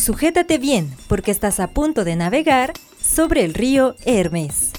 Sujétate 0.00 0.56
bien, 0.56 0.90
porque 1.08 1.30
estás 1.30 1.60
a 1.60 1.68
punto 1.68 2.04
de 2.04 2.16
navegar 2.16 2.72
sobre 3.02 3.44
el 3.44 3.52
río 3.52 3.96
Hermes. 4.06 4.72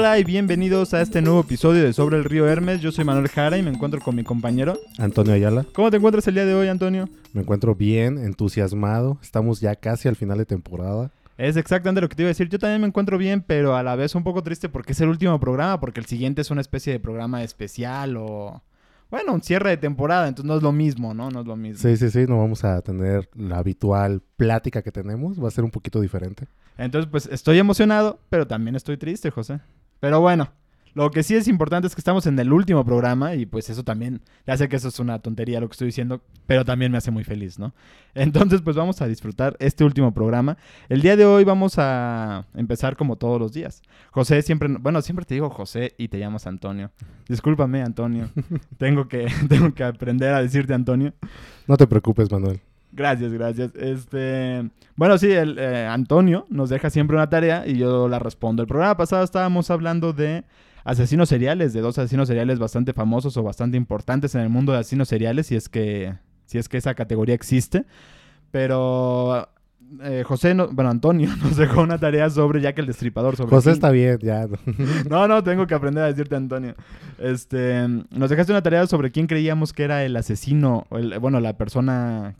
Hola 0.00 0.18
y 0.18 0.24
bienvenidos 0.24 0.94
a 0.94 1.02
este 1.02 1.20
nuevo 1.20 1.40
episodio 1.40 1.84
de 1.84 1.92
Sobre 1.92 2.16
el 2.16 2.24
Río 2.24 2.48
Hermes. 2.48 2.80
Yo 2.80 2.90
soy 2.90 3.04
Manuel 3.04 3.28
Jara 3.28 3.58
y 3.58 3.62
me 3.62 3.68
encuentro 3.68 4.00
con 4.00 4.16
mi 4.16 4.24
compañero. 4.24 4.78
Antonio 4.96 5.34
Ayala. 5.34 5.66
¿Cómo 5.74 5.90
te 5.90 5.98
encuentras 5.98 6.26
el 6.26 6.36
día 6.36 6.46
de 6.46 6.54
hoy, 6.54 6.68
Antonio? 6.68 7.06
Me 7.34 7.42
encuentro 7.42 7.74
bien, 7.74 8.16
entusiasmado. 8.16 9.18
Estamos 9.20 9.60
ya 9.60 9.76
casi 9.76 10.08
al 10.08 10.16
final 10.16 10.38
de 10.38 10.46
temporada. 10.46 11.10
Es 11.36 11.58
exactamente 11.58 12.00
lo 12.00 12.08
que 12.08 12.16
te 12.16 12.22
iba 12.22 12.28
a 12.28 12.30
decir. 12.30 12.48
Yo 12.48 12.58
también 12.58 12.80
me 12.80 12.86
encuentro 12.86 13.18
bien, 13.18 13.44
pero 13.46 13.76
a 13.76 13.82
la 13.82 13.94
vez 13.94 14.14
un 14.14 14.24
poco 14.24 14.42
triste 14.42 14.70
porque 14.70 14.92
es 14.92 15.00
el 15.02 15.10
último 15.10 15.38
programa, 15.38 15.78
porque 15.80 16.00
el 16.00 16.06
siguiente 16.06 16.40
es 16.40 16.50
una 16.50 16.62
especie 16.62 16.94
de 16.94 16.98
programa 16.98 17.42
especial 17.42 18.16
o... 18.16 18.62
Bueno, 19.10 19.34
un 19.34 19.42
cierre 19.42 19.68
de 19.68 19.76
temporada, 19.76 20.28
entonces 20.28 20.48
no 20.48 20.56
es 20.56 20.62
lo 20.62 20.72
mismo, 20.72 21.12
¿no? 21.12 21.30
No 21.30 21.40
es 21.42 21.46
lo 21.46 21.56
mismo. 21.56 21.78
Sí, 21.78 21.98
sí, 21.98 22.10
sí, 22.10 22.24
no 22.26 22.38
vamos 22.38 22.64
a 22.64 22.80
tener 22.80 23.28
la 23.34 23.58
habitual 23.58 24.22
plática 24.38 24.80
que 24.80 24.92
tenemos, 24.92 25.42
va 25.42 25.48
a 25.48 25.50
ser 25.50 25.64
un 25.64 25.70
poquito 25.70 26.00
diferente. 26.00 26.46
Entonces, 26.78 27.10
pues 27.10 27.26
estoy 27.26 27.58
emocionado, 27.58 28.18
pero 28.30 28.46
también 28.46 28.76
estoy 28.76 28.96
triste, 28.96 29.30
José. 29.30 29.60
Pero 30.00 30.20
bueno, 30.20 30.50
lo 30.94 31.10
que 31.10 31.22
sí 31.22 31.36
es 31.36 31.46
importante 31.46 31.86
es 31.86 31.94
que 31.94 32.00
estamos 32.00 32.26
en 32.26 32.38
el 32.38 32.52
último 32.52 32.84
programa 32.84 33.34
y 33.34 33.46
pues 33.46 33.70
eso 33.70 33.84
también, 33.84 34.22
ya 34.46 34.56
sé 34.56 34.68
que 34.68 34.76
eso 34.76 34.88
es 34.88 34.98
una 34.98 35.20
tontería 35.20 35.60
lo 35.60 35.68
que 35.68 35.72
estoy 35.72 35.86
diciendo, 35.86 36.20
pero 36.46 36.64
también 36.64 36.90
me 36.90 36.98
hace 36.98 37.12
muy 37.12 37.22
feliz, 37.22 37.58
¿no? 37.58 37.72
Entonces 38.14 38.60
pues 38.60 38.74
vamos 38.74 39.00
a 39.00 39.06
disfrutar 39.06 39.56
este 39.60 39.84
último 39.84 40.12
programa. 40.12 40.56
El 40.88 41.00
día 41.00 41.16
de 41.16 41.24
hoy 41.24 41.44
vamos 41.44 41.74
a 41.78 42.46
empezar 42.54 42.96
como 42.96 43.16
todos 43.16 43.38
los 43.38 43.52
días. 43.52 43.82
José 44.10 44.42
siempre, 44.42 44.68
bueno, 44.80 45.00
siempre 45.00 45.24
te 45.24 45.34
digo 45.34 45.48
José 45.48 45.94
y 45.96 46.08
te 46.08 46.18
llamas 46.18 46.46
Antonio. 46.46 46.90
Discúlpame, 47.28 47.82
Antonio. 47.82 48.28
tengo, 48.78 49.06
que, 49.06 49.28
tengo 49.48 49.72
que 49.74 49.84
aprender 49.84 50.34
a 50.34 50.42
decirte 50.42 50.74
Antonio. 50.74 51.14
No 51.68 51.76
te 51.76 51.86
preocupes, 51.86 52.30
Manuel. 52.32 52.60
Gracias, 52.92 53.32
gracias. 53.32 53.74
Este, 53.76 54.68
bueno, 54.96 55.16
sí, 55.18 55.30
el 55.30 55.58
eh, 55.58 55.86
Antonio 55.86 56.46
nos 56.50 56.70
deja 56.70 56.90
siempre 56.90 57.16
una 57.16 57.28
tarea 57.28 57.66
y 57.66 57.78
yo 57.78 58.08
la 58.08 58.18
respondo. 58.18 58.62
El 58.62 58.68
programa 58.68 58.96
pasado 58.96 59.22
estábamos 59.22 59.70
hablando 59.70 60.12
de 60.12 60.44
asesinos 60.84 61.28
seriales, 61.28 61.72
de 61.72 61.80
dos 61.80 61.98
asesinos 61.98 62.28
seriales 62.28 62.58
bastante 62.58 62.92
famosos 62.92 63.36
o 63.36 63.42
bastante 63.42 63.76
importantes 63.76 64.34
en 64.34 64.40
el 64.40 64.48
mundo 64.48 64.72
de 64.72 64.78
asesinos 64.78 65.08
seriales, 65.08 65.46
si 65.46 65.56
es 65.56 65.68
que, 65.68 66.14
si 66.46 66.58
es 66.58 66.68
que 66.68 66.78
esa 66.78 66.94
categoría 66.94 67.34
existe. 67.34 67.84
Pero 68.50 69.48
eh, 70.02 70.22
José, 70.24 70.54
bueno, 70.54 70.90
Antonio 70.90 71.30
nos 71.42 71.56
dejó 71.56 71.82
una 71.82 71.98
tarea 71.98 72.30
sobre 72.30 72.60
Jack 72.60 72.78
el 72.78 72.86
Destripador. 72.86 73.36
Sobre 73.36 73.50
José 73.50 73.72
está 73.72 73.90
bien, 73.90 74.18
ya. 74.20 74.46
no, 75.08 75.28
no, 75.28 75.42
tengo 75.42 75.66
que 75.66 75.74
aprender 75.74 76.04
a 76.04 76.06
decirte 76.06 76.36
Antonio. 76.36 76.74
Este, 77.18 77.86
nos 78.10 78.30
dejaste 78.30 78.52
una 78.52 78.62
tarea 78.62 78.86
sobre 78.86 79.10
quién 79.10 79.26
creíamos 79.26 79.72
que 79.72 79.84
era 79.84 80.04
el 80.04 80.16
asesino, 80.16 80.86
el, 80.90 81.18
bueno, 81.18 81.40
la 81.40 81.56
persona 81.56 82.36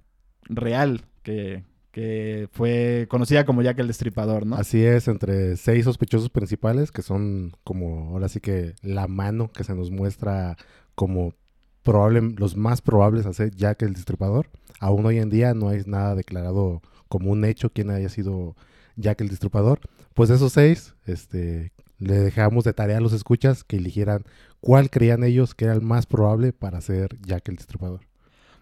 real 0.50 1.02
que, 1.22 1.64
que 1.90 2.48
fue 2.52 3.06
conocida 3.08 3.44
como 3.44 3.62
Jack 3.62 3.78
el 3.78 3.86
Destripador, 3.86 4.46
¿no? 4.46 4.56
Así 4.56 4.84
es, 4.84 5.08
entre 5.08 5.56
seis 5.56 5.84
sospechosos 5.84 6.30
principales, 6.30 6.92
que 6.92 7.02
son 7.02 7.52
como 7.64 8.10
ahora 8.10 8.28
sí 8.28 8.40
que 8.40 8.74
la 8.82 9.06
mano 9.06 9.50
que 9.50 9.64
se 9.64 9.74
nos 9.74 9.90
muestra 9.90 10.56
como 10.94 11.34
probable, 11.82 12.20
los 12.36 12.56
más 12.56 12.82
probables 12.82 13.26
a 13.26 13.32
ser 13.32 13.54
Jack 13.54 13.82
el 13.82 13.94
Destripador. 13.94 14.48
Aún 14.78 15.06
hoy 15.06 15.18
en 15.18 15.30
día 15.30 15.54
no 15.54 15.68
hay 15.68 15.82
nada 15.86 16.14
declarado 16.14 16.82
como 17.08 17.30
un 17.30 17.44
hecho 17.44 17.70
quien 17.70 17.90
haya 17.90 18.08
sido 18.08 18.56
Jack 18.96 19.20
el 19.20 19.28
Destripador. 19.28 19.80
Pues 20.14 20.30
esos 20.30 20.52
seis, 20.52 20.94
este, 21.06 21.72
le 21.98 22.18
dejamos 22.18 22.64
de 22.64 22.72
tarea 22.72 22.98
a 22.98 23.00
los 23.00 23.12
escuchas 23.12 23.64
que 23.64 23.76
eligieran 23.76 24.24
cuál 24.60 24.90
creían 24.90 25.24
ellos 25.24 25.54
que 25.54 25.66
era 25.66 25.74
el 25.74 25.82
más 25.82 26.06
probable 26.06 26.52
para 26.52 26.80
ser 26.80 27.18
Jack 27.22 27.48
el 27.48 27.56
Destripador. 27.56 28.09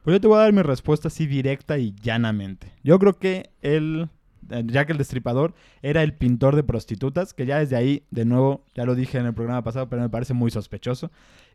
Pues 0.08 0.14
yo 0.14 0.20
te 0.22 0.26
voy 0.26 0.38
a 0.38 0.44
dar 0.44 0.54
mi 0.54 0.62
respuesta 0.62 1.08
así 1.08 1.26
directa 1.26 1.76
y 1.76 1.94
llanamente. 2.00 2.72
Yo 2.82 2.98
creo 2.98 3.18
que 3.18 3.50
él, 3.60 4.08
eh, 4.48 4.62
Jack 4.64 4.88
el 4.88 4.96
Destripador, 4.96 5.52
era 5.82 6.02
el 6.02 6.14
pintor 6.14 6.56
de 6.56 6.62
prostitutas, 6.62 7.34
que 7.34 7.44
ya 7.44 7.58
desde 7.58 7.76
ahí, 7.76 8.06
de 8.10 8.24
nuevo, 8.24 8.64
ya 8.74 8.86
lo 8.86 8.94
dije 8.94 9.18
en 9.18 9.26
el 9.26 9.34
programa 9.34 9.62
pasado, 9.62 9.90
pero 9.90 10.00
me 10.00 10.08
parece 10.08 10.32
muy 10.32 10.50
sospechoso, 10.50 11.10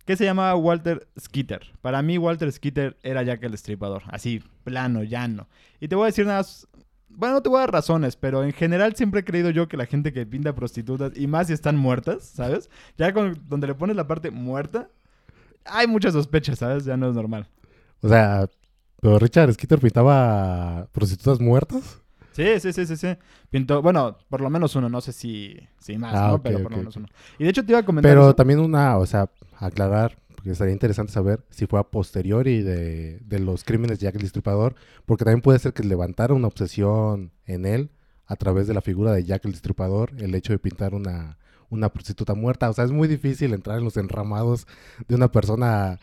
que 0.06 0.16
se 0.16 0.26
llamaba 0.26 0.54
Walter 0.54 1.08
Skeeter. 1.20 1.62
Para 1.82 2.04
mí, 2.04 2.20
Walter 2.20 2.52
Skeeter 2.52 2.96
era 3.02 3.24
Jack 3.24 3.44
el 3.44 3.54
Destripador, 3.54 4.04
así, 4.06 4.44
plano, 4.64 5.02
llano. 5.02 5.48
Y 5.80 5.88
te 5.88 5.96
voy 5.96 6.04
a 6.04 6.06
decir 6.10 6.28
nada, 6.28 6.46
bueno, 7.10 7.34
no 7.34 7.42
te 7.42 7.50
voy 7.50 7.58
a 7.58 7.62
dar 7.62 7.72
razones, 7.72 8.16
pero 8.18 8.44
en 8.44 8.52
general 8.52 8.96
siempre 8.96 9.22
he 9.22 9.26
creído 9.26 9.50
yo 9.50 9.68
que 9.68 9.78
la 9.78 9.88
gente 9.88 10.14
que 10.14 10.28
pinta 10.28 10.54
prostitutas, 10.54 11.14
y 11.16 11.26
más 11.26 11.48
si 11.48 11.54
están 11.54 11.76
muertas, 11.76 12.24
¿sabes? 12.24 12.70
Ya 13.00 13.14
con, 13.14 13.36
donde 13.50 13.66
le 13.66 13.74
pones 13.74 13.96
la 13.96 14.06
parte 14.06 14.30
muerta, 14.30 14.92
hay 15.66 15.88
muchas 15.88 16.14
sospechas, 16.14 16.60
¿sabes? 16.60 16.86
Ya 16.86 16.98
no 16.98 17.10
es 17.10 17.16
normal. 17.16 17.48
O 18.04 18.10
sea, 18.10 18.48
pero 19.02 19.18
Richard 19.18 19.52
Skeeter 19.54 19.80
pintaba 19.80 20.88
prostitutas 20.92 21.40
muertas. 21.40 22.00
Sí, 22.34 22.60
sí, 22.60 22.74
sí, 22.74 22.86
sí, 22.86 22.98
sí. 22.98 23.16
Pintó, 23.50 23.82
bueno, 23.82 24.18
por 24.30 24.42
lo 24.42 24.50
menos 24.50 24.76
uno, 24.76 24.90
no 24.90 25.02
sé 25.02 25.14
si, 25.14 25.58
si 25.80 25.98
más, 25.98 26.14
Ah, 26.16 26.28
¿no? 26.32 26.42
pero 26.42 26.62
por 26.64 26.72
lo 26.72 26.78
menos 26.78 26.96
uno. 26.96 27.08
Y 27.38 27.44
de 27.44 27.50
hecho 27.50 27.64
te 27.66 27.72
iba 27.72 27.80
a 27.80 27.86
comentar. 27.86 28.10
Pero 28.12 28.24
eso. 28.26 28.36
también 28.36 28.60
una, 28.60 28.98
o 28.98 29.06
sea, 29.06 29.30
aclarar, 29.60 30.18
porque 30.36 30.52
estaría 30.52 30.74
interesante 30.74 31.12
saber 31.14 31.44
si 31.50 31.68
fue 31.68 31.80
a 31.80 31.84
posteriori 31.84 32.62
de, 32.64 33.20
de 33.20 33.40
los 33.40 33.64
crímenes 33.64 34.00
de 34.00 34.06
Jack 34.06 34.16
el 34.16 34.22
Destripador, 34.22 34.76
porque 35.06 35.26
también 35.26 35.42
puede 35.42 35.60
ser 35.60 35.74
que 35.74 35.84
levantara 35.84 36.34
una 36.34 36.48
obsesión 36.48 37.32
en 37.46 37.66
él 37.66 37.92
a 38.26 38.36
través 38.36 38.68
de 38.68 38.74
la 38.74 38.82
figura 38.82 39.12
de 39.12 39.24
Jack 39.24 39.46
el 39.46 39.52
Destripador, 39.52 40.12
el 40.18 40.34
hecho 40.34 40.54
de 40.54 40.60
pintar 40.60 40.96
una, 40.96 41.38
una 41.70 41.90
prostituta 41.90 42.34
muerta. 42.34 42.70
O 42.70 42.74
sea, 42.74 42.86
es 42.86 42.92
muy 42.92 43.08
difícil 43.08 43.54
entrar 43.54 43.78
en 43.78 43.84
los 43.84 43.96
enramados 43.98 44.66
de 45.08 45.14
una 45.16 45.32
persona 45.32 46.00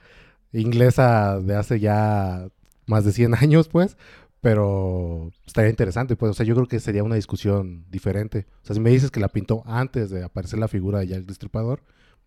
inglesa 0.52 1.40
de 1.40 1.56
hace 1.56 1.80
ya 1.80 2.48
más 2.86 3.04
de 3.04 3.12
100 3.12 3.34
años, 3.40 3.68
pues. 3.68 3.96
Pero 4.40 5.32
estaría 5.46 5.70
interesante, 5.70 6.16
pues. 6.16 6.30
O 6.30 6.34
sea, 6.34 6.46
yo 6.46 6.54
creo 6.54 6.66
que 6.66 6.80
sería 6.80 7.04
una 7.04 7.16
discusión 7.16 7.84
diferente. 7.90 8.46
O 8.62 8.66
sea, 8.66 8.74
si 8.74 8.80
me 8.80 8.90
dices 8.90 9.10
que 9.10 9.20
la 9.20 9.28
pintó 9.28 9.62
antes 9.66 10.10
de 10.10 10.24
aparecer 10.24 10.58
la 10.58 10.68
figura 10.68 11.00
de 11.00 11.08
Jack 11.08 11.18
el 11.18 11.26
Destripador, 11.26 11.82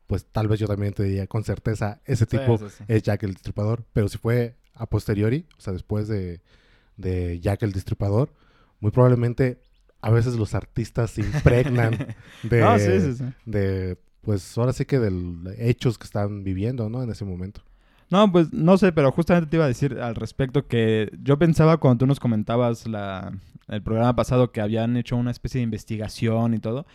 pues 0.05 0.25
tal 0.25 0.47
vez 0.47 0.59
yo 0.59 0.67
también 0.67 0.93
te 0.93 1.03
diría 1.03 1.25
con 1.27 1.43
certeza 1.43 2.01
ese 2.05 2.25
tipo 2.25 2.57
sí, 2.57 2.65
sí. 2.77 2.83
es 2.87 3.01
Jack 3.03 3.23
el 3.23 3.33
Destripador. 3.33 3.83
Pero 3.93 4.09
si 4.09 4.17
fue 4.17 4.57
a 4.75 4.85
posteriori, 4.85 5.47
o 5.57 5.61
sea, 5.61 5.73
después 5.73 6.07
de, 6.07 6.41
de 6.97 7.39
Jack 7.39 7.63
el 7.63 7.71
Destripador, 7.71 8.31
muy 8.79 8.91
probablemente 8.91 9.61
a 10.01 10.11
veces 10.11 10.35
los 10.35 10.53
artistas 10.53 11.11
se 11.11 11.21
impregnan 11.21 12.15
de, 12.43 12.59
No, 12.59 12.77
sí, 12.77 12.99
sí, 12.99 13.13
sí. 13.13 13.23
de, 13.45 13.97
pues 14.21 14.57
ahora 14.57 14.73
sí 14.73 14.85
que 14.85 14.99
de 14.99 15.55
hechos 15.57 15.97
que 15.97 16.05
están 16.05 16.43
viviendo, 16.43 16.89
¿no? 16.89 17.01
En 17.01 17.09
ese 17.09 17.25
momento. 17.25 17.61
No, 18.13 18.31
pues 18.31 18.53
no 18.53 18.77
sé, 18.77 18.91
pero 18.91 19.11
justamente 19.11 19.49
te 19.49 19.57
iba 19.57 19.65
a 19.65 19.67
decir 19.67 19.99
al 19.99 20.13
respecto 20.13 20.67
que 20.67 21.09
yo 21.23 21.39
pensaba 21.39 21.77
cuando 21.77 21.97
tú 21.97 22.05
nos 22.07 22.19
comentabas 22.19 22.87
la, 22.87 23.31
el 23.67 23.81
programa 23.81 24.15
pasado 24.15 24.51
que 24.51 24.61
habían 24.61 24.95
hecho 24.97 25.15
una 25.17 25.31
especie 25.31 25.57
de 25.57 25.63
investigación 25.63 26.53
y 26.53 26.59
todo. 26.59 26.85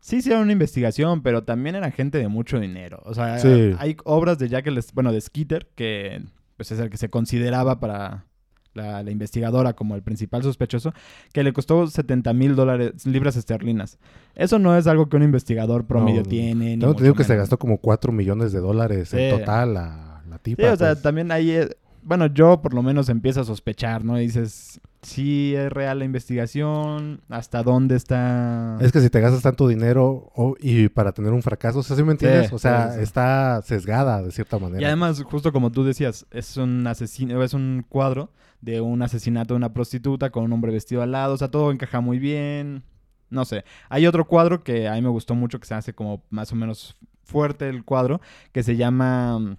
Sí, 0.00 0.20
sí, 0.20 0.30
era 0.30 0.40
una 0.40 0.52
investigación, 0.52 1.22
pero 1.22 1.44
también 1.44 1.76
eran 1.76 1.92
gente 1.92 2.18
de 2.18 2.28
mucho 2.28 2.60
dinero. 2.60 3.00
O 3.06 3.14
sea, 3.14 3.38
Sí. 3.38 3.72
hay 3.78 3.96
obras 4.04 4.38
de 4.38 4.50
Jack 4.50 4.66
el, 4.66 4.78
bueno, 4.92 5.12
de 5.12 5.20
Skeeter, 5.22 5.66
que 5.74 6.22
pues 6.58 6.70
es 6.70 6.78
el 6.78 6.90
que 6.90 6.98
se 6.98 7.08
consideraba 7.08 7.80
para 7.80 8.26
la, 8.74 9.02
la 9.02 9.10
investigadora 9.10 9.72
como 9.72 9.94
el 9.94 10.02
principal 10.02 10.42
sospechoso, 10.42 10.92
que 11.32 11.42
le 11.42 11.54
costó 11.54 11.86
70 11.86 12.34
mil 12.34 12.54
dólares, 12.54 13.06
libras 13.06 13.36
esterlinas. 13.36 13.98
Eso 14.34 14.58
no 14.58 14.76
es 14.76 14.86
algo 14.86 15.08
que 15.08 15.16
un 15.16 15.22
investigador 15.22 15.86
promedio 15.86 16.20
No, 16.20 16.28
tiene. 16.28 16.64
Tengo 16.72 16.88
mucho 16.88 16.90
entendido 16.90 17.14
que 17.14 17.24
se 17.24 17.34
gastó 17.36 17.58
como 17.58 17.78
4 17.78 18.12
millones 18.12 18.52
de 18.52 18.60
dólares 18.60 19.08
Sí. 19.08 19.16
en 19.18 19.38
total 19.38 19.72
la 19.72 20.15
tipa. 20.46 20.62
Sí, 20.62 20.68
o 20.68 20.76
sea, 20.76 20.92
pues. 20.92 21.02
también 21.02 21.30
ahí, 21.32 21.50
es- 21.50 21.76
bueno, 22.02 22.26
yo 22.26 22.62
por 22.62 22.72
lo 22.72 22.82
menos 22.82 23.08
empiezo 23.08 23.40
a 23.40 23.44
sospechar, 23.44 24.04
¿no? 24.04 24.16
Y 24.20 24.26
dices, 24.26 24.80
sí 25.02 25.54
es 25.56 25.72
real 25.72 25.98
la 25.98 26.04
investigación, 26.04 27.20
hasta 27.28 27.64
dónde 27.64 27.96
está... 27.96 28.78
Es 28.80 28.92
que 28.92 29.00
si 29.00 29.10
te 29.10 29.20
gastas 29.20 29.42
tanto 29.42 29.66
dinero 29.66 30.30
y 30.60 30.88
para 30.88 31.10
tener 31.10 31.32
un 31.32 31.42
fracaso, 31.42 31.80
o 31.80 31.82
sea, 31.82 31.96
¿sí 31.96 32.04
me 32.04 32.12
entiendes? 32.12 32.48
Sí, 32.48 32.54
o 32.54 32.58
sea, 32.58 32.90
sí, 32.92 32.98
sí. 32.98 33.02
está 33.02 33.60
sesgada 33.62 34.22
de 34.22 34.30
cierta 34.30 34.58
manera. 34.58 34.80
Y 34.80 34.84
además, 34.84 35.20
justo 35.24 35.52
como 35.52 35.72
tú 35.72 35.84
decías, 35.84 36.26
es 36.30 36.56
un 36.56 36.86
asesino, 36.86 37.42
es 37.42 37.54
un 37.54 37.84
cuadro 37.88 38.30
de 38.60 38.80
un 38.80 39.02
asesinato 39.02 39.54
de 39.54 39.58
una 39.58 39.72
prostituta 39.72 40.30
con 40.30 40.44
un 40.44 40.52
hombre 40.52 40.70
vestido 40.72 41.02
al 41.02 41.10
lado, 41.12 41.34
o 41.34 41.38
sea, 41.38 41.50
todo 41.50 41.72
encaja 41.72 42.00
muy 42.00 42.18
bien. 42.20 42.84
No 43.30 43.44
sé. 43.44 43.64
Hay 43.88 44.06
otro 44.06 44.26
cuadro 44.28 44.62
que 44.62 44.86
a 44.86 44.94
mí 44.94 45.02
me 45.02 45.08
gustó 45.08 45.34
mucho, 45.34 45.58
que 45.58 45.66
se 45.66 45.74
hace 45.74 45.92
como 45.92 46.22
más 46.30 46.52
o 46.52 46.54
menos 46.54 46.96
fuerte 47.24 47.68
el 47.68 47.84
cuadro, 47.84 48.20
que 48.52 48.62
se 48.62 48.76
llama 48.76 49.56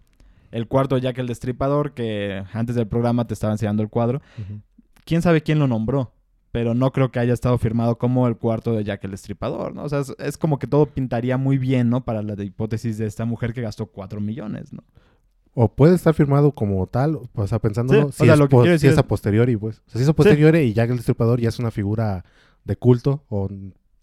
El 0.51 0.67
cuarto 0.67 0.95
de 0.95 1.01
Jack 1.01 1.17
el 1.19 1.27
Destripador, 1.27 1.93
que 1.93 2.43
antes 2.53 2.75
del 2.75 2.87
programa 2.87 3.27
te 3.27 3.33
estaba 3.33 3.53
enseñando 3.53 3.83
el 3.83 3.89
cuadro. 3.89 4.21
Quién 5.05 5.21
sabe 5.21 5.41
quién 5.41 5.59
lo 5.59 5.67
nombró, 5.67 6.13
pero 6.51 6.73
no 6.73 6.91
creo 6.91 7.11
que 7.11 7.19
haya 7.19 7.33
estado 7.33 7.57
firmado 7.57 7.97
como 7.97 8.27
el 8.27 8.37
cuarto 8.37 8.73
de 8.73 8.83
Jack 8.83 9.03
el 9.05 9.11
Destripador, 9.11 9.73
¿no? 9.73 9.83
O 9.83 9.89
sea, 9.89 9.99
es, 9.99 10.13
es 10.19 10.37
como 10.37 10.59
que 10.59 10.67
todo 10.67 10.85
pintaría 10.85 11.37
muy 11.37 11.57
bien, 11.57 11.89
¿no? 11.89 12.03
Para 12.03 12.21
la 12.21 12.41
hipótesis 12.43 12.97
de 12.97 13.05
esta 13.05 13.25
mujer 13.25 13.53
que 13.53 13.61
gastó 13.61 13.85
4 13.87 14.19
millones, 14.21 14.73
¿no? 14.73 14.83
O 15.53 15.69
puede 15.73 15.95
estar 15.95 16.13
firmado 16.13 16.51
como 16.51 16.85
tal, 16.87 17.19
o 17.33 17.47
sea, 17.47 17.57
pensándolo, 17.59 18.01
Sí, 18.01 18.07
o 18.07 18.11
si, 18.11 18.23
sea, 18.25 18.33
es, 18.33 18.39
lo 18.39 18.47
que 18.47 18.77
si 18.77 18.87
es 18.87 18.93
es- 18.93 18.97
a 18.99 19.07
posteriori, 19.07 19.57
pues. 19.57 19.79
O 19.87 19.89
sea, 19.89 19.99
si 19.99 20.03
es 20.03 20.09
a 20.09 20.13
posteriori 20.13 20.59
y 20.59 20.73
Jack 20.73 20.89
el 20.91 20.97
Destripador 20.97 21.39
ya 21.41 21.49
es 21.49 21.57
una 21.57 21.71
figura 21.71 22.23
de 22.63 22.75
culto, 22.75 23.23
o 23.29 23.49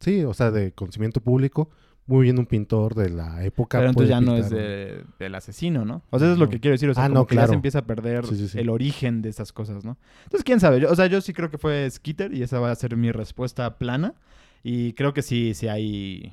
sí, 0.00 0.24
o 0.24 0.34
sea, 0.34 0.50
de 0.50 0.72
conocimiento 0.72 1.20
público, 1.20 1.70
muy 2.06 2.24
bien 2.24 2.38
un 2.38 2.46
pintor 2.46 2.94
de 2.94 3.08
la 3.10 3.44
época. 3.44 3.78
Pero 3.78 3.90
entonces 3.90 4.10
ya 4.10 4.20
no 4.20 4.36
es 4.36 4.50
de- 4.50 5.04
del 5.18 5.34
asesino, 5.34 5.84
¿no? 5.84 6.02
O 6.10 6.18
sea, 6.18 6.28
eso 6.28 6.34
es 6.34 6.38
lo 6.38 6.48
que 6.48 6.60
quiero 6.60 6.72
decir. 6.72 6.90
O 6.90 6.94
sea, 6.94 7.04
Ah, 7.04 7.08
como 7.08 7.20
no, 7.20 7.26
que 7.26 7.34
ya 7.34 7.42
se 7.42 7.46
claro. 7.46 7.56
empieza 7.56 7.78
a 7.78 7.86
perder 7.86 8.26
Sí, 8.26 8.36
sí, 8.36 8.48
sí. 8.48 8.58
el 8.58 8.68
origen 8.68 9.22
de 9.22 9.30
esas 9.30 9.52
cosas, 9.52 9.84
¿no? 9.84 9.96
Entonces, 10.24 10.44
quién 10.44 10.60
sabe. 10.60 10.80
Yo- 10.80 10.90
o 10.90 10.94
sea, 10.96 11.06
yo 11.06 11.20
sí 11.20 11.32
creo 11.32 11.50
que 11.50 11.58
fue 11.58 11.90
Skitter 11.90 12.34
y 12.34 12.42
esa 12.42 12.60
va 12.60 12.70
a 12.70 12.74
ser 12.74 12.96
mi 12.96 13.10
respuesta 13.12 13.78
plana. 13.78 14.14
Y 14.62 14.92
creo 14.94 15.12
que 15.14 15.22
sí, 15.22 15.54
sí 15.54 15.68
hay. 15.68 16.32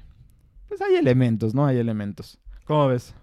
Pues 0.67 0.81
hay 0.81 0.95
elementos, 0.95 1.53
¿no? 1.53 1.65
Hay 1.65 1.77
elementos. 1.77 2.39
¿Cómo 2.65 2.87
ves? 2.87 3.13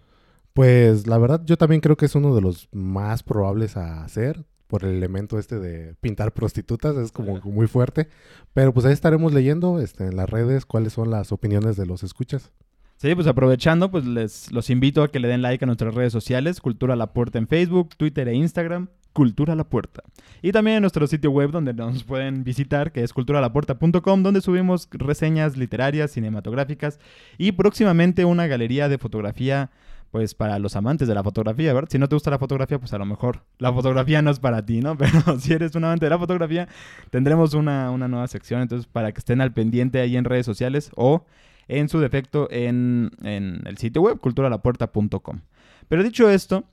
Pues 0.55 1.07
la 1.07 1.19
verdad, 1.19 1.43
yo 1.45 1.57
también 1.57 1.81
creo 1.81 1.97
que 1.97 2.07
es 2.07 2.15
uno 2.15 2.35
de 2.35 2.41
los 2.41 2.69
más 2.73 3.23
probables 3.23 3.77
a 3.77 4.05
hacer 4.05 4.45
por 4.69 4.85
el 4.85 4.95
elemento 4.95 5.39
este 5.39 5.59
de 5.59 5.95
pintar 5.95 6.33
prostitutas, 6.33 6.97
es 6.97 7.11
como 7.11 7.41
muy 7.41 7.67
fuerte. 7.67 8.09
Pero 8.55 8.73
pues 8.73 8.87
ahí 8.87 8.93
estaremos 8.93 9.33
leyendo 9.33 9.81
este, 9.81 10.07
en 10.07 10.17
las 10.17 10.31
redes 10.31 10.67
cuáles 10.67 10.93
son 10.93 11.11
las 11.11 11.33
opiniones 11.33 11.77
de 11.77 11.87
los 11.87 12.05
escuchas. 12.05 12.53
Sí, 12.99 13.15
pues 13.15 13.27
aprovechando, 13.29 13.91
pues 13.91 14.05
les 14.05 14.51
los 14.51 14.71
invito 14.71 15.03
a 15.03 15.09
que 15.09 15.21
le 15.21 15.29
den 15.29 15.41
like 15.41 15.65
a 15.65 15.67
nuestras 15.67 15.95
redes 15.95 16.13
sociales, 16.13 16.61
Cultura 16.61 16.95
a 16.95 16.97
la 16.97 17.13
Puerta 17.13 17.39
en 17.39 17.47
Facebook, 17.47 17.91
Twitter 17.97 18.27
e 18.27 18.35
Instagram, 18.35 18.89
Cultura 19.13 19.53
a 19.53 19.57
la 19.57 19.69
Puerta. 19.69 20.03
Y 20.43 20.51
también 20.51 20.79
en 20.79 20.81
nuestro 20.83 21.07
sitio 21.07 21.31
web 21.31 21.53
donde 21.53 21.73
nos 21.75 22.03
pueden 22.03 22.43
visitar, 22.43 22.91
que 22.91 23.05
es 23.05 23.13
culturalapuerta.com, 23.13 24.23
donde 24.25 24.41
subimos 24.41 24.89
reseñas 24.91 25.57
literarias, 25.57 26.11
cinematográficas 26.11 26.99
y 27.39 27.53
próximamente 27.53 28.25
una 28.25 28.49
galería 28.49 28.89
de 28.89 28.99
fotografía, 28.99 29.71
pues 30.11 30.35
para 30.35 30.59
los 30.59 30.77
amantes 30.77 31.07
de 31.09 31.15
la 31.15 31.23
fotografía, 31.23 31.73
¿verdad? 31.73 31.91
Si 31.91 31.99
no 31.99 32.09
te 32.09 32.17
gusta 32.17 32.31
la 32.31 32.39
fotografía, 32.39 32.79
pues 32.79 32.93
a 32.93 32.99
lo 32.99 33.05
mejor 33.05 33.45
la 33.59 33.73
fotografía 33.73 34.23
no 34.23 34.31
es 34.31 34.39
para 34.39 34.65
ti, 34.65 34.81
¿no? 34.81 34.97
Pero 34.99 35.39
si 35.39 35.53
eres 35.53 35.75
un 35.75 35.85
amante 35.85 36.07
de 36.07 36.11
la 36.11 36.19
fotografía, 36.19 36.69
tendremos 37.11 37.55
una, 37.55 37.91
una 37.91 38.09
nueva 38.09 38.27
sección, 38.29 38.63
entonces 38.63 38.87
para 38.87 39.13
que 39.13 39.19
estén 39.19 39.41
al 39.41 39.53
pendiente 39.53 40.01
ahí 40.01 40.17
en 40.17 40.25
redes 40.25 40.47
sociales 40.47 40.91
o 40.97 41.27
en 41.69 41.89
su 41.89 42.01
defecto 42.01 42.49
en, 42.51 43.11
en 43.23 43.63
el 43.67 43.77
sitio 43.77 44.03
web 44.03 44.19
culturalapuerta.com. 44.19 45.41
Pero 45.89 46.03
dicho 46.03 46.31
esto, 46.31 46.65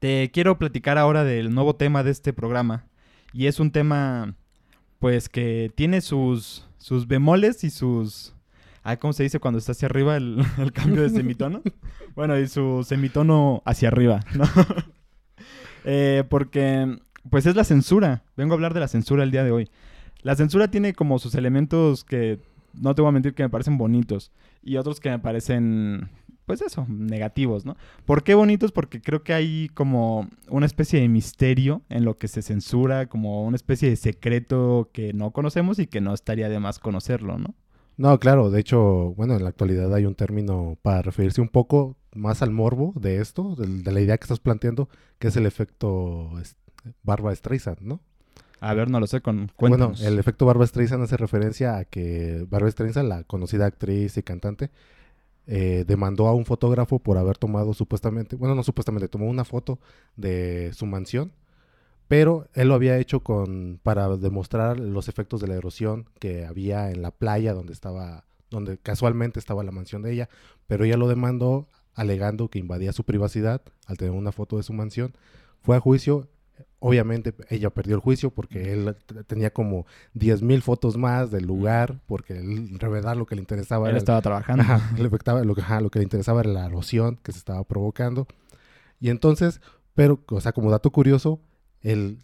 te 0.00 0.30
quiero 0.32 0.58
platicar 0.58 0.98
ahora 0.98 1.24
del 1.24 1.54
nuevo 1.54 1.76
tema 1.76 2.02
de 2.02 2.10
este 2.10 2.32
programa. 2.32 2.86
Y 3.32 3.46
es 3.46 3.60
un 3.60 3.70
tema, 3.70 4.34
pues, 4.98 5.28
que 5.28 5.70
tiene 5.76 6.00
sus, 6.00 6.66
sus 6.78 7.06
bemoles 7.06 7.62
y 7.64 7.70
sus... 7.70 8.34
Ah, 8.82 8.96
¿Cómo 8.96 9.12
se 9.12 9.22
dice 9.22 9.40
cuando 9.40 9.58
está 9.58 9.72
hacia 9.72 9.86
arriba 9.86 10.16
el, 10.16 10.42
el 10.58 10.72
cambio 10.72 11.02
de 11.02 11.10
semitono? 11.10 11.62
bueno, 12.14 12.38
y 12.38 12.46
su 12.48 12.84
semitono 12.84 13.62
hacia 13.64 13.88
arriba, 13.88 14.20
¿no? 14.34 14.44
Eh, 15.84 16.24
porque, 16.28 16.98
pues, 17.30 17.46
es 17.46 17.56
la 17.56 17.64
censura. 17.64 18.22
Vengo 18.36 18.52
a 18.52 18.56
hablar 18.56 18.74
de 18.74 18.80
la 18.80 18.88
censura 18.88 19.22
el 19.22 19.30
día 19.30 19.44
de 19.44 19.50
hoy. 19.50 19.70
La 20.20 20.36
censura 20.36 20.70
tiene 20.70 20.92
como 20.92 21.18
sus 21.18 21.34
elementos 21.34 22.04
que 22.04 22.38
no 22.74 22.94
te 22.94 23.02
voy 23.02 23.08
a 23.08 23.12
mentir 23.12 23.34
que 23.34 23.42
me 23.42 23.48
parecen 23.48 23.78
bonitos 23.78 24.30
y 24.62 24.76
otros 24.76 25.00
que 25.00 25.10
me 25.10 25.18
parecen, 25.18 26.10
pues 26.46 26.60
eso, 26.60 26.86
negativos, 26.88 27.64
¿no? 27.64 27.76
¿Por 28.04 28.22
qué 28.22 28.34
bonitos? 28.34 28.72
Porque 28.72 29.00
creo 29.00 29.22
que 29.22 29.32
hay 29.32 29.70
como 29.72 30.28
una 30.48 30.66
especie 30.66 31.00
de 31.00 31.08
misterio 31.08 31.82
en 31.88 32.04
lo 32.04 32.18
que 32.18 32.28
se 32.28 32.42
censura, 32.42 33.06
como 33.06 33.44
una 33.44 33.56
especie 33.56 33.88
de 33.88 33.96
secreto 33.96 34.90
que 34.92 35.12
no 35.12 35.30
conocemos 35.30 35.78
y 35.78 35.86
que 35.86 36.00
no 36.00 36.12
estaría 36.12 36.48
de 36.48 36.60
más 36.60 36.78
conocerlo, 36.78 37.38
¿no? 37.38 37.54
No, 38.00 38.18
claro, 38.18 38.50
de 38.50 38.60
hecho, 38.60 39.12
bueno, 39.14 39.36
en 39.36 39.42
la 39.42 39.50
actualidad 39.50 39.94
hay 39.94 40.06
un 40.06 40.14
término 40.14 40.78
para 40.80 41.02
referirse 41.02 41.42
un 41.42 41.50
poco 41.50 41.98
más 42.14 42.40
al 42.40 42.50
morbo 42.50 42.94
de 42.96 43.20
esto, 43.20 43.54
de, 43.56 43.92
la 43.92 44.00
idea 44.00 44.16
que 44.16 44.24
estás 44.24 44.40
planteando, 44.40 44.88
que 45.18 45.28
es 45.28 45.36
el 45.36 45.44
efecto 45.44 46.30
Barba 47.02 47.34
Streisand, 47.36 47.82
¿no? 47.82 48.00
A 48.58 48.72
ver, 48.72 48.88
no 48.88 49.00
lo 49.00 49.06
sé, 49.06 49.20
con 49.20 49.52
Bueno, 49.58 49.76
cuéntanos. 49.76 50.02
el 50.02 50.18
efecto 50.18 50.46
Barbara 50.46 50.66
Streisand 50.66 51.02
hace 51.02 51.18
referencia 51.18 51.76
a 51.76 51.84
que 51.84 52.46
Barbara 52.48 52.70
Streisand, 52.70 53.06
la 53.06 53.24
conocida 53.24 53.66
actriz 53.66 54.16
y 54.16 54.22
cantante, 54.22 54.70
eh, 55.46 55.84
demandó 55.86 56.26
a 56.26 56.32
un 56.32 56.46
fotógrafo 56.46 57.00
por 57.00 57.18
haber 57.18 57.36
tomado 57.36 57.74
supuestamente, 57.74 58.34
bueno, 58.34 58.54
no 58.54 58.62
supuestamente, 58.62 59.08
tomó 59.08 59.28
una 59.28 59.44
foto 59.44 59.78
de 60.16 60.70
su 60.72 60.86
mansión, 60.86 61.32
pero 62.10 62.48
él 62.54 62.66
lo 62.66 62.74
había 62.74 62.98
hecho 62.98 63.20
con 63.20 63.78
para 63.84 64.08
demostrar 64.16 64.80
los 64.80 65.08
efectos 65.08 65.40
de 65.40 65.46
la 65.46 65.54
erosión 65.54 66.06
que 66.18 66.44
había 66.44 66.90
en 66.90 67.02
la 67.02 67.12
playa 67.12 67.54
donde 67.54 67.72
estaba, 67.72 68.24
donde 68.50 68.78
casualmente 68.78 69.38
estaba 69.38 69.62
la 69.62 69.70
mansión 69.70 70.02
de 70.02 70.10
ella, 70.12 70.28
pero 70.66 70.84
ella 70.84 70.96
lo 70.96 71.06
demandó 71.06 71.68
alegando 71.94 72.48
que 72.48 72.58
invadía 72.58 72.92
su 72.92 73.04
privacidad 73.04 73.62
al 73.86 73.96
tener 73.96 74.12
una 74.12 74.32
foto 74.32 74.56
de 74.56 74.64
su 74.64 74.72
mansión. 74.72 75.12
Fue 75.62 75.76
a 75.76 75.80
juicio, 75.80 76.26
obviamente 76.80 77.32
ella 77.48 77.70
perdió 77.70 77.94
el 77.94 78.00
juicio 78.00 78.30
porque 78.30 78.72
él 78.72 78.96
tenía 79.28 79.52
como 79.52 79.86
10.000 80.14 80.62
fotos 80.62 80.96
más 80.96 81.30
del 81.30 81.46
lugar, 81.46 82.00
porque 82.06 82.38
él, 82.38 82.70
en 82.72 82.80
realidad 82.80 83.14
lo 83.14 83.24
que 83.24 83.36
le 83.36 83.40
interesaba 83.42 83.86
Él 83.86 83.90
era 83.90 83.98
estaba 83.98 84.20
trabajando. 84.20 84.64
Ajá, 84.64 84.96
le 84.98 85.06
afectaba- 85.06 85.44
lo, 85.44 85.52
ajá, 85.56 85.80
lo 85.80 85.90
que 85.90 86.00
le 86.00 86.06
interesaba 86.06 86.40
era 86.40 86.50
la 86.50 86.66
erosión 86.66 87.20
que 87.22 87.30
se 87.30 87.38
estaba 87.38 87.62
provocando. 87.62 88.26
Y 88.98 89.10
entonces, 89.10 89.60
pero, 89.94 90.18
o 90.28 90.40
sea, 90.40 90.50
como 90.50 90.72
dato 90.72 90.90
curioso, 90.90 91.38
el 91.82 92.18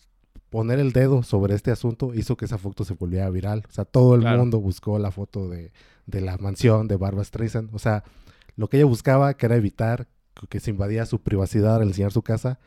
poner 0.50 0.79
el 0.79 0.93
dedo 0.93 1.23
sobre 1.23 1.55
este 1.55 1.70
asunto 1.70 2.14
hizo 2.14 2.37
que 2.37 2.44
esa 2.44 2.58
foto 2.58 2.85
se 2.85 2.94
volviera 2.94 3.29
viral. 3.31 3.64
O 3.69 3.73
sea, 3.73 3.85
todo 3.85 4.14
el 4.14 4.20
Claro. 4.23 4.38
mundo 4.38 4.61
buscó 4.61 4.99
la 4.99 5.11
foto 5.11 5.49
de, 5.49 5.73
de 6.06 6.20
la 6.20 6.38
mansión 6.38 6.88
de 6.88 6.97
Barbara 6.97 7.25
Streisand. 7.25 7.75
O 7.75 7.79
sea, 7.79 8.05
lo 8.55 8.69
que 8.69 8.76
ella 8.79 8.87
buscaba, 8.87 9.35
que 9.37 9.47
era 9.47 9.56
evitar 9.56 10.08
que- 10.49 10.61
se 10.61 10.70
invadía 10.70 11.05
su 11.06 11.20
privacidad 11.23 11.76
al 11.76 11.88
enseñar 11.88 12.12
su 12.12 12.23
casa, 12.23 12.58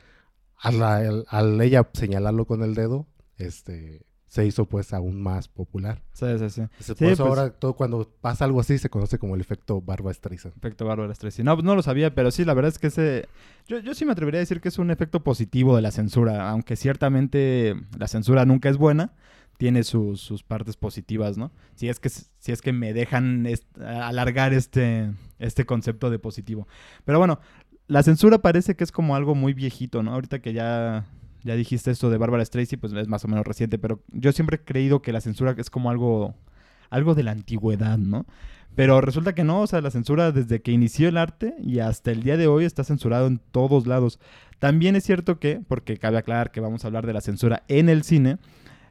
al, 0.58 0.82
al- 0.84 1.26
al 1.30 1.62
ella 1.62 1.88
señalarlo 1.94 2.46
con 2.46 2.64
el 2.64 2.76
dedo, 2.76 3.08
este, 3.38 4.02
se 4.30 4.46
hizo 4.46 4.66
pues 4.66 4.94
aún 4.94 5.22
más 5.22 5.48
popular. 5.50 6.02
Sí, 6.14 6.26
sí, 6.38 6.50
sí. 6.50 6.62
Por 6.62 6.98
Sí, 6.98 7.06
eso 7.06 7.26
pues- 7.26 7.40
ahora 7.40 7.50
todo 7.50 7.74
cuando 7.76 8.10
pasa 8.22 8.46
algo 8.46 8.62
así 8.62 8.78
se 8.78 8.90
conoce 8.90 9.18
como 9.20 9.36
el 9.36 9.42
efecto 9.42 9.82
Barbara 9.82 10.14
Streisand. 10.14 10.56
Efecto 10.56 10.86
Bárbara 10.86 11.14
Streisand. 11.14 11.46
No, 11.46 11.56
pues 11.56 11.66
no 11.66 11.76
lo 11.76 11.82
sabía, 11.82 12.14
pero 12.16 12.30
sí, 12.32 12.46
la 12.46 12.54
verdad 12.54 12.70
es 12.70 12.80
que 12.80 12.88
ese... 12.88 13.28
Yo, 13.68 13.80
yo 13.80 13.94
sí 13.94 14.06
me 14.06 14.12
atrevería 14.14 14.38
a 14.38 14.42
decir 14.46 14.62
que 14.62 14.70
es 14.70 14.78
un 14.80 14.92
efecto 14.92 15.24
positivo 15.24 15.76
de 15.76 15.82
la 15.82 15.92
censura, 15.92 16.50
aunque 16.50 16.76
ciertamente 16.76 17.76
la 17.98 18.08
censura 18.08 18.46
nunca 18.46 18.70
es 18.70 18.78
buena, 18.78 19.14
tiene 19.58 19.84
sus, 19.84 20.22
sus 20.22 20.44
partes 20.44 20.78
positivas, 20.78 21.38
¿no? 21.38 21.52
Si 21.76 21.90
es 21.90 22.00
que, 22.00 22.10
si 22.10 22.52
es 22.52 22.62
que 22.62 22.72
me 22.72 22.94
dejan 22.94 23.46
est- 23.46 23.78
alargar 23.82 24.54
este, 24.54 25.12
este 25.40 25.66
concepto 25.66 26.10
de 26.10 26.20
positivo. 26.20 26.68
Pero 27.04 27.18
bueno, 27.18 27.40
la 27.88 28.04
censura 28.04 28.38
parece 28.38 28.76
que 28.76 28.84
es 28.84 28.92
como 28.92 29.16
algo 29.16 29.34
muy 29.36 29.54
viejito, 29.54 30.02
¿no? 30.04 30.14
Ahorita 30.14 30.40
que 30.40 30.54
ya, 30.54 31.08
ya 31.44 31.56
dijiste 31.56 31.92
esto 31.92 32.10
de 32.10 32.18
Bárbara 32.18 32.44
Streisand, 32.44 32.80
pues 32.80 32.94
es 32.94 33.08
más 33.08 33.24
o 33.26 33.28
menos 33.28 33.46
reciente, 33.46 33.78
pero 33.78 34.02
yo 34.12 34.32
siempre 34.32 34.58
he 34.58 34.64
creído 34.64 35.02
que 35.02 35.14
la 35.14 35.22
censura 35.22 35.56
es 35.58 35.70
como 35.70 35.90
algo, 35.90 36.36
algo 36.90 37.16
de 37.16 37.24
la 37.24 37.32
antigüedad, 37.32 37.98
¿no? 37.98 38.26
Pero 38.76 39.02
resulta 39.02 39.34
que 39.34 39.44
no, 39.44 39.62
o 39.62 39.68
sea, 39.68 39.82
la 39.82 39.92
censura 39.92 40.32
desde 40.32 40.62
que 40.62 40.72
inició 40.72 41.10
el 41.10 41.18
arte 41.18 41.56
y 41.60 41.80
hasta 41.80 42.12
el 42.12 42.24
día 42.24 42.38
de 42.38 42.48
hoy 42.48 42.66
está 42.66 42.84
censurado 42.84 43.28
en 43.28 43.40
todos 43.52 43.88
lados. 43.88 44.20
También 44.60 44.96
es 44.96 45.04
cierto 45.04 45.40
que, 45.40 45.62
porque 45.68 45.98
cabe 45.98 46.18
aclarar 46.18 46.52
que 46.52 46.60
vamos 46.60 46.84
a 46.84 46.88
hablar 46.88 47.06
de 47.06 47.14
la 47.14 47.22
censura 47.22 47.64
en 47.68 47.90
el 47.90 48.04
cine, 48.04 48.38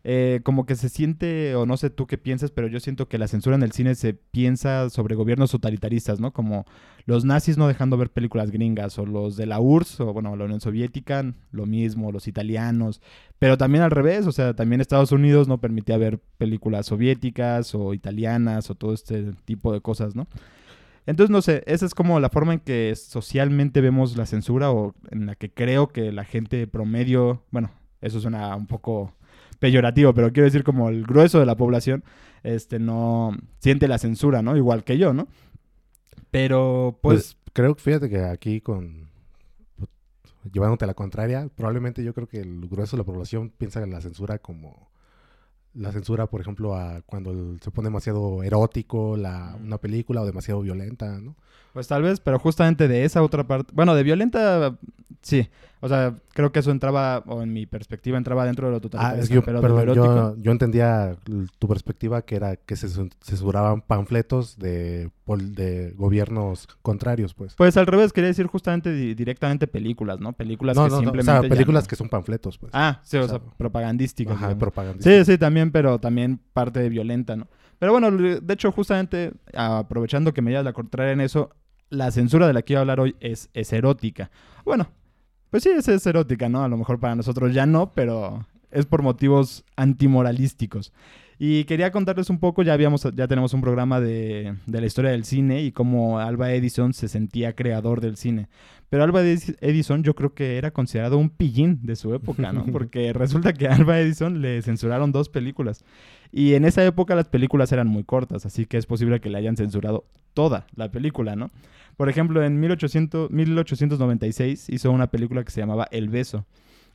eh, 0.05 0.40
como 0.43 0.67
que 0.67 0.76
se 0.76 0.88
siente, 0.88 1.55
o 1.55 1.67
no 1.67 1.76
sé 1.76 1.90
tú 1.90 2.07
qué 2.07 2.19
piensas, 2.19 2.50
pero 2.50 2.69
yo 2.69 2.81
siento 2.81 3.09
que 3.09 3.19
la 3.19 3.28
censura 3.28 3.57
en 3.57 3.62
el 3.62 3.73
cine 3.73 3.95
se 3.95 4.14
piensa 4.14 4.90
sobre 4.90 5.14
gobiernos 5.14 5.50
totalitaristas, 5.50 6.21
¿no? 6.21 6.33
Como 6.33 6.64
los 7.05 7.25
nazis 7.25 7.59
no 7.59 7.69
dejando 7.69 7.97
ver 7.97 8.11
películas 8.11 8.50
gringas, 8.50 8.99
o 8.99 9.07
los 9.07 9.37
de 9.37 9.47
la 9.47 9.61
URSS, 9.61 10.00
o 10.00 10.12
bueno, 10.12 10.37
la 10.37 10.45
Unión 10.45 10.61
Soviética, 10.61 11.35
lo 11.50 11.67
mismo, 11.67 12.12
los 12.12 12.28
italianos, 12.28 13.00
pero 13.38 13.57
también 13.57 13.83
al 13.83 13.90
revés, 13.90 14.26
o 14.26 14.33
sea, 14.33 14.55
también 14.55 14.81
Estados 14.81 15.12
Unidos 15.12 15.49
no 15.49 15.59
permitía 15.59 15.97
ver 15.97 16.19
películas 16.38 16.87
soviéticas 16.87 17.75
o 17.75 17.95
italianas 17.95 18.71
o 18.71 18.75
todo 18.75 18.93
este 18.93 19.33
tipo 19.45 19.73
de 19.73 19.81
cosas, 19.81 20.14
¿no? 20.14 20.26
Entonces, 21.07 21.31
no 21.31 21.40
sé, 21.40 21.62
esa 21.67 21.87
es 21.87 21.95
como 21.95 22.21
la 22.21 22.28
forma 22.28 22.52
en 22.52 22.61
que 22.61 22.95
socialmente 22.95 23.81
vemos 23.81 24.17
la 24.19 24.26
censura 24.26 24.71
o 24.71 24.95
en 25.11 25.25
la 25.25 25.37
que 25.37 25.50
creo 25.50 25.88
que 25.88 26.12
la 26.12 26.25
gente 26.25 26.67
promedio, 26.67 27.45
bueno, 27.50 27.71
eso 28.02 28.21
suena 28.21 28.55
un 28.55 28.67
poco 28.67 29.14
peyorativo, 29.58 30.14
pero 30.14 30.32
quiero 30.32 30.44
decir 30.44 30.64
como 30.64 30.88
el 30.88 31.04
grueso 31.04 31.40
de 31.40 31.46
la 31.46 31.56
población, 31.56 32.04
este, 32.42 32.78
no 32.78 33.36
siente 33.58 33.88
la 33.88 33.98
censura, 33.98 34.42
¿no? 34.42 34.56
Igual 34.56 34.84
que 34.84 34.98
yo, 34.98 35.12
¿no? 35.12 35.28
Pero, 36.30 36.98
pues, 37.02 37.34
Pues, 37.34 37.52
creo 37.52 37.74
que 37.74 37.82
fíjate 37.82 38.08
que 38.08 38.24
aquí 38.24 38.60
con 38.60 39.08
llevándote 40.52 40.84
a 40.84 40.88
la 40.88 40.94
contraria, 40.94 41.48
probablemente 41.54 42.02
yo 42.02 42.14
creo 42.14 42.26
que 42.28 42.40
el 42.40 42.68
grueso 42.68 42.96
de 42.96 43.02
la 43.02 43.04
población 43.04 43.50
piensa 43.50 43.82
en 43.82 43.90
la 43.90 44.00
censura 44.00 44.38
como 44.38 44.88
la 45.74 45.92
censura, 45.92 46.26
por 46.26 46.40
ejemplo, 46.40 46.74
a 46.74 47.02
cuando 47.02 47.56
se 47.60 47.70
pone 47.70 47.88
demasiado 47.88 48.42
erótico 48.42 49.16
la, 49.16 49.56
una 49.62 49.78
película 49.78 50.22
o 50.22 50.26
demasiado 50.26 50.60
violenta, 50.62 51.20
¿no? 51.20 51.36
Pues 51.72 51.86
tal 51.86 52.02
vez, 52.02 52.20
pero 52.20 52.38
justamente 52.38 52.88
de 52.88 53.04
esa 53.04 53.22
otra 53.22 53.46
parte, 53.46 53.72
bueno, 53.74 53.94
de 53.94 54.02
violenta, 54.02 54.76
sí, 55.22 55.48
O 55.80 55.88
sea, 55.88 56.16
creo 56.35 56.50
que 56.50 56.58
eso 56.58 56.70
entraba, 56.70 57.23
o 57.26 57.42
en 57.42 57.52
mi 57.52 57.66
perspectiva 57.66 58.18
entraba 58.18 58.44
dentro 58.44 58.66
de 58.66 58.73
lo 58.73 58.78
Ah, 58.78 58.80
totalitario, 58.80 59.23
es 59.23 59.28
que 59.28 59.35
yo, 59.37 59.42
pero 59.44 59.61
perdón, 59.61 59.94
yo, 59.94 60.37
yo 60.37 60.50
entendía 60.52 61.16
tu 61.58 61.68
perspectiva 61.68 62.23
que 62.23 62.37
era 62.37 62.56
que 62.56 62.75
se 62.76 62.88
cen- 62.88 63.12
censuraban 63.20 63.82
panfletos 63.82 64.58
de, 64.58 65.11
de 65.26 65.92
gobiernos 65.97 66.66
contrarios, 66.82 67.35
pues. 67.35 67.54
Pues 67.54 67.76
al 67.76 67.87
revés, 67.87 68.12
quería 68.12 68.28
decir 68.28 68.47
justamente 68.47 68.92
di- 68.92 69.14
directamente 69.14 69.66
películas, 69.68 70.18
¿no? 70.20 70.32
Películas 70.32 70.76
no, 70.76 70.85
que 70.85 70.90
no, 70.90 70.97
no, 70.97 70.99
o 70.99 71.02
simplemente. 71.04 71.40
sea, 71.42 71.49
películas 71.49 71.87
que 71.87 71.97
son 71.97 72.08
panfletos, 72.08 72.58
pues. 72.58 72.73
Ah, 72.75 73.00
sí, 73.04 73.16
o, 73.16 73.25
o 73.25 73.28
sea, 73.28 73.38
sea, 73.38 73.49
propagandísticas. 73.56 74.35
Ajá, 74.35 74.47
digamos. 74.49 74.61
propagandistas. 74.61 75.26
Sí, 75.26 75.32
sí, 75.32 75.38
también, 75.38 75.70
pero 75.70 75.99
también 76.00 76.40
parte 76.52 76.80
de 76.80 76.88
violenta, 76.88 77.37
¿no? 77.37 77.47
Pero 77.78 77.92
bueno, 77.92 78.11
de 78.11 78.54
hecho, 78.54 78.73
justamente 78.73 79.32
aprovechando 79.54 80.35
que 80.35 80.42
me 80.42 80.50
llevas 80.50 80.64
la 80.64 80.73
contraria 80.73 81.12
en 81.12 81.20
eso, 81.20 81.50
la 81.90 82.11
censura 82.11 82.47
de 82.47 82.52
la 82.52 82.62
que 82.62 82.73
iba 82.73 82.80
a 82.80 82.82
hablar 82.82 83.00
hoy 83.00 83.14
es, 83.20 83.49
es 83.54 83.73
erótica. 83.73 84.30
Bueno, 84.64 84.88
pues 85.50 85.62
sí, 85.62 85.71
es, 85.71 85.88
es 85.88 86.07
erótica, 86.07 86.49
¿no? 86.49 86.62
A 86.62 86.69
lo 86.69 86.76
mejor 86.76 87.00
para 87.00 87.14
nosotros 87.14 87.55
ya 87.55 87.67
no, 87.67 87.93
pero 87.93 88.47
es 88.71 88.87
por 88.87 89.02
motivos 89.02 89.64
antimoralísticos. 89.76 90.93
Y 91.38 91.64
quería 91.64 91.93
contarles 91.93 92.31
un 92.31 92.40
poco, 92.40 92.62
ya 92.64 92.73
habíamos, 92.73 93.07
ya 93.14 93.28
tenemos 93.28 93.55
un 93.55 93.61
programa 93.61 94.00
de, 94.00 94.57
de 94.67 94.81
la 94.81 94.87
historia 94.87 95.12
del 95.12 95.25
cine 95.25 95.62
y 95.62 95.71
cómo 95.71 96.19
Alba 96.19 96.52
Edison 96.52 96.93
se 96.93 97.07
sentía 97.07 97.55
creador 97.55 98.00
del 98.00 98.17
cine. 98.17 98.49
Pero 98.90 99.04
Alba 99.04 99.23
Edis- 99.23 99.57
Edison 99.61 100.02
yo 100.02 100.14
creo 100.14 100.33
que 100.35 100.57
era 100.57 100.71
considerado 100.71 101.18
un 101.18 101.28
pillín 101.30 101.80
de 101.83 101.95
su 101.97 102.14
época, 102.14 102.52
¿no? 102.52 102.64
Porque 102.73 103.12
resulta 103.12 103.52
que 103.52 103.68
a 103.68 103.75
Alba 103.75 103.99
Edison 104.00 104.40
le 104.40 104.62
censuraron 104.62 105.12
dos 105.12 105.28
películas. 105.28 105.85
Y 106.33 106.54
en 106.54 106.64
esa 106.64 106.85
época 106.85 107.14
las 107.14 107.28
películas 107.28 107.71
eran 107.73 107.87
muy 107.88 108.04
cortas, 108.04 108.47
así 108.47 108.66
que 108.66 108.76
es 108.78 108.87
posible 108.87 109.21
que 109.21 109.30
le 109.30 109.38
hayan 109.38 109.57
censurado 109.57 110.04
toda 110.35 110.66
la 110.75 110.90
película, 110.90 111.37
¿no? 111.37 111.50
Por 111.97 112.09
ejemplo, 112.09 112.42
en 112.45 112.61
1800, 112.61 113.30
1896 113.30 114.68
hizo 114.71 114.90
una 114.90 115.09
película 115.09 115.42
que 115.45 115.50
se 115.50 115.61
llamaba 115.61 115.87
El 115.90 116.09
Beso. 116.09 116.45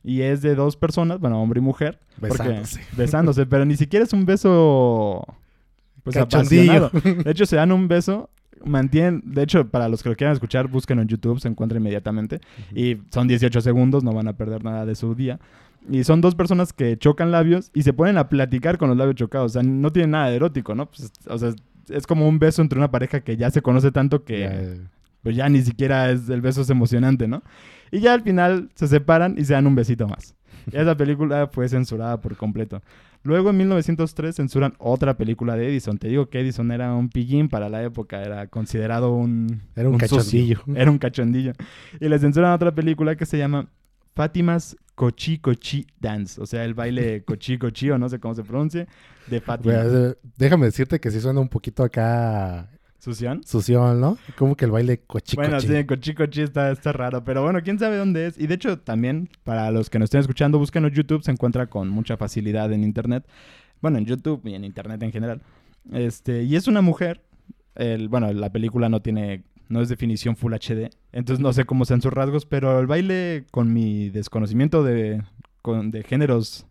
Y 0.02 0.20
es 0.22 0.42
de 0.42 0.54
dos 0.54 0.76
personas, 0.76 1.18
bueno, 1.20 1.40
hombre 1.42 1.60
y 1.60 1.62
mujer. 1.62 1.98
porque- 2.20 2.36
Besándose. 2.38 2.80
besándose, 2.96 3.46
pero 3.46 3.64
ni 3.64 3.76
siquiera 3.76 4.04
es 4.04 4.12
un 4.12 4.26
beso 4.26 5.24
pues 6.02 6.16
apasionado. 6.16 6.90
De 7.24 7.30
hecho, 7.30 7.46
se 7.46 7.56
dan 7.56 7.72
un 7.72 7.88
beso, 7.88 8.28
mantienen, 8.64 9.22
de 9.24 9.42
hecho, 9.42 9.68
para 9.68 9.88
los 9.88 10.02
que 10.02 10.08
lo 10.08 10.16
quieran 10.16 10.34
escuchar, 10.34 10.68
búsquenlo 10.68 11.02
en 11.02 11.08
YouTube, 11.08 11.40
se 11.40 11.48
encuentra 11.48 11.78
inmediatamente. 11.78 12.40
Y 12.74 12.98
son 13.10 13.28
18 13.28 13.60
segundos, 13.60 14.04
no 14.04 14.12
van 14.12 14.28
a 14.28 14.32
perder 14.34 14.64
nada 14.64 14.86
de 14.86 14.94
su 14.94 15.14
día. 15.14 15.38
Y 15.90 16.04
son 16.04 16.20
dos 16.20 16.34
personas 16.34 16.72
que 16.72 16.96
chocan 16.96 17.30
labios 17.30 17.70
y 17.74 17.82
se 17.82 17.92
ponen 17.92 18.16
a 18.16 18.28
platicar 18.28 18.78
con 18.78 18.88
los 18.88 18.96
labios 18.96 19.16
chocados. 19.16 19.52
O 19.52 19.54
sea, 19.54 19.62
no 19.62 19.92
tiene 19.92 20.08
nada 20.08 20.28
de 20.30 20.36
erótico, 20.36 20.74
¿no? 20.74 20.86
Pues, 20.86 21.12
o 21.28 21.38
sea, 21.38 21.52
es 21.88 22.06
como 22.06 22.26
un 22.28 22.38
beso 22.38 22.62
entre 22.62 22.78
una 22.78 22.90
pareja 22.90 23.20
que 23.20 23.36
ya 23.36 23.50
se 23.50 23.62
conoce 23.62 23.90
tanto 23.92 24.24
que 24.24 24.40
Ya, 24.40 24.50
eh, 24.52 24.80
pues 25.22 25.36
ya 25.36 25.48
ni 25.48 25.62
siquiera 25.62 26.10
es 26.10 26.28
el 26.28 26.40
beso 26.40 26.62
es 26.62 26.70
emocionante, 26.70 27.26
¿no? 27.28 27.42
Y 27.90 28.00
ya 28.00 28.14
al 28.14 28.22
final 28.22 28.70
se 28.74 28.88
separan 28.88 29.36
y 29.38 29.44
se 29.44 29.54
dan 29.54 29.66
un 29.66 29.74
besito 29.74 30.06
más. 30.08 30.34
Y 30.70 30.76
esa 30.78 30.96
película 30.96 31.48
fue 31.48 31.68
censurada 31.68 32.20
por 32.20 32.36
completo. 32.36 32.82
Luego 33.24 33.50
en 33.50 33.56
1903 33.56 34.36
censuran 34.36 34.74
otra 34.78 35.16
película 35.16 35.56
de 35.56 35.68
Edison. 35.68 35.96
Te 35.98 36.08
digo 36.08 36.28
que 36.28 36.40
Edison 36.40 36.70
era 36.70 36.94
un 36.94 37.08
pillín 37.08 37.48
para 37.48 37.70
la 37.70 37.82
época, 37.82 38.22
era 38.22 38.46
considerado 38.48 39.12
un 39.12 39.62
Era 39.74 39.88
un 39.88 39.98
sucio. 39.98 40.18
cachondillo. 40.18 40.60
Era 40.76 40.90
un 40.90 40.98
cachondillo. 40.98 41.52
Y 42.00 42.08
le 42.08 42.18
censuran 42.18 42.52
otra 42.52 42.74
película 42.74 43.16
que 43.16 43.24
se 43.24 43.38
llama 43.38 43.68
Fátima's 44.14 44.76
Cochi 44.94 45.38
Cochi 45.38 45.86
Dance, 45.98 46.40
o 46.40 46.46
sea, 46.46 46.64
el 46.64 46.74
baile 46.74 47.24
cochi 47.26 47.58
cochi 47.58 47.90
o 47.90 47.98
no 47.98 48.08
sé 48.08 48.20
cómo 48.20 48.34
se 48.34 48.44
pronuncia 48.44 48.86
de 49.26 49.40
Fátima. 49.40 49.82
Déjame 50.36 50.66
decirte 50.66 51.00
que 51.00 51.10
sí 51.10 51.18
suena 51.18 51.40
un 51.40 51.48
poquito 51.48 51.82
acá 51.82 52.68
¿Sución? 52.98 53.42
sución, 53.44 54.00
¿no? 54.00 54.16
Como 54.38 54.56
que 54.56 54.64
el 54.64 54.70
baile 54.70 54.98
cochi 55.06 55.36
Bueno, 55.36 55.60
sí, 55.60 55.84
Cochi 55.84 56.14
Cochi 56.14 56.40
está, 56.40 56.70
está 56.70 56.92
raro, 56.92 57.22
pero 57.22 57.42
bueno, 57.42 57.60
quién 57.62 57.78
sabe 57.78 57.96
dónde 57.98 58.26
es. 58.28 58.38
Y 58.38 58.46
de 58.46 58.54
hecho, 58.54 58.78
también, 58.78 59.28
para 59.42 59.70
los 59.70 59.90
que 59.90 59.98
nos 59.98 60.06
estén 60.06 60.20
escuchando, 60.20 60.58
búsquenlo 60.58 60.88
en 60.88 60.94
YouTube, 60.94 61.22
se 61.22 61.30
encuentra 61.30 61.66
con 61.66 61.88
mucha 61.90 62.16
facilidad 62.16 62.72
en 62.72 62.82
Internet. 62.82 63.26
Bueno, 63.82 63.98
en 63.98 64.06
YouTube 64.06 64.40
y 64.46 64.54
en 64.54 64.64
Internet 64.64 65.02
en 65.02 65.12
general. 65.12 65.42
Este, 65.92 66.44
y 66.44 66.56
es 66.56 66.66
una 66.66 66.80
mujer. 66.80 67.20
El, 67.74 68.08
bueno, 68.08 68.32
la 68.32 68.50
película 68.50 68.88
no 68.88 69.02
tiene, 69.02 69.42
no 69.68 69.82
es 69.82 69.88
definición 69.90 70.36
Full 70.36 70.54
HD, 70.54 70.88
entonces 71.12 71.40
no 71.42 71.52
sé 71.52 71.64
cómo 71.64 71.84
sean 71.84 72.00
sus 72.00 72.12
rasgos, 72.12 72.46
pero 72.46 72.78
el 72.80 72.86
baile, 72.86 73.44
con 73.50 73.72
mi 73.72 74.08
desconocimiento 74.10 74.82
de, 74.84 75.22
con- 75.60 75.90
de 75.90 76.04
géneros 76.04 76.66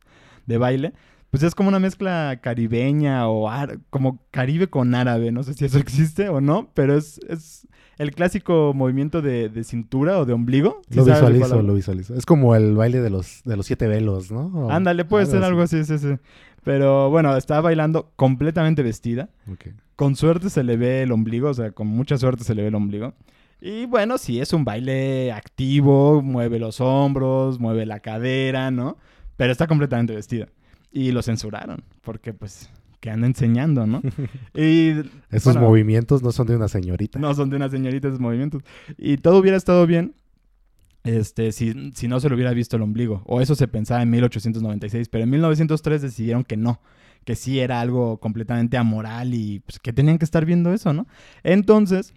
de 0.47 0.57
baile, 0.57 0.93
pues 1.33 1.41
es 1.41 1.55
como 1.55 1.69
una 1.69 1.79
mezcla 1.79 2.37
caribeña 2.43 3.27
o 3.27 3.49
como 3.89 4.19
caribe 4.29 4.67
con 4.67 4.93
árabe. 4.93 5.31
No 5.31 5.41
sé 5.41 5.55
si 5.55 5.65
eso 5.65 5.79
existe 5.79 6.29
o 6.29 6.41
no, 6.41 6.69
pero 6.75 6.95
es, 6.95 7.19
es 7.27 7.67
el 7.97 8.11
clásico 8.11 8.71
movimiento 8.75 9.23
de, 9.23 9.49
de 9.49 9.63
cintura 9.63 10.19
o 10.19 10.25
de 10.25 10.33
ombligo. 10.33 10.83
¿Sí 10.91 10.97
Lo 10.97 11.05
visualizo, 11.05 11.63
lo 11.63 11.73
visualizo. 11.73 12.13
Es 12.13 12.27
como 12.27 12.53
el 12.55 12.75
baile 12.75 13.01
de 13.01 13.09
los, 13.09 13.41
de 13.45 13.57
los 13.57 13.65
siete 13.65 13.87
velos, 13.87 14.31
¿no? 14.31 14.45
O 14.53 14.69
Ándale, 14.69 15.05
puede 15.05 15.25
ser 15.25 15.43
algo 15.43 15.63
así, 15.63 15.83
sí, 15.85 15.97
sí. 15.97 16.19
Pero 16.63 17.09
bueno, 17.09 17.35
está 17.35 17.61
bailando 17.61 18.11
completamente 18.15 18.83
vestida. 18.83 19.31
Ok. 19.51 19.69
Con 19.95 20.15
suerte 20.15 20.51
se 20.51 20.61
le 20.61 20.77
ve 20.77 21.01
el 21.01 21.11
ombligo, 21.11 21.49
o 21.49 21.53
sea, 21.55 21.71
con 21.71 21.87
mucha 21.87 22.15
suerte 22.19 22.43
se 22.43 22.53
le 22.53 22.61
ve 22.61 22.67
el 22.67 22.75
ombligo. 22.75 23.15
Y 23.59 23.87
bueno, 23.87 24.19
sí, 24.19 24.39
es 24.39 24.53
un 24.53 24.65
baile 24.65 25.31
activo, 25.31 26.21
mueve 26.21 26.59
los 26.59 26.79
hombros, 26.79 27.59
mueve 27.59 27.87
la 27.87 28.01
cadera, 28.01 28.69
¿no? 28.69 28.97
Pero 29.35 29.51
está 29.51 29.65
completamente 29.65 30.13
vestida. 30.13 30.47
Y 30.93 31.11
lo 31.11 31.23
censuraron, 31.23 31.83
porque 32.01 32.33
pues, 32.33 32.69
que 32.99 33.09
anda 33.09 33.27
enseñando, 33.27 33.85
¿no? 33.85 34.01
y 34.53 34.91
Esos 35.31 35.55
bueno, 35.55 35.67
movimientos 35.67 36.23
no 36.23 36.31
son 36.31 36.47
de 36.47 36.55
una 36.55 36.67
señorita. 36.69 37.19
No 37.19 37.33
son 37.33 37.49
de 37.49 37.55
una 37.55 37.67
señorita 37.67 38.07
esos 38.07 38.19
movimientos. 38.19 38.61
Y 38.97 39.17
todo 39.17 39.39
hubiera 39.39 39.57
estado 39.57 39.85
bien 39.87 40.13
este, 41.03 41.51
si, 41.51 41.91
si 41.93 42.07
no 42.07 42.19
se 42.19 42.29
le 42.29 42.35
hubiera 42.35 42.53
visto 42.53 42.77
el 42.77 42.83
ombligo. 42.83 43.21
O 43.25 43.41
eso 43.41 43.55
se 43.55 43.67
pensaba 43.67 44.01
en 44.01 44.09
1896. 44.11 45.09
Pero 45.09 45.23
en 45.23 45.29
1903 45.31 46.01
decidieron 46.01 46.43
que 46.43 46.57
no. 46.57 46.79
Que 47.25 47.35
sí 47.35 47.59
era 47.59 47.81
algo 47.81 48.19
completamente 48.19 48.77
amoral 48.77 49.33
y 49.33 49.59
pues, 49.61 49.79
que 49.79 49.93
tenían 49.93 50.17
que 50.17 50.25
estar 50.25 50.45
viendo 50.45 50.73
eso, 50.73 50.93
¿no? 50.93 51.07
Entonces, 51.43 52.13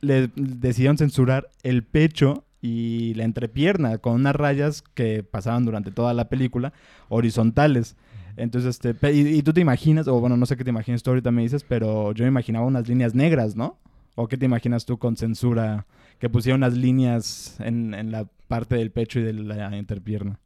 le 0.00 0.30
decidieron 0.34 0.98
censurar 0.98 1.48
el 1.62 1.84
pecho 1.84 2.44
y 2.60 3.14
la 3.14 3.24
entrepierna 3.24 3.98
con 3.98 4.14
unas 4.14 4.34
rayas 4.34 4.82
que 4.82 5.22
pasaban 5.22 5.64
durante 5.64 5.90
toda 5.90 6.14
la 6.14 6.28
película 6.28 6.72
horizontales. 7.08 7.96
Entonces, 8.36 8.78
este, 8.84 9.12
y, 9.12 9.28
y 9.38 9.42
tú 9.42 9.52
te 9.52 9.60
imaginas, 9.60 10.08
o 10.08 10.18
bueno, 10.20 10.36
no 10.36 10.46
sé 10.46 10.56
qué 10.56 10.64
te 10.64 10.70
imaginas 10.70 11.02
tú 11.02 11.10
ahorita 11.10 11.30
me 11.30 11.42
dices, 11.42 11.64
pero 11.68 12.12
yo 12.12 12.24
me 12.24 12.28
imaginaba 12.28 12.66
unas 12.66 12.88
líneas 12.88 13.14
negras, 13.14 13.54
¿no? 13.56 13.78
¿O 14.16 14.28
qué 14.28 14.36
te 14.36 14.44
imaginas 14.46 14.84
tú 14.84 14.98
con 14.98 15.16
censura? 15.16 15.86
Que 16.18 16.28
pusiera 16.30 16.56
unas 16.56 16.76
líneas 16.76 17.56
en, 17.60 17.94
en 17.94 18.10
la 18.12 18.26
parte 18.48 18.76
del 18.76 18.90
pecho 18.90 19.18
y 19.20 19.22
de 19.22 19.32
la 19.32 19.76
entrepierna. 19.76 20.38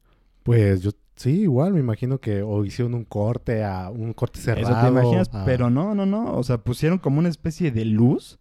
Pues 0.42 0.80
yo 0.82 0.90
sí, 1.16 1.40
igual 1.42 1.74
me 1.74 1.80
imagino 1.80 2.18
que 2.18 2.42
o 2.42 2.64
hicieron 2.64 2.94
un 2.94 3.04
corte 3.04 3.64
a 3.64 3.90
un 3.90 4.12
corte 4.14 4.40
cerrado. 4.40 4.72
Eso 4.72 4.80
te 4.80 4.88
imaginas, 4.88 5.28
a- 5.34 5.44
pero 5.44 5.68
no, 5.68 5.94
no, 5.94 6.06
no. 6.06 6.32
O 6.36 6.42
sea, 6.42 6.58
pusieron 6.58 6.98
como 6.98 7.18
una 7.18 7.28
especie 7.28 7.70
de 7.70 7.84
luz, 7.84 8.38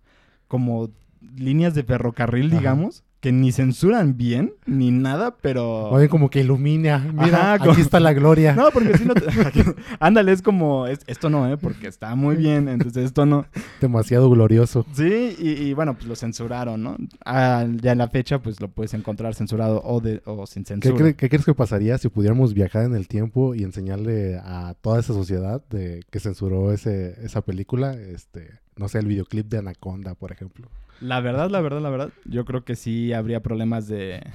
como 0.48 0.90
líneas 1.36 1.76
de 1.76 1.84
ferrocarril, 1.84 2.48
Ajá. 2.48 2.56
digamos, 2.58 3.04
que 3.20 3.32
ni 3.32 3.52
censuran 3.52 4.16
bien, 4.16 4.54
ni 4.68 4.92
nada, 4.92 5.36
pero... 5.42 5.90
Oye, 5.90 6.08
como 6.08 6.30
que 6.30 6.42
ilumina. 6.42 7.00
Mira, 7.00 7.54
Ajá, 7.54 7.60
como- 7.60 7.72
aquí 7.72 7.82
está 7.82 8.00
la 8.00 8.14
gloria. 8.14 8.54
No, 8.54 8.70
porque 8.72 8.96
si 8.96 9.06
no... 9.06 9.16
te- 9.16 9.26
Ándale, 10.00 10.32
es 10.32 10.44
como... 10.44 10.86
es- 10.86 11.00
esto 11.08 11.30
no, 11.30 11.52
¿eh? 11.52 11.58
Porque 11.58 11.88
está 11.88 12.14
muy 12.14 12.36
bien, 12.36 12.68
entonces 12.70 13.06
esto 13.06 13.26
no... 13.26 13.48
Demasiado 13.82 14.30
glorioso. 14.30 14.86
Sí, 14.94 15.36
y, 15.40 15.50
y 15.50 15.74
bueno, 15.74 15.96
pues 15.96 16.06
lo 16.06 16.16
censuraron, 16.16 16.84
¿no? 16.84 16.96
Ah, 17.26 17.66
ya 17.82 17.94
en 17.94 17.98
la 17.98 18.08
fecha, 18.10 18.40
pues 18.40 18.62
lo 18.62 18.68
puedes 18.68 18.94
encontrar 18.94 19.34
censurado 19.34 19.82
o, 19.84 20.00
de, 20.00 20.22
o 20.26 20.46
sin 20.46 20.64
¿Qué, 20.64 20.68
censura. 20.80 20.98
cre- 21.08 21.16
qué 21.16 21.30
crees 21.30 21.46
que 21.46 21.56
pasaría 21.56 21.98
si 21.98 22.10
pudiéramos 22.10 22.54
viajar 22.54 22.86
en 22.86 22.94
el 22.96 23.08
tiempo 23.08 23.56
y 23.56 23.64
enseñarle 23.64 24.38
a 24.44 24.76
toda 24.80 25.00
esa 25.00 25.14
sociedad 25.14 25.64
de 25.72 26.04
que 26.12 26.20
censuró 26.20 26.72
ese, 26.72 27.16
esa 27.26 27.42
película, 27.42 27.94
este, 27.94 28.52
no 28.76 28.88
sé, 28.90 29.00
el 29.00 29.08
videoclip 29.08 29.48
de 29.48 29.58
Anaconda, 29.58 30.14
por 30.14 30.32
ejemplo? 30.32 30.68
La 31.00 31.20
verdad, 31.22 31.50
la 31.50 31.62
verdad, 31.62 31.82
la 31.82 31.90
verdad, 31.90 32.10
yo 32.26 32.46
creo 32.46 32.64
que 32.66 32.76
sí 32.76 33.14
habría 33.14 33.42
problemas 33.42 33.88
de, 33.88 34.26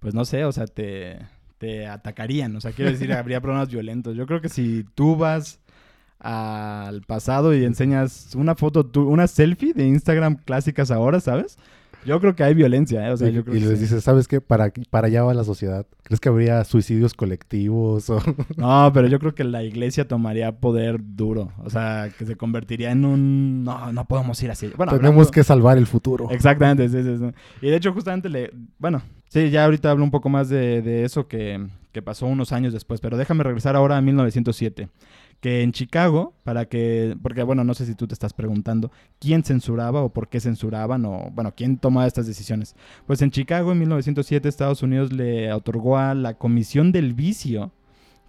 pues 0.00 0.14
no 0.14 0.24
sé, 0.24 0.44
o 0.44 0.52
sea, 0.52 0.66
te, 0.66 1.18
te 1.58 1.86
atacarían, 1.86 2.54
o 2.56 2.60
sea, 2.60 2.72
quiero 2.72 2.90
decir, 2.90 3.12
habría 3.12 3.40
problemas 3.40 3.68
violentos. 3.68 4.16
Yo 4.16 4.26
creo 4.26 4.40
que 4.40 4.48
si 4.48 4.84
tú 4.94 5.16
vas 5.16 5.60
al 6.18 7.02
pasado 7.02 7.54
y 7.54 7.64
enseñas 7.64 8.34
una 8.36 8.54
foto, 8.54 8.86
tú- 8.86 9.08
una 9.08 9.26
selfie 9.26 9.72
de 9.74 9.86
Instagram 9.86 10.36
clásicas 10.36 10.90
ahora, 10.90 11.20
¿sabes? 11.20 11.58
Yo 12.04 12.20
creo 12.20 12.34
que 12.34 12.42
hay 12.44 12.54
violencia, 12.54 13.06
¿eh? 13.08 13.12
O 13.12 13.16
sea, 13.16 13.28
y 13.28 13.32
yo 13.32 13.44
creo 13.44 13.54
y 13.56 13.60
que 13.60 13.66
les 13.66 13.78
sí. 13.78 13.82
dices, 13.84 14.02
¿sabes 14.04 14.26
qué? 14.28 14.40
Para, 14.40 14.72
para 14.90 15.06
allá 15.06 15.22
va 15.22 15.34
la 15.34 15.44
sociedad. 15.44 15.86
¿Crees 16.02 16.18
que 16.20 16.28
habría 16.28 16.64
suicidios 16.64 17.14
colectivos? 17.14 18.10
O... 18.10 18.20
No, 18.56 18.90
pero 18.92 19.08
yo 19.08 19.18
creo 19.18 19.34
que 19.34 19.44
la 19.44 19.62
iglesia 19.62 20.06
tomaría 20.08 20.52
poder 20.52 20.98
duro, 21.02 21.52
o 21.64 21.70
sea, 21.70 22.08
que 22.18 22.26
se 22.26 22.36
convertiría 22.36 22.90
en 22.90 23.04
un, 23.04 23.64
no, 23.64 23.92
no 23.92 24.04
podemos 24.06 24.42
ir 24.42 24.50
así. 24.50 24.70
Bueno, 24.76 24.92
Tenemos 24.92 25.10
hablando- 25.12 25.30
que 25.30 25.44
salvar 25.44 25.78
el 25.78 25.86
futuro. 25.86 26.28
Exactamente, 26.30 26.88
sí, 26.88 27.02
sí, 27.02 27.18
sí. 27.18 27.30
Y 27.66 27.70
de 27.70 27.76
hecho, 27.76 27.92
justamente 27.92 28.28
le. 28.28 28.50
Bueno, 28.78 29.02
sí, 29.28 29.50
ya 29.50 29.64
ahorita 29.64 29.90
hablo 29.90 30.04
un 30.04 30.10
poco 30.10 30.28
más 30.28 30.48
de, 30.48 30.82
de 30.82 31.04
eso 31.04 31.28
que, 31.28 31.64
que 31.92 32.02
pasó 32.02 32.26
unos 32.26 32.52
años 32.52 32.72
después, 32.72 33.00
pero 33.00 33.16
déjame 33.16 33.44
regresar 33.44 33.76
ahora 33.76 33.96
a 33.96 34.00
1907. 34.00 34.88
Que 35.42 35.62
en 35.62 35.72
Chicago, 35.72 36.34
para 36.44 36.66
que, 36.66 37.16
porque 37.20 37.42
bueno, 37.42 37.64
no 37.64 37.74
sé 37.74 37.84
si 37.84 37.96
tú 37.96 38.06
te 38.06 38.14
estás 38.14 38.32
preguntando 38.32 38.92
quién 39.18 39.42
censuraba 39.42 40.00
o 40.00 40.12
por 40.12 40.28
qué 40.28 40.38
censuraban 40.38 41.04
o, 41.04 41.30
bueno, 41.32 41.52
quién 41.56 41.78
tomaba 41.78 42.06
estas 42.06 42.28
decisiones. 42.28 42.76
Pues 43.08 43.22
en 43.22 43.32
Chicago 43.32 43.72
en 43.72 43.80
1907 43.80 44.48
Estados 44.48 44.84
Unidos 44.84 45.12
le 45.12 45.52
otorgó 45.52 45.98
a 45.98 46.14
la 46.14 46.34
Comisión 46.34 46.92
del 46.92 47.12
Vicio 47.12 47.72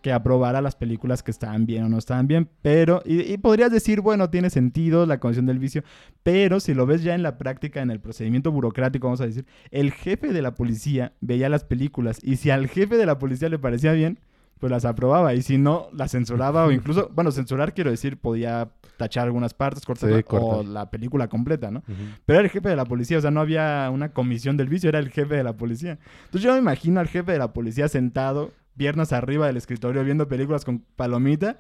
que 0.02 0.12
aprobara 0.12 0.60
las 0.60 0.76
películas 0.76 1.22
que 1.22 1.30
estaban 1.30 1.68
bien 1.68 1.84
o 1.84 1.90
no 1.90 2.00
estaban 2.00 2.28
bien, 2.28 2.50
pero, 2.64 3.04
y, 3.06 3.32
y, 3.32 3.38
podrías 3.38 3.72
decir, 3.72 4.02
bueno, 4.02 4.32
tiene 4.32 4.50
sentido 4.50 5.06
la 5.06 5.20
Comisión 5.20 5.46
del 5.46 5.60
Vicio, 5.60 5.84
pero 6.24 6.60
si 6.60 6.74
lo 6.74 6.88
ves 6.88 7.04
ya 7.04 7.14
en 7.14 7.22
la 7.22 7.38
práctica, 7.38 7.84
en 7.84 7.92
el 7.92 8.00
procedimiento 8.00 8.52
burocrático, 8.52 9.06
vamos 9.06 9.22
a 9.22 9.28
decir, 9.28 9.46
el 9.70 9.92
jefe 9.92 10.34
de 10.34 10.42
la 10.42 10.56
policía 10.56 11.14
veía 11.22 11.48
las 11.48 11.64
películas 11.64 12.18
y 12.24 12.38
si 12.38 12.50
al 12.50 12.68
jefe 12.68 12.98
de 12.98 13.06
la 13.06 13.20
policía 13.20 13.50
le 13.50 13.60
parecía 13.60 13.94
bien, 13.94 14.20
pues 14.64 14.72
las 14.72 14.86
aprobaba 14.86 15.34
y 15.34 15.42
si 15.42 15.58
no, 15.58 15.90
las 15.92 16.12
censuraba 16.14 16.64
o 16.64 16.72
incluso, 16.72 17.10
bueno, 17.14 17.32
censurar 17.34 17.74
quiero 17.74 17.92
decir, 17.92 18.16
podía 18.16 18.70
tachar 18.96 19.26
algunas 19.26 19.54
partes, 19.54 19.86
cortar 19.86 20.10
Sí, 20.10 20.16
o 20.16 20.24
cortar. 20.24 20.64
la 20.64 20.90
película 20.90 21.28
completa, 21.28 21.70
¿no? 21.70 21.84
Pero 22.26 22.40
era 22.40 22.46
el 22.46 22.50
jefe 22.50 22.70
de 22.70 22.78
la 22.78 22.86
policía, 22.86 23.18
o 23.18 23.22
sea, 23.22 23.30
no 23.30 23.42
había 23.42 23.90
una 23.94 24.14
comisión 24.14 24.56
del 24.56 24.70
vicio, 24.70 24.88
era 24.88 25.00
el 25.00 25.10
jefe 25.10 25.36
de 25.36 25.44
la 25.44 25.58
policía. 25.58 26.00
Entonces 26.28 26.44
yo 26.44 26.54
me 26.54 26.60
imagino 26.60 27.02
al 27.02 27.10
jefe 27.10 27.34
de 27.34 27.40
la 27.40 27.52
policía 27.52 27.90
sentado, 27.90 28.52
piernas 28.78 29.12
arriba 29.12 29.48
del 29.48 29.58
escritorio, 29.58 30.02
viendo 30.06 30.30
películas 30.30 30.64
con 30.64 30.80
palomita. 30.96 31.58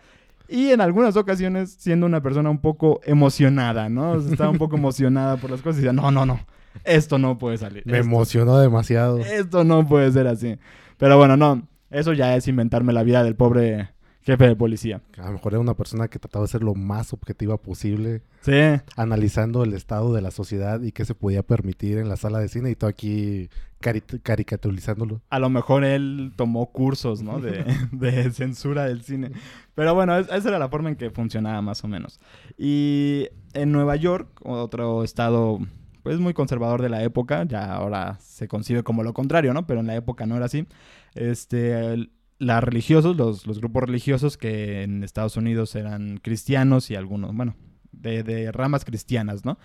Y 0.47 0.69
en 0.69 0.79
algunas 0.79 1.17
ocasiones 1.17 1.75
siendo 1.77 2.05
una 2.05 2.21
persona 2.21 2.49
un 2.49 2.59
poco 2.59 3.01
emocionada, 3.03 3.89
¿no? 3.89 4.11
O 4.11 4.21
sea, 4.21 4.31
estaba 4.31 4.49
un 4.49 4.57
poco 4.59 4.77
emocionada 4.77 5.35
por 5.35 5.51
las 5.51 5.61
cosas 5.61 5.79
y 5.79 5.81
decía, 5.83 5.91
no, 5.93 6.09
no, 6.09 6.25
no, 6.25 6.39
esto 6.85 7.17
no 7.17 7.37
puede 7.37 7.57
salir. 7.57 7.83
Me 7.85 7.97
esto- 7.99 8.07
emocionó 8.07 8.57
demasiado. 8.59 9.17
esto 9.17 9.65
no 9.65 9.85
puede 9.85 10.09
ser 10.13 10.27
así. 10.27 10.57
Pero 10.97 11.17
bueno, 11.17 11.35
no. 11.35 11.63
Eso 11.93 12.11
ya 12.13 12.35
es 12.35 12.47
inventarme 12.47 12.91
la 12.91 13.03
vida 13.03 13.23
del 13.23 13.35
pobre 13.35 13.89
jefe 14.21 14.47
de 14.47 14.55
policía. 14.55 15.01
A 15.17 15.25
lo 15.27 15.33
mejor 15.33 15.53
era 15.53 15.59
una 15.59 15.73
persona 15.73 16.07
que 16.07 16.17
trataba 16.17 16.45
de 16.45 16.51
ser 16.51 16.63
lo 16.63 16.75
más 16.75 17.11
objetiva 17.11 17.57
posible, 17.57 18.21
Sí. 18.41 18.53
analizando 18.95 19.63
el 19.63 19.73
estado 19.73 20.13
de 20.13 20.21
la 20.21 20.31
sociedad 20.31 20.81
y 20.81 20.91
qué 20.93 21.03
se 21.03 21.13
podía 21.13 21.43
permitir 21.43 21.97
en 21.97 22.07
la 22.07 22.15
sala 22.15 22.39
de 22.39 22.47
cine 22.47 22.71
y 22.71 22.75
todo 22.75 22.89
aquí 22.89 23.49
cari- 23.81 24.21
caricaturizándolo. 24.23 25.21
A 25.29 25.39
lo 25.39 25.49
mejor 25.49 25.83
él 25.83 26.31
tomó 26.37 26.71
cursos, 26.71 27.21
¿no? 27.21 27.39
De, 27.41 27.65
de 27.91 28.31
censura 28.31 28.85
del 28.85 29.01
cine. 29.01 29.31
Pero 29.75 29.93
bueno, 29.93 30.17
es- 30.17 30.29
esa 30.31 30.47
era 30.49 30.57
la 30.59 30.69
forma 30.69 30.87
en 30.89 30.95
que 30.95 31.09
funcionaba 31.11 31.61
más 31.61 31.83
o 31.83 31.89
menos. 31.89 32.21
Y 32.57 33.27
en 33.53 33.73
Nueva 33.73 33.97
York, 33.97 34.29
otro 34.43 35.03
estado 35.03 35.59
pues 36.03 36.19
muy 36.19 36.33
conservador 36.33 36.81
de 36.81 36.89
la 36.89 37.03
época, 37.03 37.45
ya 37.45 37.73
ahora 37.73 38.17
se 38.19 38.47
concibe 38.47 38.83
como 38.83 39.03
lo 39.03 39.13
contrario, 39.13 39.53
¿no? 39.53 39.65
Pero 39.65 39.79
en 39.79 39.87
la 39.87 39.95
época 39.95 40.25
no 40.25 40.35
era 40.35 40.45
así. 40.45 40.67
Este, 41.15 41.93
el- 41.93 42.11
religiosos, 42.39 43.15
los, 43.15 43.47
los 43.47 43.59
grupos 43.59 43.83
religiosos 43.83 44.37
que 44.37 44.83
en 44.83 45.03
Estados 45.03 45.37
Unidos 45.37 45.75
eran 45.75 46.17
cristianos 46.17 46.91
y 46.91 46.95
algunos, 46.95 47.33
bueno, 47.33 47.55
de, 47.93 48.23
de 48.23 48.51
ramas 48.51 48.83
cristianas, 48.83 49.45
¿no? 49.45 49.57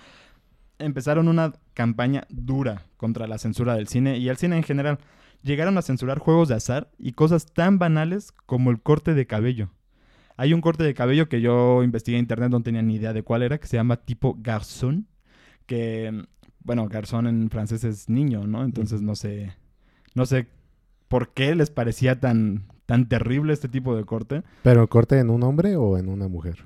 Empezaron 0.78 1.26
una 1.26 1.54
campaña 1.74 2.24
dura 2.28 2.82
contra 2.96 3.26
la 3.26 3.38
censura 3.38 3.74
del 3.74 3.88
cine 3.88 4.18
y 4.18 4.28
el 4.28 4.36
cine 4.36 4.56
en 4.56 4.62
general. 4.62 4.98
Llegaron 5.42 5.76
a 5.76 5.82
censurar 5.82 6.18
juegos 6.18 6.48
de 6.48 6.54
azar 6.54 6.90
y 6.98 7.12
cosas 7.12 7.46
tan 7.52 7.80
banales 7.80 8.32
como 8.46 8.70
el 8.70 8.80
corte 8.80 9.14
de 9.14 9.26
cabello. 9.26 9.70
Hay 10.36 10.52
un 10.54 10.60
corte 10.60 10.84
de 10.84 10.94
cabello 10.94 11.28
que 11.28 11.40
yo 11.40 11.82
investigué 11.82 12.16
en 12.18 12.24
internet, 12.24 12.50
no 12.50 12.62
tenía 12.62 12.82
ni 12.82 12.94
idea 12.94 13.12
de 13.12 13.24
cuál 13.24 13.42
era, 13.42 13.58
que 13.58 13.66
se 13.66 13.76
llama 13.76 13.96
tipo 13.96 14.36
garzón, 14.40 15.08
que, 15.68 16.24
bueno, 16.64 16.88
garzón 16.88 17.28
en 17.28 17.48
francés 17.50 17.84
es 17.84 18.08
niño, 18.08 18.46
¿no? 18.48 18.64
Entonces 18.64 19.00
no 19.02 19.14
sé, 19.14 19.52
no 20.16 20.26
sé 20.26 20.48
por 21.06 21.28
qué 21.32 21.54
les 21.54 21.70
parecía 21.70 22.18
tan, 22.18 22.64
tan 22.86 23.08
terrible 23.08 23.52
este 23.52 23.68
tipo 23.68 23.94
de 23.96 24.04
corte. 24.04 24.42
¿Pero 24.64 24.88
corte 24.88 25.20
en 25.20 25.30
un 25.30 25.44
hombre 25.44 25.76
o 25.76 25.96
en 25.98 26.08
una 26.08 26.26
mujer? 26.26 26.64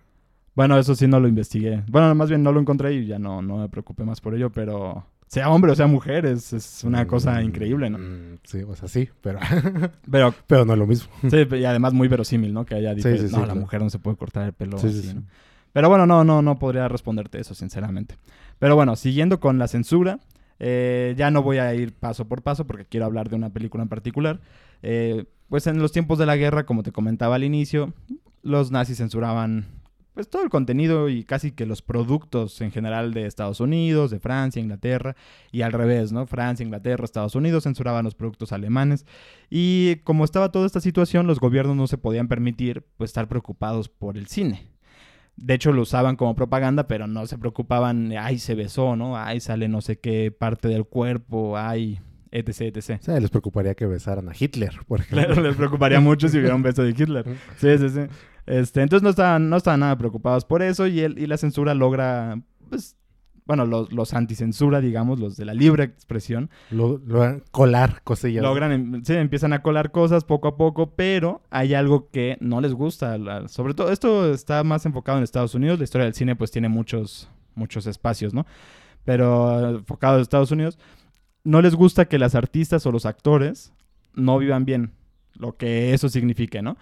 Bueno, 0.55 0.79
eso 0.79 0.95
sí 0.95 1.07
no 1.07 1.21
lo 1.21 1.29
investigué. 1.29 1.83
Bueno, 1.91 2.15
más 2.15 2.29
bien 2.29 2.43
no 2.43 2.53
lo 2.53 2.61
encontré 2.61 2.93
y 2.95 3.07
ya 3.07 3.19
no, 3.19 3.43
no 3.43 3.59
me 3.59 3.69
preocupé 3.69 4.05
más 4.05 4.21
por 4.21 4.35
ello, 4.35 4.51
pero 4.51 5.07
sea 5.27 5.49
hombre 5.49 5.73
o 5.73 5.75
sea 5.75 5.87
mujer, 5.87 6.27
es, 6.27 6.53
es 6.53 6.85
una 6.85 7.07
cosa 7.07 7.41
Mm, 7.41 7.45
increíble, 7.45 7.89
¿no? 7.89 7.99
mm, 7.99 8.39
Sí, 8.45 8.63
o 8.63 8.77
sea, 8.77 8.87
sí, 8.89 9.09
pero, 9.23 9.39
Pero 10.11 10.35
pero 10.47 10.65
no 10.67 10.75
es 10.75 10.79
lo 10.79 10.87
mismo. 10.87 11.11
sí, 11.31 11.47
y 11.57 11.65
además 11.65 11.93
muy 11.95 12.09
verosímil, 12.09 12.53
¿no? 12.53 12.65
Que 12.67 12.75
haya 12.75 12.95
dicho, 12.95 13.09
Sí, 13.09 13.17
sí, 13.17 13.23
no, 13.25 13.29
sí, 13.29 13.37
la 13.37 13.45
claro. 13.45 13.61
mujer 13.61 13.81
no 13.83 13.89
se 13.91 13.99
puede 13.99 14.17
cortar 14.17 14.45
el 14.47 14.53
pelo 14.53 14.77
Sí, 14.79 14.93
sí, 14.93 14.99
así, 14.99 15.09
sí. 15.09 15.15
¿no? 15.15 15.23
Pero 15.73 15.89
bueno, 15.89 16.07
no, 16.07 16.23
no, 16.23 16.43
no 16.43 16.59
podría 16.59 16.87
responderte 16.87 17.41
eso, 17.41 17.55
sinceramente. 17.55 18.17
Pero 18.63 18.77
bueno, 18.77 18.95
siguiendo 18.95 19.41
con 19.41 19.59
la 19.59 19.67
censura, 19.67 20.21
eh, 20.61 21.17
ya 21.17 21.33
no 21.33 21.43
voy 21.43 21.59
a 21.59 21.75
ir 21.75 21.93
paso 21.93 22.29
por 22.29 22.43
paso 22.43 22.65
porque 22.65 22.85
quiero 22.85 23.07
hablar 23.07 23.29
de 23.29 23.35
una 23.35 23.51
película 23.51 23.83
en 23.83 23.89
particular. 23.89 24.41
Eh, 24.85 25.25
pues 25.49 25.67
en 25.67 25.81
los 25.81 25.91
tiempos 25.91 26.17
de 26.17 26.27
la 26.27 26.37
guerra, 26.37 26.65
como 26.65 26.85
te 26.85 26.93
comentaba 26.93 27.35
al 27.35 27.43
inicio, 27.43 27.93
los 28.41 28.71
nazis 28.71 28.99
censuraban 28.99 29.67
pues 30.15 30.31
todo 30.31 30.45
el 30.45 30.49
contenido 30.49 31.09
y 31.09 31.25
casi 31.25 31.51
que 31.51 31.67
los 31.67 31.83
productos 31.83 32.61
en 32.61 32.71
general 32.71 33.13
de 33.15 33.27
Estados 33.27 33.59
Unidos, 33.59 34.13
de 34.13 34.21
Francia, 34.21 34.63
Inglaterra 34.63 35.17
y 35.51 35.63
al 35.63 35.73
revés, 35.73 36.13
¿no? 36.13 36.29
Francia, 36.29 36.63
Inglaterra, 36.63 37.05
Estados 37.05 37.35
Unidos 37.35 37.65
censuraban 37.65 38.05
los 38.05 38.15
productos 38.15 38.53
alemanes 38.53 39.07
y 39.51 39.97
como 40.05 40.25
estaba 40.25 40.53
toda 40.53 40.67
esta 40.67 40.81
situación, 40.81 41.27
los 41.27 41.41
gobiernos 41.41 41.75
no 41.75 41.89
se 41.89 41.99
podían 41.99 42.29
permitir 42.29 42.85
pues 42.97 43.11
estar 43.11 43.27
preocupados 43.27 43.89
por 43.89 44.17
el 44.17 44.29
cine. 44.29 44.72
De 45.37 45.55
hecho, 45.55 45.73
lo 45.73 45.83
usaban 45.83 46.17
como 46.17 46.35
propaganda, 46.35 46.87
pero 46.87 47.07
no 47.07 47.27
se 47.27 47.39
preocupaban, 47.39 48.13
ay, 48.13 48.39
se 48.39 48.55
besó, 48.55 48.97
¿no? 48.97 49.17
Ay, 49.17 49.41
sale 49.41 49.69
no 49.69 49.81
sé 49.81 49.99
qué 49.99 50.31
parte 50.31 50.69
del 50.69 50.85
cuerpo, 50.85 51.57
ay, 51.57 52.01
etc, 52.31 52.77
etc. 52.77 53.01
O 53.01 53.05
sea, 53.05 53.21
les 53.21 53.31
preocuparía 53.31 53.75
que 53.75 53.87
besaran 53.87 54.29
a 54.29 54.33
Hitler, 54.39 54.73
por 54.87 55.01
ejemplo. 55.01 55.27
Claro, 55.27 55.43
les 55.43 55.57
preocuparía 55.57 56.01
mucho 56.01 56.29
si 56.29 56.39
hubiera 56.39 56.55
un 56.55 56.63
beso 56.63 56.83
de 56.83 56.91
Hitler. 56.91 57.25
Sí, 57.57 57.79
sí, 57.79 57.89
sí. 57.89 58.01
Este, 58.47 58.83
entonces 58.83 59.03
no 59.03 59.11
estaban, 59.11 59.49
no 59.49 59.57
estaban 59.57 59.81
nada 59.81 59.97
preocupados 59.97 60.45
por 60.45 60.63
eso 60.63 60.87
y, 60.87 61.01
el, 61.01 61.19
y 61.19 61.27
la 61.27 61.37
censura 61.37 61.75
logra, 61.75 62.41
pues, 62.69 62.97
bueno, 63.57 63.67
los, 63.67 63.93
los 63.93 64.15
anticensura, 64.15 64.81
digamos, 64.81 65.21
los 65.21 65.37
de 65.37 65.45
la 65.45 65.55
libre 65.55 65.85
expresión, 65.85 66.49
Lo, 66.71 66.99
lo- 67.05 67.43
colar 67.51 68.01
cosillas. 68.03 68.43
logran, 68.43 68.73
em- 68.73 69.05
sí, 69.05 69.13
empiezan 69.15 69.53
a 69.53 69.63
colar 69.63 69.91
cosas 69.93 70.25
poco 70.25 70.49
a 70.49 70.57
poco, 70.57 70.95
pero 70.97 71.43
hay 71.51 71.75
algo 71.75 72.09
que 72.11 72.37
no 72.41 72.61
les 72.61 72.73
gusta. 72.73 73.19
la- 73.19 73.49
sobre 73.49 73.75
todo, 73.75 73.93
esto 73.93 74.33
está 74.33 74.65
más 74.65 74.87
enfocado 74.87 75.19
en 75.19 75.25
Estados 75.25 75.55
Unidos. 75.55 75.79
La 75.79 75.85
historia 75.85 76.05
del 76.07 76.15
cine, 76.15 76.35
pues, 76.37 76.51
tiene 76.51 76.69
muchos, 76.69 77.29
muchos 77.55 77.87
espacios, 77.87 78.33
¿no? 78.35 78.47
Pero 79.05 79.61
eh, 79.61 79.71
enfocado 79.79 80.17
en 80.17 80.23
Estados 80.23 80.51
Unidos, 80.51 80.79
no 81.45 81.61
les 81.61 81.75
gusta 81.75 82.07
que 82.07 82.19
las 82.19 82.35
artistas 82.35 82.87
o 82.87 82.93
los 82.93 83.05
actores 83.07 83.73
no 84.15 84.39
vivan 84.39 84.65
bien, 84.65 84.93
lo 85.35 85.57
que 85.57 85.93
eso 85.95 86.09
signifique, 86.09 86.63
¿no? 86.63 86.77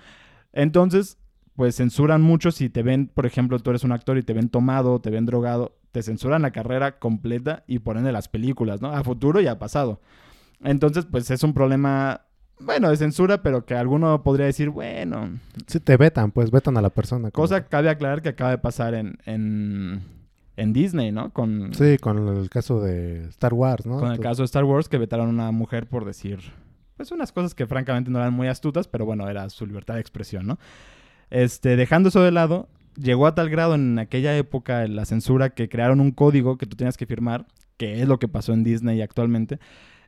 Entonces, 0.52 1.16
pues 1.56 1.76
censuran 1.76 2.22
mucho 2.22 2.50
si 2.50 2.68
te 2.70 2.82
ven, 2.82 3.08
por 3.08 3.26
ejemplo, 3.26 3.58
tú 3.58 3.70
eres 3.70 3.84
un 3.84 3.92
actor 3.92 4.18
y 4.18 4.22
te 4.22 4.32
ven 4.32 4.48
tomado, 4.48 5.00
te 5.00 5.10
ven 5.10 5.26
drogado, 5.26 5.76
te 5.92 6.02
censuran 6.02 6.42
la 6.42 6.50
carrera 6.52 6.98
completa 6.98 7.64
y 7.66 7.80
por 7.80 7.96
ende 7.96 8.12
las 8.12 8.28
películas, 8.28 8.80
¿no? 8.80 8.92
A 8.92 9.02
futuro 9.04 9.40
y 9.40 9.46
a 9.46 9.58
pasado. 9.58 10.00
Entonces, 10.62 11.06
pues 11.10 11.30
es 11.30 11.42
un 11.42 11.54
problema, 11.54 12.22
bueno, 12.60 12.90
de 12.90 12.96
censura, 12.96 13.42
pero 13.42 13.64
que 13.64 13.74
alguno 13.74 14.22
podría 14.22 14.46
decir, 14.46 14.68
bueno, 14.70 15.38
Sí, 15.66 15.80
te 15.80 15.96
vetan, 15.96 16.30
pues 16.30 16.50
vetan 16.50 16.76
a 16.76 16.82
la 16.82 16.90
persona. 16.90 17.30
cosa 17.30 17.66
cabe 17.66 17.88
aclarar 17.88 18.22
que 18.22 18.28
acaba 18.28 18.50
de 18.50 18.58
pasar 18.58 18.94
en, 18.94 19.18
en, 19.24 20.02
en 20.56 20.72
Disney, 20.72 21.10
¿no? 21.12 21.32
Con, 21.32 21.72
Sí, 21.74 21.96
con 21.98 22.28
el 22.28 22.50
caso 22.50 22.80
de 22.80 23.24
Star 23.28 23.54
Wars, 23.54 23.86
¿no? 23.86 23.94
con 23.94 24.04
el 24.08 24.14
Entonces, 24.16 24.22
caso 24.30 24.42
de 24.42 24.46
Star 24.46 24.64
Wars, 24.64 24.88
que 24.88 24.98
vetaron 24.98 25.26
a 25.28 25.30
una 25.30 25.50
mujer 25.50 25.88
por 25.88 26.04
decir, 26.04 26.38
pues 26.96 27.10
unas 27.12 27.32
cosas 27.32 27.54
que 27.54 27.66
francamente 27.66 28.10
no 28.10 28.18
eran 28.18 28.34
muy 28.34 28.46
astutas, 28.48 28.86
pero 28.86 29.06
bueno, 29.06 29.28
era 29.30 29.48
su 29.48 29.66
libertad 29.66 29.94
de 29.94 30.00
expresión, 30.00 30.46
¿no? 30.46 30.58
Este, 31.30 31.76
dejando 31.76 32.10
eso 32.10 32.22
de 32.22 32.32
lado, 32.32 32.68
llegó 32.96 33.26
a 33.26 33.34
tal 33.34 33.50
grado 33.50 33.74
en 33.74 33.98
aquella 33.98 34.36
época 34.36 34.86
la 34.88 35.04
censura 35.04 35.50
que 35.50 35.68
crearon 35.68 36.00
un 36.00 36.12
código 36.12 36.58
que 36.58 36.66
tú 36.66 36.76
tenías 36.76 36.96
que 36.96 37.06
firmar, 37.06 37.46
que 37.76 38.02
es 38.02 38.08
lo 38.08 38.18
que 38.18 38.28
pasó 38.28 38.52
en 38.52 38.64
Disney 38.64 39.00
actualmente. 39.02 39.58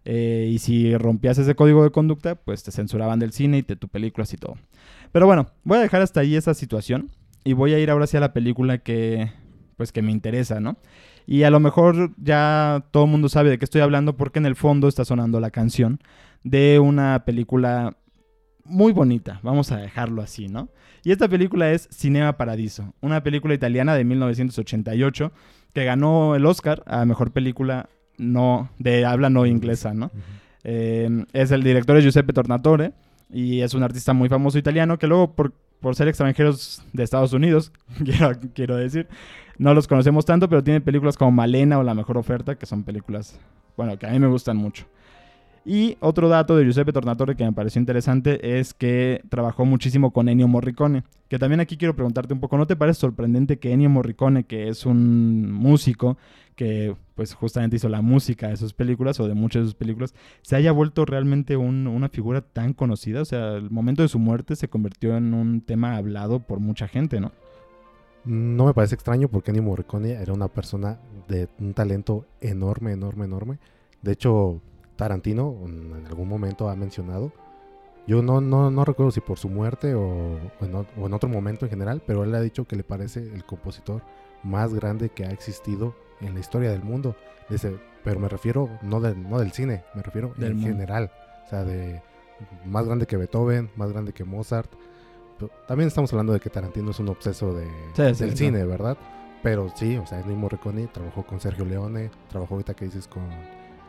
eh, 0.05 0.51
y 0.53 0.59
si 0.59 0.97
rompías 0.97 1.38
ese 1.38 1.55
código 1.55 1.85
de 1.85 1.90
conducta, 1.90 2.35
pues 2.35 2.62
te 2.64 2.73
censuraban 2.73 3.18
del 3.21 3.33
cine 3.33 3.59
y 3.59 3.62
de 3.62 3.77
tu 3.77 3.88
películas 3.88 4.33
y 4.35 4.37
todo. 4.37 4.57
Pero 5.12 5.27
bueno, 5.27 5.47
voy 5.64 5.79
a 5.79 5.83
dejar 5.83 6.03
hasta 6.03 6.21
ahí 6.21 6.35
esa 6.37 6.55
situación 6.55 7.11
y 7.45 7.53
voy 7.53 7.75
a 7.75 7.79
ir 7.79 7.90
ahora 7.90 8.07
sí 8.07 8.16
a 8.16 8.21
la 8.21 8.33
película 8.33 8.79
que, 8.79 9.31
pues 9.77 9.92
que 9.92 10.03
me 10.03 10.11
interesa, 10.12 10.61
¿no? 10.61 10.77
Y 11.27 11.45
a 11.45 11.51
lo 11.51 11.61
mejor 11.61 12.12
ya 12.16 12.85
todo 12.90 13.05
el 13.05 13.11
mundo 13.11 13.29
sabe 13.29 13.51
de 13.51 13.59
qué 13.59 13.64
estoy 13.64 13.81
hablando 13.81 14.16
porque 14.16 14.40
en 14.40 14.47
el 14.47 14.57
fondo 14.57 14.88
está 14.88 15.05
sonando 15.05 15.38
la 15.38 15.51
canción 15.51 16.01
de 16.42 16.81
una 16.81 17.25
película 17.25 17.97
muy 18.64 18.92
bonita, 18.92 19.40
vamos 19.42 19.72
a 19.72 19.77
dejarlo 19.77 20.22
así, 20.22 20.48
¿no? 20.48 20.68
Y 21.05 21.11
esta 21.12 21.29
película 21.29 21.70
es 21.72 21.88
Cinema 21.90 22.37
Paradiso, 22.37 22.94
una 23.01 23.22
película 23.22 23.55
italiana 23.55 23.94
de 23.94 24.05
1988 24.05 25.33
que 25.72 25.85
ganó 25.85 26.37
el 26.37 26.46
Oscar 26.46 26.83
a 26.87 27.05
mejor 27.05 27.33
película 27.33 27.88
no 28.18 28.70
de 28.79 29.05
habla 29.05 29.31
no 29.31 29.46
inglesa, 29.46 29.94
¿no? 29.94 30.11
Eh, 30.64 31.25
es 31.33 31.51
el 31.51 31.62
director 31.62 31.96
es 31.96 32.05
Giuseppe 32.05 32.33
Tornatore 32.33 32.92
y 33.31 33.61
es 33.62 33.75
un 33.75 33.83
artista 33.83 34.12
muy 34.12 34.29
famoso 34.29 34.59
italiano 34.59 34.98
que 34.98 35.07
luego 35.07 35.33
por, 35.35 35.53
por 35.81 35.96
ser 35.96 36.09
extranjeros 36.09 36.83
de 36.92 37.03
Estados 37.03 37.33
Unidos, 37.33 37.72
quiero, 38.05 38.33
quiero 38.55 38.77
decir, 38.77 39.09
no 39.59 39.75
los 39.75 39.88
conocemos 39.88 40.25
tanto, 40.25 40.48
pero 40.48 40.62
tiene 40.62 40.81
películas 40.81 41.16
como 41.16 41.33
Malena 41.33 41.79
o 41.79 41.83
La 41.83 41.94
Mejor 41.94 42.18
Oferta, 42.18 42.57
que 42.57 42.66
son 42.66 42.85
películas, 42.85 43.40
bueno, 43.77 43.98
que 43.98 44.07
a 44.07 44.11
mí 44.11 44.18
me 44.18 44.29
gustan 44.29 44.57
mucho. 44.57 44.87
Y 45.64 45.96
otro 46.01 46.29
dato 46.29 46.57
de 46.57 46.64
Giuseppe 46.64 46.92
Tornatore 46.92 47.37
que 47.37 47.44
me 47.44 47.53
pareció 47.53 47.79
interesante 47.79 48.59
es 48.59 48.75
que 48.75 49.22
trabajó 49.29 49.64
muchísimo 49.64 50.12
con 50.12 50.29
Ennio 50.29 50.48
Morricone. 50.48 51.05
Que 51.29 51.38
también 51.38 51.61
aquí 51.61 51.77
quiero 51.77 51.94
preguntarte 51.94 52.35
un 52.35 52.40
poco, 52.40 52.59
¿no 52.59 52.66
te 52.66 52.75
parece 52.75 53.01
sorprendente 53.01 53.59
que 53.59 53.72
Ennio 53.72 53.88
Morricone, 53.88 54.44
que 54.44 54.66
es 54.68 54.85
un 54.85 55.53
músico 55.53 56.18
que 56.57 56.96
pues 57.14 57.33
justamente 57.35 57.77
hizo 57.77 57.88
la 57.88 58.03
música 58.03 58.48
de 58.48 58.57
sus 58.57 58.75
películas 58.75 59.20
o 59.20 59.29
de 59.29 59.35
muchas 59.35 59.62
de 59.62 59.66
sus 59.66 59.75
películas, 59.75 60.14
se 60.42 60.57
haya 60.57 60.72
vuelto 60.72 61.05
realmente 61.07 61.57
un- 61.57 61.87
una 61.87 62.09
figura 62.09 62.40
tan 62.42 62.72
conocida? 62.72 63.22
O 63.22 63.25
sea, 63.25 63.55
el 63.55 63.70
momento 63.70 64.03
de 64.03 64.09
su 64.09 64.18
muerte 64.18 64.57
se 64.57 64.68
convirtió 64.68 65.16
en 65.16 65.33
un 65.33 65.61
tema 65.61 65.96
hablado 65.96 66.40
por 66.40 66.59
mucha 66.59 66.88
gente, 66.88 67.20
¿no? 67.20 67.31
No 68.25 68.66
me 68.66 68.75
parece 68.75 68.94
extraño 68.96 69.29
porque 69.29 69.53
Ennio 69.53 69.62
Morricone 69.62 70.11
era 70.12 70.33
una 70.33 70.48
persona 70.48 70.98
de 71.29 71.48
un 71.61 71.72
talento 71.72 72.27
enorme, 72.40 72.92
enorme, 72.92 73.25
enorme. 73.25 73.59
De 74.03 74.12
hecho, 74.12 74.61
Tarantino 74.96 75.57
en 75.64 76.05
algún 76.07 76.28
momento 76.28 76.68
ha 76.68 76.76
mencionado, 76.76 77.33
yo 78.07 78.22
no, 78.22 78.40
no, 78.40 78.70
no 78.70 78.85
recuerdo 78.85 79.11
si 79.12 79.20
por 79.20 79.38
su 79.38 79.48
muerte 79.48 79.94
o, 79.94 80.02
o 80.61 80.64
en, 80.64 80.74
o- 80.74 80.87
en 81.07 81.12
otro 81.14 81.28
momento 81.28 81.66
en 81.66 81.70
general, 81.70 82.02
pero 82.07 82.24
él 82.24 82.35
ha 82.35 82.40
dicho 82.40 82.64
que 82.64 82.76
le 82.76 82.83
parece 82.85 83.20
el 83.20 83.44
compositor 83.44 84.02
más 84.42 84.74
grande 84.74 85.09
que 85.09 85.24
ha 85.24 85.31
existido 85.31 85.94
en 86.20 86.35
la 86.35 86.40
historia 86.40 86.70
del 86.70 86.83
mundo. 86.83 87.14
Dice, 87.48 87.76
pero 88.02 88.18
me 88.18 88.28
refiero 88.28 88.68
no 88.83 89.00
del, 89.00 89.28
no 89.28 89.38
del 89.38 89.52
cine, 89.52 89.85
me 89.94 90.02
refiero 90.02 90.33
Del 90.37 90.52
en 90.52 90.57
mundo. 90.59 90.70
general. 90.72 91.12
O 91.46 91.48
sea, 91.48 91.64
de 91.64 92.02
más 92.66 92.87
grande 92.87 93.07
que 93.07 93.16
Beethoven, 93.16 93.70
más 93.76 93.92
grande 93.92 94.12
que 94.12 94.24
Mozart. 94.24 94.70
También 95.66 95.88
estamos 95.88 96.12
hablando 96.12 96.33
de 96.33 96.40
que 96.40 96.50
Tarantino 96.50 96.90
es 96.90 96.98
un 97.00 97.09
obseso 97.09 97.52
de, 97.55 97.66
Sí, 97.94 98.02
del 98.02 98.16
sí. 98.33 98.37
cine, 98.46 98.64
¿verdad? 98.64 98.96
Pero 99.42 99.68
sí, 99.74 99.96
o 99.96 100.07
sea, 100.07 100.20
Ennio 100.20 100.37
Morricone 100.37 100.87
trabajó 100.88 101.24
con 101.24 101.40
Sergio 101.40 101.64
Leone, 101.64 102.11
trabajó 102.31 102.55
ahorita 102.55 102.74
que 102.74 102.85
dices 102.85 103.09
con 103.09 103.22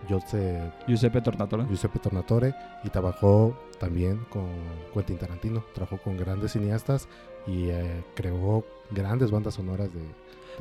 Jose, 0.10 0.72
Giuseppe 0.88 1.22
Tornatore. 1.22 1.66
Giuseppe 1.68 2.00
Tornatore 2.00 2.54
y 2.84 2.90
trabajó 2.90 3.58
también 3.80 4.20
con 4.30 4.48
Quentin 4.94 5.18
Tarantino, 5.18 5.64
trabajó 5.74 5.98
con 5.98 6.18
grandes 6.18 6.54
cineastas 6.54 7.08
y 7.48 7.70
eh, 7.70 8.04
creó 8.16 8.66
grandes 8.92 9.32
bandas 9.32 9.56
sonoras 9.56 9.90
de... 9.94 10.00
de 10.00 10.06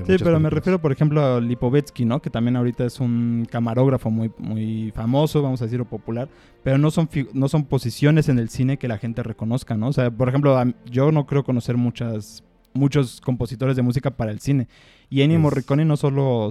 Sí, 0.06 0.24
pero 0.24 0.40
me 0.40 0.48
películas. 0.48 0.52
refiero, 0.52 0.80
por 0.80 0.90
ejemplo, 0.92 1.24
a 1.24 1.40
Lipovetsky, 1.40 2.04
¿no? 2.04 2.20
Que 2.20 2.30
también 2.30 2.56
ahorita 2.56 2.84
es 2.84 2.98
un 2.98 3.46
camarógrafo 3.50 4.10
muy, 4.10 4.32
muy 4.38 4.90
famoso, 4.94 5.42
vamos 5.42 5.60
a 5.60 5.66
decirlo 5.66 5.84
popular, 5.84 6.28
pero 6.62 6.78
no 6.78 6.90
son, 6.90 7.08
no 7.34 7.48
son 7.48 7.64
posiciones 7.64 8.28
en 8.28 8.38
el 8.38 8.48
cine 8.48 8.78
que 8.78 8.88
la 8.88 8.98
gente 8.98 9.22
reconozca, 9.22 9.76
¿no? 9.76 9.88
O 9.88 9.92
sea, 9.92 10.10
por 10.10 10.28
ejemplo, 10.28 10.56
yo 10.90 11.12
no 11.12 11.26
creo 11.26 11.44
conocer 11.44 11.76
muchas, 11.76 12.42
muchos 12.72 13.20
compositores 13.20 13.76
de 13.76 13.82
música 13.82 14.10
para 14.10 14.32
el 14.32 14.40
cine. 14.40 14.66
Y 15.12 15.20
Ennio 15.22 15.36
Es- 15.36 15.42
Morricone 15.42 15.84
no 15.84 15.96
solo, 15.98 16.48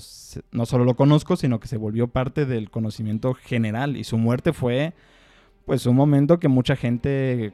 no 0.52 0.65
solo 0.67 0.86
lo 0.86 0.95
conozco, 0.95 1.36
sino 1.36 1.60
que 1.60 1.67
se 1.67 1.78
volvió 1.78 2.08
parte 2.08 2.45
del 2.45 2.69
conocimiento 2.69 3.34
general. 3.34 3.97
Y 3.97 4.04
su 4.04 4.17
muerte 4.19 4.54
fue, 4.54 4.93
pues, 5.65 5.86
un 5.88 5.95
momento 5.95 6.39
que 6.39 6.47
mucha 6.47 6.76
gente 6.76 7.54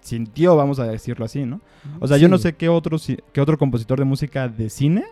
sintió, 0.00 0.54
vamos 0.54 0.78
a 0.78 0.86
decirlo 0.86 1.24
así, 1.24 1.44
¿no? 1.44 1.60
O 1.98 2.06
sea, 2.06 2.16
yo 2.16 2.28
no 2.28 2.38
sé 2.38 2.54
qué 2.54 2.68
otro, 2.68 2.96
qué 3.32 3.40
otro 3.40 3.58
compositor 3.58 3.98
de 3.98 4.04
música 4.04 4.48
de 4.48 4.70
cine 4.70 5.04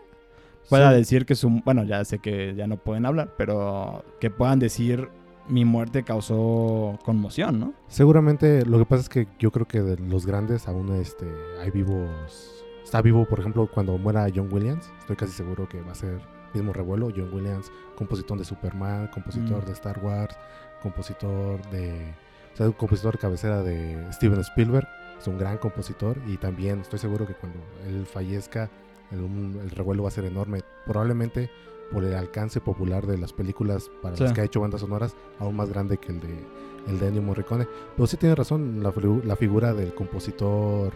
pueda 0.69 0.91
Sí. 0.93 0.97
decir 0.99 1.27
que 1.27 1.35
su... 1.35 1.51
Bueno, 1.65 1.83
ya 1.83 2.05
sé 2.05 2.21
que 2.21 2.55
ya 2.55 2.69
no 2.69 2.77
pueden 2.77 3.05
hablar, 3.05 3.35
pero 3.37 4.05
que 4.21 4.31
puedan 4.31 4.61
decir 4.61 5.09
mi 5.49 5.65
muerte 5.65 6.05
causó 6.05 6.97
conmoción, 7.05 7.59
¿no? 7.59 7.75
Seguramente 7.89 8.65
lo 8.65 8.79
que 8.79 8.85
pasa 8.87 9.03
es 9.03 9.09
que 9.09 9.27
yo 9.41 9.51
creo 9.51 9.67
que 9.67 9.83
de 9.83 9.97
los 9.99 10.27
grandes 10.27 10.69
aún 10.69 10.95
este, 10.95 11.27
hay 11.61 11.71
vivos. 11.73 12.54
Está 12.95 13.03
vivo, 13.03 13.25
por 13.25 13.41
ejemplo, 13.41 13.67
cuando 13.67 13.99
muera 13.99 14.29
John 14.33 14.49
Williams. 14.53 14.89
Estoy 15.01 15.17
casi 15.17 15.33
seguro 15.33 15.69
que 15.69 15.81
va 15.83 15.91
a 15.91 15.95
ser 15.97 16.21
mismo 16.53 16.73
revuelo. 16.73 17.09
John 17.11 17.29
Williams, 17.35 17.73
compositor 17.97 18.39
de 18.39 18.45
Superman, 18.45 19.09
compositor 19.09 19.65
Mm. 19.65 19.67
de 19.67 19.73
Star 19.73 19.99
Wars, 19.99 20.37
compositor 20.81 21.61
de. 21.73 22.15
O 22.53 22.57
sea, 22.57 22.67
un 22.67 22.73
compositor 22.75 23.19
cabecera 23.19 23.65
de 23.65 24.13
Steven 24.13 24.39
Spielberg. 24.39 24.87
Es 25.19 25.27
un 25.27 25.37
gran 25.39 25.59
compositor 25.59 26.17
y 26.29 26.37
también 26.37 26.83
estoy 26.83 27.01
seguro 27.01 27.27
que 27.27 27.35
cuando 27.35 27.59
él 27.85 28.07
fallezca, 28.07 28.71
el, 29.11 29.71
revuelo 29.73 30.05
va 30.05 30.11
a 30.11 30.13
ser 30.13 30.27
enorme. 30.27 30.61
Probablemente 30.87 31.51
por 31.93 32.05
el 32.05 32.15
alcance 32.15 32.61
popular 32.61 33.09
de 33.09 33.19
las 33.19 33.33
películas 33.33 33.91
para 34.03 34.17
Sí. 34.17 34.23
las 34.23 34.33
que 34.33 34.41
ha 34.41 34.45
hecho 34.45 34.61
bandas 34.61 34.83
sonoras, 34.83 35.17
aún 35.41 35.57
más 35.57 35.69
grande 35.69 35.99
que 35.99 36.13
el 36.13 36.21
de, 36.21 36.45
el 36.87 37.01
de 37.01 37.09
Ennio 37.09 37.23
Morricone. 37.23 37.67
Pero 37.97 38.07
sí 38.07 38.17
tiene 38.19 38.37
razón, 38.37 38.85
la 38.85 39.35
figura 39.35 39.75
del 39.75 39.93
compositor 39.97 40.93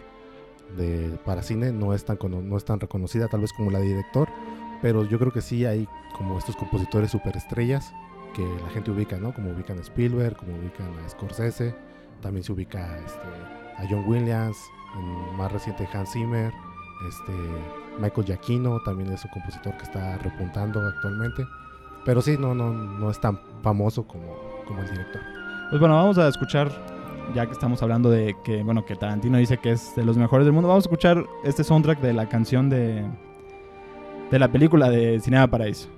de, 0.77 1.17
para 1.25 1.41
cine 1.43 1.71
no 1.71 1.93
es, 1.93 2.05
tan, 2.05 2.17
no 2.21 2.57
es 2.57 2.65
tan 2.65 2.79
reconocida 2.79 3.27
tal 3.27 3.41
vez 3.41 3.53
como 3.53 3.71
la 3.71 3.79
de 3.79 3.87
director, 3.87 4.29
pero 4.81 5.03
yo 5.03 5.19
creo 5.19 5.31
que 5.31 5.41
sí 5.41 5.65
hay 5.65 5.87
como 6.17 6.37
estos 6.37 6.55
compositores 6.55 7.11
superestrellas 7.11 7.93
que 8.33 8.43
la 8.43 8.69
gente 8.69 8.91
ubica, 8.91 9.17
¿no? 9.17 9.33
Como 9.33 9.51
ubican 9.51 9.77
a 9.77 9.81
Spielberg, 9.81 10.37
como 10.37 10.55
ubican 10.57 10.87
a 11.05 11.09
Scorsese, 11.09 11.75
también 12.21 12.43
se 12.43 12.51
ubica 12.51 12.97
este, 12.99 13.27
a 13.77 13.87
John 13.89 14.05
Williams, 14.07 14.57
en 14.97 15.37
más 15.37 15.51
reciente 15.51 15.87
Hans 15.93 16.11
Zimmer, 16.11 16.53
este, 17.07 17.33
Michael 17.99 18.27
Giacchino 18.27 18.79
también 18.81 19.11
es 19.11 19.23
un 19.23 19.31
compositor 19.31 19.75
que 19.77 19.83
está 19.83 20.17
repuntando 20.17 20.81
actualmente, 20.85 21.45
pero 22.05 22.21
sí, 22.21 22.37
no, 22.37 22.53
no, 22.53 22.71
no 22.71 23.09
es 23.09 23.19
tan 23.19 23.39
famoso 23.61 24.05
como, 24.05 24.35
como 24.67 24.81
el 24.81 24.89
director. 24.89 25.21
Pues 25.69 25.79
bueno, 25.79 25.95
vamos 25.95 26.17
a 26.17 26.27
escuchar, 26.27 26.71
ya 27.33 27.45
que 27.45 27.53
estamos 27.53 27.81
hablando 27.83 28.09
de 28.09 28.35
que, 28.43 28.63
bueno, 28.63 28.85
que 28.85 28.95
Tarantino 28.95 29.37
dice 29.37 29.57
que 29.57 29.71
es 29.71 29.95
de 29.95 30.03
los 30.03 30.17
mejores 30.17 30.45
del 30.45 30.53
mundo, 30.53 30.67
vamos 30.67 30.85
a 30.85 30.87
escuchar 30.87 31.25
este 31.43 31.63
soundtrack 31.63 31.99
de 31.99 32.13
la 32.13 32.27
canción 32.27 32.69
de, 32.69 33.05
de 34.31 34.39
la 34.39 34.51
película 34.51 34.89
de 34.89 35.19
Cinema 35.19 35.47
Paraíso. 35.47 35.89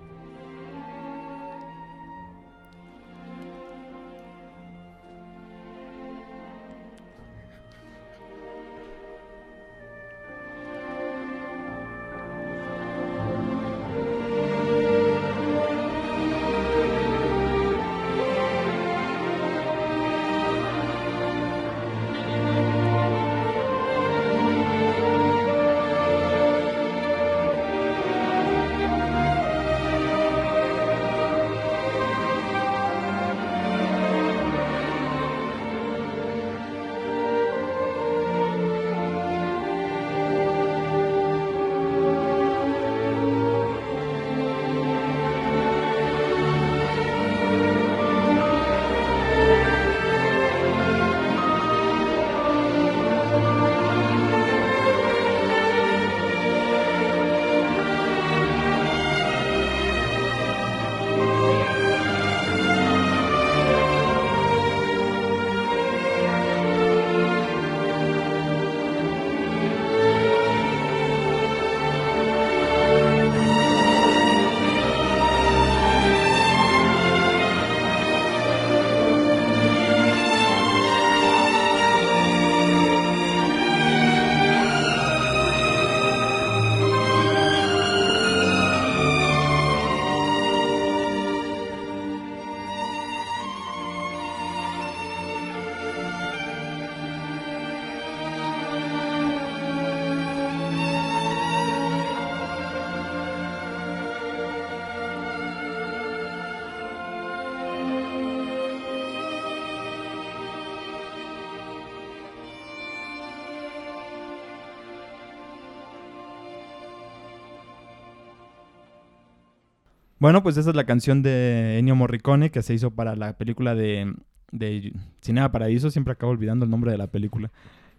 Bueno, 120.22 120.44
pues 120.44 120.56
esa 120.56 120.70
es 120.70 120.76
la 120.76 120.84
canción 120.84 121.24
de 121.24 121.80
Ennio 121.80 121.96
Morricone 121.96 122.52
que 122.52 122.62
se 122.62 122.76
hizo 122.76 122.92
para 122.92 123.16
la 123.16 123.40
película 123.40 123.74
de 123.74 124.14
de 124.52 124.94
Cinema 125.20 125.52
Paraíso, 125.52 125.90
siempre 125.90 126.14
acabo 126.14 126.32
olvidando 126.32 126.64
el 126.64 126.70
nombre 126.70 126.92
de 126.92 127.00
la 127.00 127.08
película. 127.08 127.52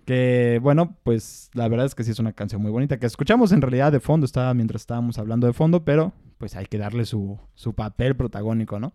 Que 0.05 0.61
bueno, 0.63 0.97
pues 1.03 1.51
la 1.53 1.67
verdad 1.67 1.87
es 1.87 1.97
que 1.97 2.05
sí 2.05 2.13
es 2.13 2.21
una 2.21 2.33
canción 2.33 2.63
muy 2.63 2.71
bonita, 2.71 3.01
que 3.01 3.07
escuchamos 3.07 3.51
en 3.51 3.61
realidad 3.61 3.91
de 3.91 3.99
fondo, 3.99 4.25
estaba 4.25 4.55
mientras 4.55 4.83
estábamos 4.83 5.19
hablando 5.19 5.49
de 5.49 5.53
fondo, 5.53 5.85
pero 5.85 6.13
pues 6.39 6.55
hay 6.55 6.67
que 6.67 6.79
darle 6.79 7.07
su, 7.07 7.41
su 7.57 7.75
papel 7.75 8.15
protagónico, 8.15 8.79
¿no? 8.79 8.93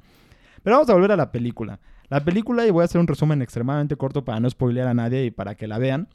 Pero 0.63 0.77
vamos 0.77 0.89
a 0.89 0.93
volver 0.93 1.11
a 1.11 1.17
la 1.17 1.33
película. 1.33 1.81
La 2.07 2.23
película, 2.23 2.65
y 2.65 2.71
voy 2.71 2.83
a 2.83 2.85
hacer 2.85 3.01
un 3.01 3.07
resumen 3.07 3.41
extremadamente 3.41 3.97
corto 3.97 4.23
para 4.23 4.39
no 4.39 4.49
spoilear 4.49 4.87
a 4.87 4.93
nadie 4.93 5.25
y 5.25 5.31
para 5.31 5.55
que 5.55 5.67
la 5.67 5.79
vean. 5.79 6.07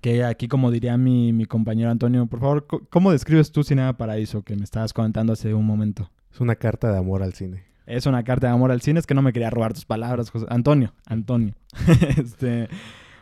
Que 0.00 0.24
aquí, 0.24 0.48
como 0.48 0.72
diría 0.72 0.96
mi, 0.96 1.32
mi 1.32 1.44
compañero 1.44 1.88
Antonio, 1.88 2.26
por 2.26 2.40
favor, 2.40 2.66
¿cómo 2.90 3.12
describes 3.12 3.52
tú 3.52 3.62
Cinema 3.62 3.96
Paraíso 3.96 4.42
que 4.42 4.56
me 4.56 4.64
estabas 4.64 4.92
comentando 4.92 5.32
hace 5.32 5.54
un 5.54 5.64
momento? 5.64 6.10
Es 6.32 6.40
una 6.40 6.56
carta 6.56 6.90
de 6.90 6.98
amor 6.98 7.22
al 7.22 7.34
cine. 7.34 7.64
Es 7.86 8.06
una 8.06 8.22
carta 8.22 8.46
de 8.46 8.54
amor 8.54 8.70
al 8.70 8.80
cine, 8.80 9.00
es 9.00 9.06
que 9.06 9.14
no 9.14 9.22
me 9.22 9.32
quería 9.32 9.50
robar 9.50 9.74
tus 9.74 9.84
palabras, 9.84 10.30
José. 10.30 10.46
Antonio, 10.48 10.94
Antonio. 11.06 11.54
este, 12.16 12.68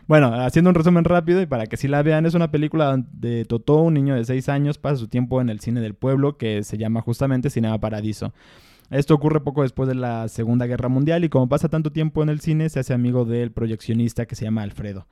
bueno, 0.07 0.33
haciendo 0.35 0.71
un 0.71 0.75
resumen 0.75 1.05
rápido 1.05 1.41
y 1.41 1.47
para 1.47 1.67
que 1.67 1.77
sí 1.77 1.89
la 1.89 2.03
vean, 2.03 2.27
es 2.27 2.35
una 2.35 2.51
película 2.51 3.03
de 3.13 3.45
Totó, 3.45 3.77
un 3.83 3.95
niño 3.95 4.15
de 4.15 4.25
6 4.25 4.49
años, 4.49 4.79
pasa 4.79 4.97
su 4.97 5.09
tiempo 5.09 5.41
en 5.41 5.49
el 5.49 5.61
cine 5.61 5.81
del 5.81 5.95
pueblo 5.95 6.37
que 6.37 6.63
se 6.63 6.79
llama 6.79 7.01
justamente 7.01 7.51
Cinema 7.51 7.81
Paradiso. 7.81 8.33
Esto 8.91 9.15
ocurre 9.15 9.41
poco 9.41 9.63
después 9.63 9.89
de 9.89 9.95
la 9.95 10.29
Segunda 10.29 10.67
Guerra 10.67 10.89
Mundial 10.89 11.25
y 11.25 11.29
como 11.29 11.49
pasa 11.49 11.69
tanto 11.69 11.93
tiempo 11.93 12.23
en 12.23 12.29
el 12.29 12.41
cine, 12.41 12.69
se 12.69 12.81
hace 12.81 12.93
amigo 12.93 13.25
del 13.25 13.53
proyeccionista 13.53 14.27
que 14.27 14.35
se 14.35 14.45
llama 14.45 14.63
Alfredo. 14.63 15.07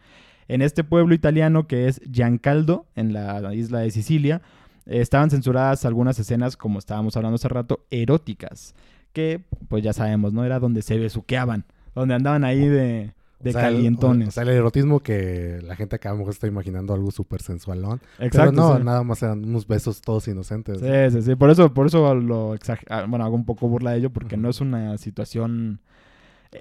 En 0.48 0.62
este 0.62 0.82
pueblo 0.82 1.14
italiano 1.14 1.66
que 1.66 1.88
es 1.88 2.00
Giancaldo, 2.10 2.86
en 2.96 3.12
la 3.12 3.54
isla 3.54 3.80
de 3.80 3.90
Sicilia, 3.90 4.42
estaban 4.88 5.30
censuradas 5.30 5.84
algunas 5.84 6.18
escenas, 6.18 6.56
como 6.56 6.78
estábamos 6.80 7.16
hablando 7.16 7.36
hace 7.36 7.48
rato, 7.48 7.84
eróticas 7.90 8.74
que 9.12 9.40
pues 9.68 9.82
ya 9.82 9.92
sabemos, 9.92 10.32
¿no? 10.32 10.44
Era 10.44 10.58
donde 10.58 10.82
se 10.82 10.98
besuqueaban, 10.98 11.64
donde 11.94 12.14
andaban 12.14 12.44
ahí 12.44 12.66
de, 12.68 13.12
de 13.40 13.50
O 13.50 13.52
sea, 13.52 13.68
el- 13.68 13.74
calientones. 13.76 14.28
O 14.28 14.30
sea, 14.32 14.42
el 14.42 14.50
erotismo 14.50 15.00
que 15.00 15.60
la 15.64 15.76
gente 15.76 15.96
acá 15.96 16.10
a 16.10 16.12
lo 16.12 16.18
mejor 16.18 16.34
está 16.34 16.46
imaginando 16.46 16.92
algo 16.94 17.10
súper 17.10 17.40
sensualón. 17.42 18.00
Exacto. 18.18 18.38
pero 18.38 18.52
no, 18.52 18.76
sí. 18.78 18.84
nada 18.84 19.02
más 19.02 19.22
eran 19.22 19.44
unos 19.44 19.66
besos 19.66 20.00
todos 20.02 20.28
inocentes. 20.28 20.78
Sí, 20.80 21.16
sí, 21.16 21.22
sí. 21.22 21.34
Por 21.36 21.50
eso, 21.50 21.72
por 21.72 21.86
eso 21.86 22.14
lo 22.14 22.54
exag- 22.54 22.84
ah, 22.90 23.06
bueno, 23.08 23.24
hago 23.24 23.34
un 23.34 23.44
poco 23.46 23.66
burla 23.68 23.92
de 23.92 23.98
ello, 23.98 24.10
porque 24.10 24.36
no 24.36 24.48
es 24.50 24.60
una 24.60 24.96
situación 24.98 25.80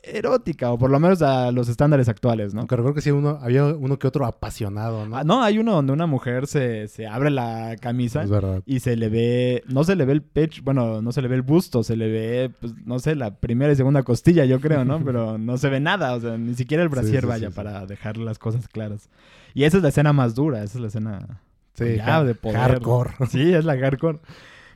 erótica, 0.04 0.72
o 0.72 0.78
por 0.78 0.90
lo 0.90 1.00
menos 1.00 1.22
a 1.22 1.52
los 1.52 1.70
estándares 1.70 2.10
actuales, 2.10 2.54
¿no? 2.54 2.60
Aunque 2.62 2.76
recuerdo 2.76 2.96
que 2.96 3.02
sí, 3.02 3.12
uno, 3.12 3.40
había 3.42 3.66
uno 3.66 3.98
que 3.98 4.08
otro 4.08 4.26
apasionado, 4.26 5.06
¿no? 5.08 5.16
Ah, 5.18 5.24
no, 5.24 5.42
hay 5.44 5.60
uno 5.60 5.74
donde 5.74 5.94
una 5.94 6.06
mujer 6.08 6.48
se, 6.48 6.88
se 6.88 7.08
abre 7.08 7.30
la 7.30 7.76
camisa 7.80 8.24
Es 8.24 8.30
verdad. 8.30 8.62
y 8.66 8.80
se 8.82 8.96
le 8.98 9.10
ve, 9.10 9.64
no 9.68 9.84
se 9.84 9.96
le 9.96 10.06
ve 10.06 10.14
el 10.14 10.22
pecho, 10.22 10.62
bueno, 10.66 11.02
no 11.02 11.12
se 11.12 11.22
le 11.22 11.28
ve 11.30 11.36
el 11.36 11.42
busto, 11.42 11.84
se 11.84 11.96
le 11.96 12.10
ve, 12.10 12.52
pues, 12.60 12.74
no 12.86 13.00
sé, 13.00 13.16
la 13.16 13.36
primera 13.36 13.72
y 13.72 13.76
segunda 13.76 14.04
costilla, 14.04 14.44
yo 14.46 14.60
creo, 14.60 14.84
¿no? 14.84 15.00
Pero 15.06 15.38
no 15.38 15.58
se 15.58 15.70
ve 15.70 15.80
nada, 15.80 16.14
o 16.16 16.20
sea, 16.20 16.38
ni 16.38 16.54
siquiera 16.56 16.84
el 16.84 16.90
brasier 16.90 17.22
sí, 17.22 17.28
vaya 17.28 17.50
sí, 17.50 17.56
para 17.56 17.86
dejar 17.86 18.18
las 18.18 18.40
cosas 18.40 18.68
claras. 18.68 19.10
Y 19.54 19.64
esa 19.64 19.78
es 19.78 19.84
la 19.84 19.90
escena 19.90 20.12
más 20.14 20.36
dura, 20.36 20.64
esa 20.64 20.78
es 20.78 20.82
la 20.82 20.88
escena 20.88 21.42
Sí, 21.76 21.96
ya, 21.96 22.18
ha- 22.18 22.24
de 22.24 22.36
poder. 22.36 22.58
hardcore. 22.58 23.12
Sí, 23.30 23.54
es 23.54 23.64
la 23.64 23.78
hardcore. 23.78 24.20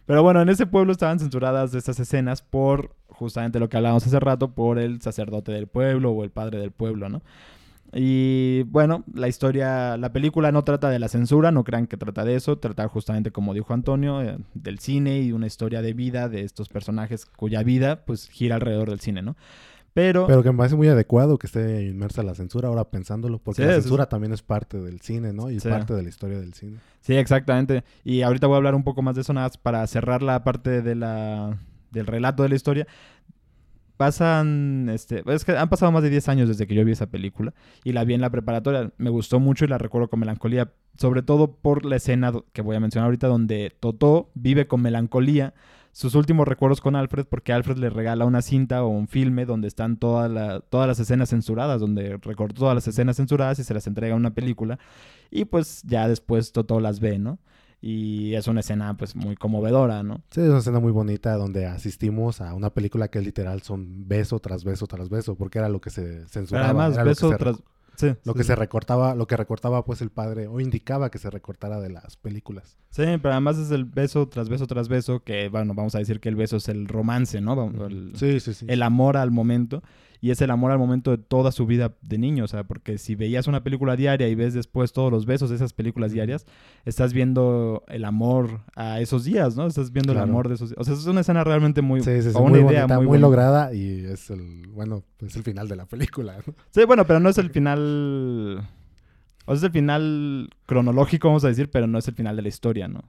Pero 0.06 0.24
bueno, 0.24 0.42
en 0.42 0.50
ese 0.50 0.66
pueblo 0.66 0.92
estaban 0.92 1.20
censuradas 1.20 1.74
estas 1.74 2.00
escenas 2.00 2.42
por 2.42 2.96
justamente 3.22 3.60
lo 3.60 3.70
que 3.70 3.78
hablábamos 3.78 4.06
hace 4.06 4.20
rato, 4.20 4.52
por 4.52 4.80
el 4.80 5.02
sacerdote 5.02 5.52
del 5.52 5.68
pueblo 5.68 6.12
o 6.12 6.24
el 6.24 6.32
padre 6.32 6.60
del 6.60 6.72
pueblo, 6.72 7.08
¿no? 7.10 7.22
Y 7.94 8.64
bueno, 8.64 9.04
la 9.14 9.28
historia, 9.28 9.98
la 9.98 10.14
película 10.14 10.52
no 10.54 10.64
trata 10.64 10.90
de 10.90 10.98
la 10.98 11.10
censura, 11.10 11.52
no 11.52 11.64
crean 11.66 11.88
que 11.88 11.98
trata 11.98 12.24
de 12.24 12.36
eso, 12.36 12.58
trata 12.58 12.88
justamente, 12.88 13.32
como 13.32 13.54
dijo 13.54 13.74
Antonio, 13.74 14.22
eh, 14.22 14.38
del 14.54 14.80
cine 14.80 15.20
y 15.22 15.34
una 15.34 15.48
historia 15.48 15.82
de 15.82 15.94
vida 15.94 16.30
de 16.30 16.42
estos 16.44 16.70
personajes 16.70 17.26
cuya 17.26 17.64
vida 17.64 18.06
pues 18.06 18.30
gira 18.30 18.56
alrededor 18.56 18.90
del 18.90 19.02
cine, 19.02 19.22
¿no? 19.22 19.36
Pero, 19.94 20.26
Pero 20.26 20.42
que 20.42 20.50
me 20.54 20.58
parece 20.58 20.78
muy 20.78 20.88
adecuado 20.88 21.38
que 21.38 21.48
esté 21.48 21.84
inmersa 21.86 22.24
la 22.24 22.34
censura 22.34 22.70
ahora 22.70 22.86
pensándolo, 22.86 23.40
porque 23.40 23.62
Sí, 23.62 23.68
la 23.68 23.76
sí, 23.76 23.82
censura 23.82 24.06
también 24.08 24.32
es 24.32 24.42
parte 24.42 24.80
del 24.80 25.02
cine, 25.02 25.34
¿no? 25.34 25.52
Y 25.52 25.58
es 25.58 25.64
Sí. 25.64 25.70
parte 25.70 25.94
de 25.94 26.02
la 26.02 26.08
historia 26.08 26.40
del 26.40 26.54
cine. 26.54 26.78
Sí, 27.02 27.16
exactamente. 27.16 27.84
Y 28.06 28.22
ahorita 28.22 28.48
voy 28.48 28.54
a 28.54 28.58
hablar 28.58 28.76
un 28.76 28.86
poco 28.86 29.02
más 29.02 29.16
de 29.16 29.22
eso 29.22 29.34
nada 29.34 29.48
más 29.48 29.58
para 29.58 29.86
cerrar 29.88 30.24
la 30.24 30.46
parte 30.46 30.82
de 30.82 30.96
la, 30.96 31.58
del 31.92 32.08
relato 32.08 32.44
de 32.44 32.50
la 32.50 32.56
historia. 32.56 32.88
Pasan, 33.98 34.90
este, 34.90 35.22
es 35.28 35.46
que 35.46 35.52
han 35.56 35.70
pasado 35.70 35.92
más 35.92 36.02
de 36.02 36.10
10 36.10 36.28
años 36.28 36.48
desde 36.48 36.66
que 36.66 36.74
yo 36.74 36.84
vi 36.84 36.92
esa 36.92 37.06
película 37.06 37.54
y 37.84 37.92
la 37.92 38.04
vi 38.04 38.16
en 38.16 38.22
la 38.22 38.32
preparatoria. 38.32 38.92
Me 38.98 39.12
gustó 39.12 39.40
mucho 39.40 39.64
y 39.64 39.68
la 39.68 39.78
recuerdo 39.78 40.10
con 40.10 40.20
melancolía, 40.20 40.72
sobre 40.98 41.22
todo 41.22 41.52
por 41.58 41.86
la 41.86 41.98
escena 41.98 42.32
que 42.52 42.64
voy 42.64 42.76
a 42.76 42.80
mencionar 42.80 43.06
ahorita 43.06 43.28
donde 43.28 43.76
Totó 43.80 44.32
vive 44.34 44.66
con 44.66 44.82
melancolía 44.82 45.54
sus 45.92 46.16
últimos 46.16 46.48
recuerdos 46.48 46.82
con 46.82 46.96
Alfred 46.96 47.26
porque 47.30 47.54
Alfred 47.54 47.78
le 47.78 47.90
regala 47.92 48.26
una 48.26 48.42
cinta 48.42 48.82
o 48.84 48.88
un 48.88 49.08
filme 49.08 49.46
donde 49.46 49.68
están 49.68 49.98
todas 49.98 50.32
la- 50.32 50.62
todas 50.62 50.88
las 50.88 51.00
escenas 51.00 51.30
censuradas, 51.30 51.80
donde 51.80 52.18
recortó 52.24 52.62
todas 52.62 52.74
las 52.76 52.88
escenas 52.88 53.18
censuradas 53.18 53.60
y 53.60 53.64
se 53.66 53.74
las 53.74 53.86
entrega 53.86 54.14
a 54.16 54.18
una 54.18 54.34
película 54.34 54.80
y 55.30 55.46
pues 55.46 55.84
ya 55.86 56.08
después 56.08 56.54
Totó 56.54 56.80
las 56.80 57.02
ve, 57.02 57.20
¿no? 57.20 57.38
Y 57.84 58.36
es 58.36 58.48
una 58.48 58.60
escena 58.60 58.96
pues 58.96 59.16
muy 59.16 59.36
conmovedora, 59.36 60.04
¿no? 60.04 60.22
Sí, 60.30 60.42
es 60.42 60.50
una 60.50 60.60
escena 60.60 60.80
muy 60.80 60.92
bonita 60.92 61.34
donde 61.36 61.66
asistimos 61.66 62.40
a 62.40 62.54
una 62.54 62.70
película 62.70 63.08
que 63.08 63.20
literal 63.22 63.64
son 63.64 64.08
beso 64.08 64.40
tras 64.40 64.64
beso 64.64 64.86
tras 64.86 65.10
beso, 65.10 65.36
porque 65.36 65.58
era 65.60 65.68
lo 65.70 65.82
que 65.82 65.90
se 65.90 66.02
Pero 66.04 66.28
censuraba. 66.28 66.66
además, 66.68 66.94
era 66.94 67.04
lo 67.04 67.06
que 67.06 67.10
beso 67.10 67.30
se 67.32 67.38
tras... 67.38 67.56
Sí, 67.98 68.08
Lo 68.24 68.32
sí, 68.34 68.38
que 68.38 68.44
sí. 68.44 68.48
se 68.48 68.56
recortaba, 68.56 69.16
lo 69.16 69.28
que 69.28 69.36
recortaba 69.36 69.84
pues 69.84 70.02
el 70.02 70.10
padre, 70.12 70.48
o 70.48 70.60
indicaba 70.60 71.12
que 71.12 71.18
se 71.20 71.30
recortara 71.30 71.80
de 71.80 71.90
las 71.90 72.16
películas. 72.18 72.78
Sí, 72.90 73.04
pero 73.22 73.32
además 73.34 73.58
es 73.58 73.70
el 73.72 73.86
beso 73.86 74.28
tras 74.30 74.48
beso 74.48 74.66
tras 74.66 74.88
beso, 74.88 75.24
que 75.24 75.50
bueno, 75.50 75.74
vamos 75.76 75.94
a 75.96 76.00
decir 76.00 76.20
que 76.20 76.30
el 76.30 76.36
beso 76.36 76.58
es 76.58 76.70
el 76.70 76.88
romance, 76.88 77.42
¿no? 77.42 77.70
El, 77.86 78.14
Sí, 78.16 78.40
sí, 78.40 78.54
sí. 78.54 78.66
el 78.70 78.82
amor 78.82 79.18
al 79.18 79.30
momento. 79.32 79.84
Y 80.24 80.30
es 80.30 80.40
el 80.42 80.52
amor 80.52 80.72
al 80.72 80.78
momento 80.78 81.10
de 81.10 81.18
toda 81.18 81.52
su 81.52 81.66
vida 81.66 81.96
de 82.04 82.20
niño, 82.20 82.44
o 82.44 82.48
sea, 82.48 82.64
porque 82.64 83.00
si 83.00 83.16
veías 83.16 83.48
una 83.48 83.64
película 83.64 83.96
diaria 83.96 84.28
y 84.28 84.36
ves 84.36 84.54
después 84.54 84.94
todos 84.94 85.12
los 85.12 85.26
besos 85.26 85.50
de 85.50 85.56
esas 85.56 85.74
películas 85.74 86.12
diarias, 86.12 86.46
estás 86.86 87.12
viendo 87.12 87.84
el 87.88 88.06
amor 88.06 88.62
a 88.76 89.00
esos 89.02 89.24
días, 89.24 89.56
¿no? 89.56 89.66
Estás 89.66 89.92
viendo 89.92 90.14
Claro. 90.14 90.26
el 90.26 90.30
amor 90.30 90.48
de 90.48 90.56
esos 90.56 90.76
O 90.78 90.84
sea, 90.84 90.94
es 90.94 91.08
una 91.08 91.22
escena 91.22 91.44
realmente 91.44 91.82
muy... 91.82 92.02
Sí, 92.02 92.22
sí, 92.22 92.30
sí, 92.30 92.38
o 92.38 92.42
una 92.42 92.50
muy 92.52 92.60
idea 92.60 92.86
bonita, 92.86 93.00
muy, 93.02 93.18
lograda 93.18 93.74
y 93.74 94.06
es 94.06 94.30
el, 94.30 94.68
bueno, 94.68 95.04
es 95.26 95.36
el 95.36 95.42
final 95.42 95.68
de 95.68 95.76
la 95.76 95.86
película. 95.88 96.38
¿no? 96.46 96.54
Sí, 96.70 96.86
bueno, 96.86 97.06
pero 97.08 97.20
no 97.20 97.28
es 97.28 97.40
el 97.40 97.50
final. 97.50 98.68
O 99.46 99.52
sea, 99.54 99.56
es 99.56 99.64
el 99.64 99.72
final 99.72 100.50
cronológico, 100.68 101.30
vamos 101.30 101.44
a 101.46 101.48
decir, 101.48 101.72
pero 101.72 101.88
no 101.88 101.98
es 101.98 102.08
el 102.08 102.14
final 102.14 102.36
de 102.36 102.44
la 102.44 102.48
historia, 102.48 102.88
¿no? 102.88 103.06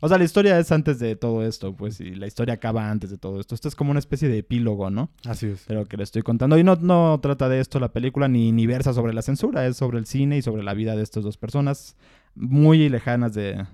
O 0.00 0.08
sea, 0.08 0.18
la 0.18 0.24
historia 0.24 0.58
es 0.58 0.70
antes 0.72 0.98
de 0.98 1.16
todo 1.16 1.44
esto, 1.44 1.74
pues, 1.74 2.00
y 2.00 2.14
la 2.14 2.26
historia 2.26 2.54
acaba 2.54 2.90
antes 2.90 3.10
de 3.10 3.18
todo 3.18 3.40
esto. 3.40 3.54
Esto 3.54 3.68
es 3.68 3.74
como 3.74 3.90
una 3.90 3.98
especie 3.98 4.28
de 4.28 4.38
epílogo, 4.38 4.90
¿no? 4.90 5.10
Así 5.26 5.46
es. 5.46 5.66
De 5.66 5.74
lo 5.74 5.86
que 5.86 5.96
le 5.96 6.02
estoy 6.02 6.22
contando. 6.22 6.58
Y 6.58 6.64
no, 6.64 6.76
no 6.76 7.18
trata 7.22 7.48
de 7.48 7.60
esto 7.60 7.80
la 7.80 7.92
película, 7.92 8.28
ni, 8.28 8.52
ni 8.52 8.66
versa 8.66 8.92
sobre 8.92 9.14
la 9.14 9.22
censura, 9.22 9.66
es 9.66 9.76
sobre 9.76 9.98
el 9.98 10.06
cine 10.06 10.36
y 10.36 10.42
sobre 10.42 10.62
la 10.62 10.74
vida 10.74 10.96
de 10.96 11.02
estas 11.02 11.24
dos 11.24 11.38
personas 11.38 11.96
muy 12.34 12.88
lejanas 12.90 13.32
de, 13.32 13.64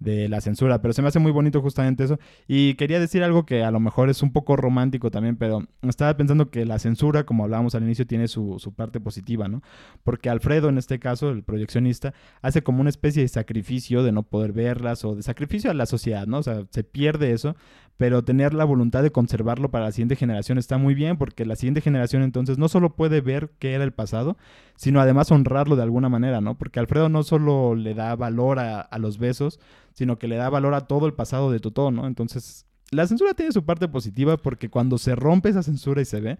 de 0.00 0.28
la 0.28 0.40
censura. 0.40 0.82
Pero 0.82 0.92
se 0.92 1.02
me 1.02 1.08
hace 1.08 1.20
muy 1.20 1.30
bonito 1.30 1.60
justamente 1.62 2.04
eso. 2.04 2.18
Y 2.48 2.74
quería 2.74 2.98
decir 2.98 3.22
algo 3.22 3.46
que 3.46 3.62
a 3.62 3.70
lo 3.70 3.78
mejor 3.78 4.10
es 4.10 4.22
un 4.22 4.32
poco 4.32 4.56
romántico 4.56 5.10
también, 5.10 5.36
pero 5.36 5.64
estaba 5.82 6.16
pensando 6.16 6.50
que 6.50 6.64
la 6.66 6.78
censura, 6.78 7.24
como 7.24 7.44
hablábamos 7.44 7.74
al 7.74 7.84
inicio, 7.84 8.06
tiene 8.06 8.26
su, 8.26 8.56
su 8.58 8.74
parte 8.74 8.98
positiva, 8.98 9.46
¿no? 9.46 9.62
Porque 10.02 10.28
Alfredo, 10.28 10.68
en 10.68 10.78
este 10.78 10.98
caso, 10.98 11.30
el 11.30 11.44
proyeccionista, 11.44 12.14
hace 12.42 12.62
como 12.62 12.80
una 12.80 12.90
especie 12.90 13.22
de 13.22 13.28
sacrificio 13.28 14.02
de 14.02 14.12
no 14.12 14.24
poder 14.24 14.52
verlas 14.52 15.04
o 15.04 15.14
de 15.14 15.22
sacrificio 15.22 15.70
a 15.70 15.74
la 15.74 15.86
sociedad, 15.86 16.26
¿no? 16.26 16.38
O 16.38 16.42
sea, 16.42 16.64
se 16.70 16.82
pierde 16.82 17.32
eso, 17.32 17.54
pero 18.00 18.24
tener 18.24 18.54
la 18.54 18.64
voluntad 18.64 19.02
de 19.02 19.12
conservarlo 19.12 19.70
para 19.70 19.84
la 19.84 19.92
siguiente 19.92 20.16
generación 20.16 20.56
está 20.56 20.78
muy 20.78 20.94
bien, 20.94 21.18
porque 21.18 21.44
la 21.44 21.54
siguiente 21.54 21.82
generación 21.82 22.22
entonces 22.22 22.56
no 22.56 22.66
solo 22.70 22.96
puede 22.96 23.20
ver 23.20 23.50
qué 23.58 23.74
era 23.74 23.84
el 23.84 23.92
pasado, 23.92 24.38
sino 24.74 25.02
además 25.02 25.30
honrarlo 25.30 25.76
de 25.76 25.82
alguna 25.82 26.08
manera, 26.08 26.40
¿no? 26.40 26.56
Porque 26.56 26.80
Alfredo 26.80 27.10
no 27.10 27.22
solo 27.24 27.74
le 27.74 27.92
da 27.92 28.16
valor 28.16 28.58
a, 28.58 28.80
a 28.80 28.98
los 28.98 29.18
besos, 29.18 29.60
sino 29.92 30.18
que 30.18 30.28
le 30.28 30.36
da 30.36 30.48
valor 30.48 30.72
a 30.72 30.86
todo 30.86 31.06
el 31.06 31.12
pasado 31.12 31.52
de 31.52 31.60
Totó, 31.60 31.90
¿no? 31.90 32.06
Entonces, 32.06 32.64
la 32.90 33.06
censura 33.06 33.34
tiene 33.34 33.52
su 33.52 33.66
parte 33.66 33.86
positiva 33.86 34.38
porque 34.38 34.70
cuando 34.70 34.96
se 34.96 35.14
rompe 35.14 35.50
esa 35.50 35.62
censura 35.62 36.00
y 36.00 36.06
se 36.06 36.22
ve, 36.22 36.38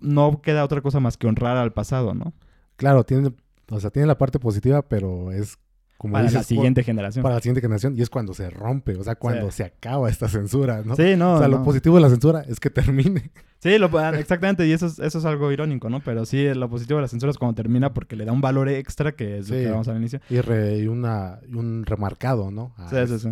no 0.00 0.42
queda 0.42 0.64
otra 0.64 0.82
cosa 0.82 1.00
más 1.00 1.16
que 1.16 1.26
honrar 1.26 1.56
al 1.56 1.72
pasado, 1.72 2.12
¿no? 2.12 2.34
Claro, 2.76 3.04
tiene, 3.04 3.32
o 3.70 3.80
sea, 3.80 3.88
tiene 3.88 4.06
la 4.06 4.18
parte 4.18 4.38
positiva, 4.38 4.82
pero 4.82 5.32
es 5.32 5.56
como 5.96 6.12
Para 6.12 6.24
dices, 6.24 6.34
la 6.34 6.40
por- 6.40 6.46
siguiente 6.46 6.82
generación. 6.82 7.22
para 7.22 7.36
la 7.36 7.40
siguiente 7.40 7.60
generación 7.60 7.96
y 7.96 8.02
es 8.02 8.10
cuando 8.10 8.34
se 8.34 8.50
rompe, 8.50 8.94
o 8.96 9.04
sea, 9.04 9.14
cuando 9.14 9.50
Sí. 9.50 9.58
se 9.58 9.64
acaba 9.64 10.10
esta 10.10 10.28
censura, 10.28 10.82
¿no? 10.84 10.96
Sí, 10.96 11.14
no, 11.16 11.34
o 11.34 11.38
sea, 11.38 11.48
no. 11.48 11.58
lo 11.58 11.62
positivo 11.62 11.96
de 11.96 12.02
la 12.02 12.10
censura 12.10 12.44
es 12.48 12.60
que 12.60 12.70
termine. 12.70 13.30
Sí, 13.64 13.78
lo- 13.78 13.88
ah, 13.98 14.10
exactamente, 14.18 14.66
y 14.66 14.72
eso 14.72 14.84
es, 14.86 14.98
eso 14.98 15.18
es 15.18 15.24
algo 15.24 15.50
irónico, 15.50 15.88
¿no? 15.88 16.00
Pero 16.00 16.26
sí, 16.26 16.52
lo 16.52 16.68
positivo 16.68 16.98
de 16.98 17.02
la 17.02 17.08
censura 17.08 17.30
es 17.30 17.38
cuando 17.38 17.54
termina 17.54 17.94
porque 17.94 18.14
le 18.14 18.26
da 18.26 18.32
un 18.32 18.42
valor 18.42 18.68
extra, 18.68 19.12
que 19.12 19.38
es 19.38 19.48
lo 19.48 19.56
Sí. 19.56 19.62
que 19.62 19.70
vamos 19.70 19.88
al 19.88 19.96
inicio. 19.96 20.20
Y, 20.28 20.40
re- 20.42 20.76
y 20.80 20.86
una, 20.86 21.38
y 21.48 21.54
un 21.54 21.86
remarcado, 21.86 22.50
¿no? 22.50 22.74
A 22.76 22.90
Sí, 22.90 22.96
sí, 22.96 23.02
eso. 23.02 23.18
sí. 23.18 23.30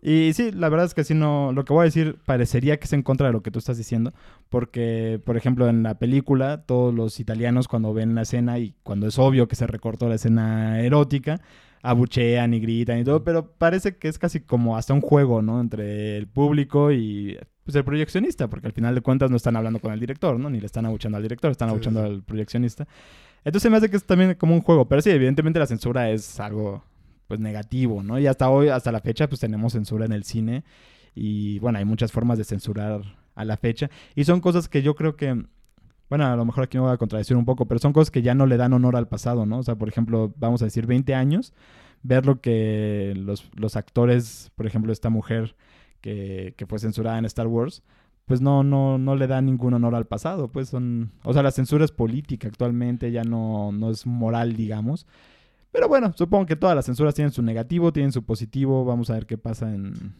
Y 0.00 0.32
sí, 0.32 0.50
la 0.52 0.70
verdad 0.70 0.86
es 0.86 0.94
que 0.94 1.04
sí, 1.04 1.12
no, 1.12 1.52
lo 1.52 1.64
que 1.66 1.74
voy 1.74 1.82
a 1.82 1.84
decir 1.84 2.16
parecería 2.24 2.78
que 2.78 2.84
es 2.84 2.92
en 2.94 3.02
contra 3.02 3.26
de 3.26 3.34
lo 3.34 3.42
que 3.42 3.50
tú 3.50 3.58
estás 3.58 3.76
diciendo, 3.76 4.14
porque, 4.48 5.20
por 5.24 5.36
ejemplo, 5.36 5.68
en 5.68 5.82
la 5.82 5.98
película, 5.98 6.62
todos 6.62 6.94
los 6.94 7.20
italianos 7.20 7.68
cuando 7.68 7.92
ven 7.92 8.14
la 8.14 8.22
escena 8.22 8.58
y 8.58 8.74
cuando 8.82 9.06
es 9.06 9.18
obvio 9.18 9.48
que 9.48 9.56
se 9.56 9.66
recortó 9.66 10.08
la 10.08 10.14
escena 10.14 10.80
erótica, 10.80 11.40
abuchean 11.82 12.54
y 12.54 12.60
gritan 12.60 12.98
y 12.98 13.04
todo, 13.04 13.22
pero 13.24 13.52
parece 13.52 13.96
que 13.96 14.08
es 14.08 14.18
casi 14.18 14.40
como 14.40 14.76
hasta 14.76 14.94
un 14.94 15.00
juego, 15.00 15.42
¿no? 15.42 15.60
Entre 15.60 16.16
el 16.16 16.26
público 16.26 16.92
y 16.92 17.38
pues 17.64 17.74
el 17.76 17.84
proyeccionista, 17.84 18.48
porque 18.48 18.66
al 18.68 18.72
final 18.72 18.94
de 18.94 19.00
cuentas 19.00 19.30
no 19.30 19.36
están 19.36 19.56
hablando 19.56 19.80
con 19.80 19.92
el 19.92 20.00
director, 20.00 20.38
¿no? 20.38 20.48
Ni 20.50 20.60
le 20.60 20.66
están 20.66 20.86
abuchando 20.86 21.16
al 21.16 21.22
director, 21.22 21.50
están 21.50 21.68
Sí, 21.68 21.74
abuchando 21.74 22.00
sí. 22.04 22.06
al 22.12 22.22
proyeccionista. 22.22 22.86
Entonces 23.44 23.70
me 23.70 23.76
hace 23.76 23.90
que 23.90 23.96
es 23.96 24.04
también 24.04 24.34
como 24.34 24.54
un 24.54 24.60
juego, 24.62 24.86
pero 24.88 25.00
sí, 25.02 25.10
evidentemente 25.10 25.58
la 25.58 25.66
censura 25.66 26.10
es 26.10 26.38
algo 26.40 26.84
pues 27.26 27.40
negativo, 27.40 28.02
¿no? 28.02 28.18
Y 28.18 28.26
hasta 28.28 28.48
hoy, 28.50 28.68
hasta 28.68 28.92
la 28.92 29.00
fecha, 29.00 29.28
pues 29.28 29.40
tenemos 29.40 29.72
censura 29.72 30.04
en 30.04 30.12
el 30.12 30.24
cine 30.24 30.62
y 31.14 31.58
bueno, 31.58 31.78
hay 31.78 31.84
muchas 31.84 32.12
formas 32.12 32.38
de 32.38 32.44
censurar 32.44 33.02
a 33.34 33.44
la 33.44 33.56
fecha 33.56 33.90
y 34.14 34.24
son 34.24 34.40
cosas 34.40 34.68
que 34.68 34.82
yo 34.82 34.94
creo 34.94 35.16
que 35.16 35.44
bueno, 36.08 36.26
a 36.26 36.36
lo 36.36 36.44
mejor 36.44 36.64
aquí 36.64 36.78
me 36.78 36.84
voy 36.84 36.92
a 36.92 36.98
contradecir 36.98 37.36
un 37.36 37.44
poco, 37.44 37.66
pero 37.66 37.78
son 37.78 37.92
cosas 37.92 38.10
que 38.10 38.22
ya 38.22 38.34
no 38.34 38.46
le 38.46 38.56
dan 38.56 38.72
honor 38.72 38.96
al 38.96 39.08
pasado, 39.08 39.46
¿no? 39.46 39.58
O 39.58 39.62
sea, 39.62 39.76
por 39.76 39.88
ejemplo, 39.88 40.32
vamos 40.36 40.62
a 40.62 40.66
decir 40.66 40.86
20 40.86 41.14
años, 41.14 41.52
ver 42.02 42.26
lo 42.26 42.40
que 42.40 43.14
los, 43.16 43.50
los 43.54 43.76
actores, 43.76 44.50
por 44.54 44.66
ejemplo, 44.66 44.92
esta 44.92 45.10
mujer 45.10 45.56
que, 46.00 46.54
que 46.56 46.66
fue 46.66 46.78
censurada 46.78 47.18
en 47.18 47.24
Star 47.24 47.48
Wars, 47.48 47.82
pues 48.26 48.40
no, 48.40 48.62
no, 48.64 48.98
no 48.98 49.16
le 49.16 49.26
da 49.28 49.40
ningún 49.40 49.74
honor 49.74 49.94
al 49.94 50.06
pasado, 50.06 50.48
pues 50.48 50.68
son, 50.68 51.12
o 51.22 51.32
sea, 51.32 51.42
la 51.42 51.52
censura 51.52 51.84
es 51.84 51.92
política 51.92 52.48
actualmente, 52.48 53.12
ya 53.12 53.22
no, 53.22 53.72
no 53.72 53.90
es 53.90 54.04
moral, 54.06 54.56
digamos. 54.56 55.06
Pero 55.72 55.88
bueno, 55.88 56.12
supongo 56.16 56.46
que 56.46 56.56
todas 56.56 56.74
las 56.74 56.86
censuras 56.86 57.14
tienen 57.14 57.32
su 57.32 57.42
negativo, 57.42 57.92
tienen 57.92 58.12
su 58.12 58.24
positivo, 58.24 58.84
vamos 58.84 59.10
a 59.10 59.14
ver 59.14 59.26
qué 59.26 59.38
pasa 59.38 59.72
en, 59.74 60.14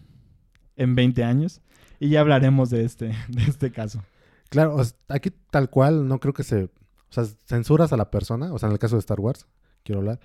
en 0.77 0.95
20 0.95 1.25
años 1.25 1.61
y 1.99 2.11
ya 2.11 2.21
hablaremos 2.21 2.71
de 2.71 2.85
este, 2.85 3.07
de 3.29 3.43
este 3.43 3.73
caso. 3.73 4.03
Claro, 4.49 4.81
aquí 5.09 5.31
tal 5.51 5.71
cual 5.71 6.09
no 6.09 6.21
creo 6.21 6.35
que 6.35 6.45
se... 6.45 6.65
O 6.65 7.13
sea, 7.13 7.25
censuras 7.47 7.93
a 7.93 7.97
la 7.97 8.11
persona, 8.11 8.53
o 8.53 8.59
sea, 8.59 8.69
en 8.69 8.73
el 8.73 8.79
caso 8.79 8.97
de 8.97 9.01
Star 9.01 9.21
Wars, 9.21 9.47
quiero 9.85 10.01
hablar. 10.01 10.21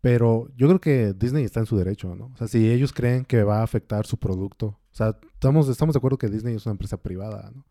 Pero 0.00 0.48
yo 0.56 0.66
creo 0.66 0.80
que 0.80 1.12
Disney 1.14 1.44
está 1.44 1.60
en 1.60 1.66
su 1.66 1.76
derecho, 1.76 2.16
¿no? 2.16 2.32
O 2.34 2.36
sea, 2.36 2.48
si 2.48 2.70
ellos 2.70 2.92
creen 2.92 3.24
que 3.24 3.44
va 3.44 3.60
a 3.60 3.62
afectar 3.62 4.04
su 4.04 4.18
producto. 4.18 4.66
O 4.66 4.94
sea, 4.94 5.16
estamos, 5.34 5.68
estamos 5.68 5.94
de 5.94 5.98
acuerdo 5.98 6.18
que 6.18 6.28
Disney 6.28 6.56
es 6.56 6.66
una 6.66 6.72
empresa 6.72 6.96
privada, 6.96 7.52
¿no? 7.54 7.64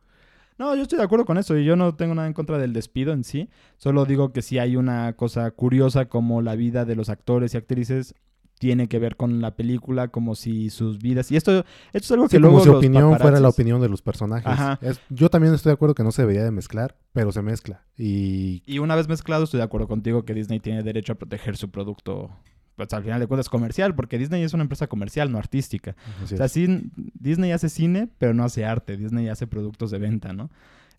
No, 0.58 0.76
yo 0.76 0.84
estoy 0.84 0.98
de 1.00 1.04
acuerdo 1.04 1.26
con 1.26 1.40
eso 1.40 1.58
y 1.58 1.66
yo 1.66 1.76
no 1.76 1.96
tengo 1.96 2.14
nada 2.14 2.28
en 2.28 2.34
contra 2.34 2.60
del 2.60 2.72
despido 2.72 3.14
en 3.14 3.24
sí. 3.24 3.50
Solo 3.78 4.06
digo 4.06 4.32
que 4.32 4.44
sí 4.44 4.60
hay 4.60 4.76
una 4.76 5.14
cosa 5.14 5.50
curiosa 5.50 6.06
como 6.06 6.42
la 6.44 6.56
vida 6.56 6.86
de 6.86 6.96
los 6.96 7.10
actores 7.10 7.54
y 7.54 7.58
actrices 7.58 8.14
tiene 8.62 8.88
que 8.88 9.00
ver 9.00 9.16
con 9.16 9.42
la 9.42 9.56
película, 9.56 10.10
como 10.10 10.36
si 10.36 10.70
sus 10.70 11.00
vidas... 11.00 11.32
Y 11.32 11.36
esto, 11.36 11.52
esto 11.58 11.66
es 11.94 12.12
algo 12.12 12.26
que 12.28 12.36
Sí, 12.36 12.40
luego 12.40 12.58
como 12.60 12.64
si 12.64 12.70
los 12.70 12.78
opinión 12.78 13.18
fuera 13.18 13.40
la 13.40 13.50
opinión 13.50 13.82
de 13.82 13.90
los 13.90 14.04
personajes. 14.04 14.46
Ajá. 14.46 14.78
Es- 14.84 15.02
yo 15.10 15.30
también 15.32 15.52
estoy 15.56 15.72
de 15.72 15.74
acuerdo 15.74 15.96
que 15.96 16.04
no 16.04 16.12
se 16.12 16.22
debería 16.22 16.44
de 16.44 16.52
mezclar, 16.52 16.96
pero 17.12 17.32
se 17.32 17.42
mezcla. 17.42 17.82
Y 17.98 18.62
Y 18.68 18.78
una 18.78 18.96
vez 18.96 19.08
mezclado, 19.08 19.46
estoy 19.46 19.58
de 19.58 19.64
acuerdo 19.64 19.88
contigo 19.88 20.26
que 20.26 20.36
Disney 20.36 20.60
tiene 20.60 20.84
derecho 20.84 21.14
a 21.14 21.16
proteger 21.16 21.58
su 21.58 21.72
producto, 21.72 22.30
pues 22.76 22.94
al 22.94 23.02
final 23.04 23.20
de 23.20 23.26
cuentas 23.26 23.50
comercial, 23.50 23.96
porque 23.96 24.20
Disney 24.20 24.44
es 24.44 24.54
una 24.54 24.62
empresa 24.62 24.86
comercial, 24.86 25.32
no 25.32 25.40
artística. 25.40 25.96
así 26.24 26.36
O 26.36 26.38
sea, 26.38 26.46
es. 26.46 26.52
sí, 26.52 26.92
Disney 27.20 27.52
hace 27.54 27.68
cine, 27.68 28.10
pero 28.20 28.36
no 28.36 28.44
hace 28.44 28.64
arte. 28.64 28.96
Disney 28.96 29.28
hace 29.28 29.48
productos 29.48 29.90
de 29.90 29.98
venta, 29.98 30.34
¿no? 30.34 30.52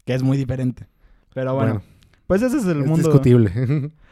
Que 0.05 0.15
es 0.15 0.25
muy 0.25 0.37
diferente. 0.37 0.89
Pero 1.33 1.55
bueno, 1.55 1.75
Bueno, 1.75 1.85
pues 2.27 2.43
ese 2.43 2.57
es 2.57 2.65
el 2.67 2.81
es 2.81 2.87
mundo. 2.89 3.09
discutible. 3.09 3.93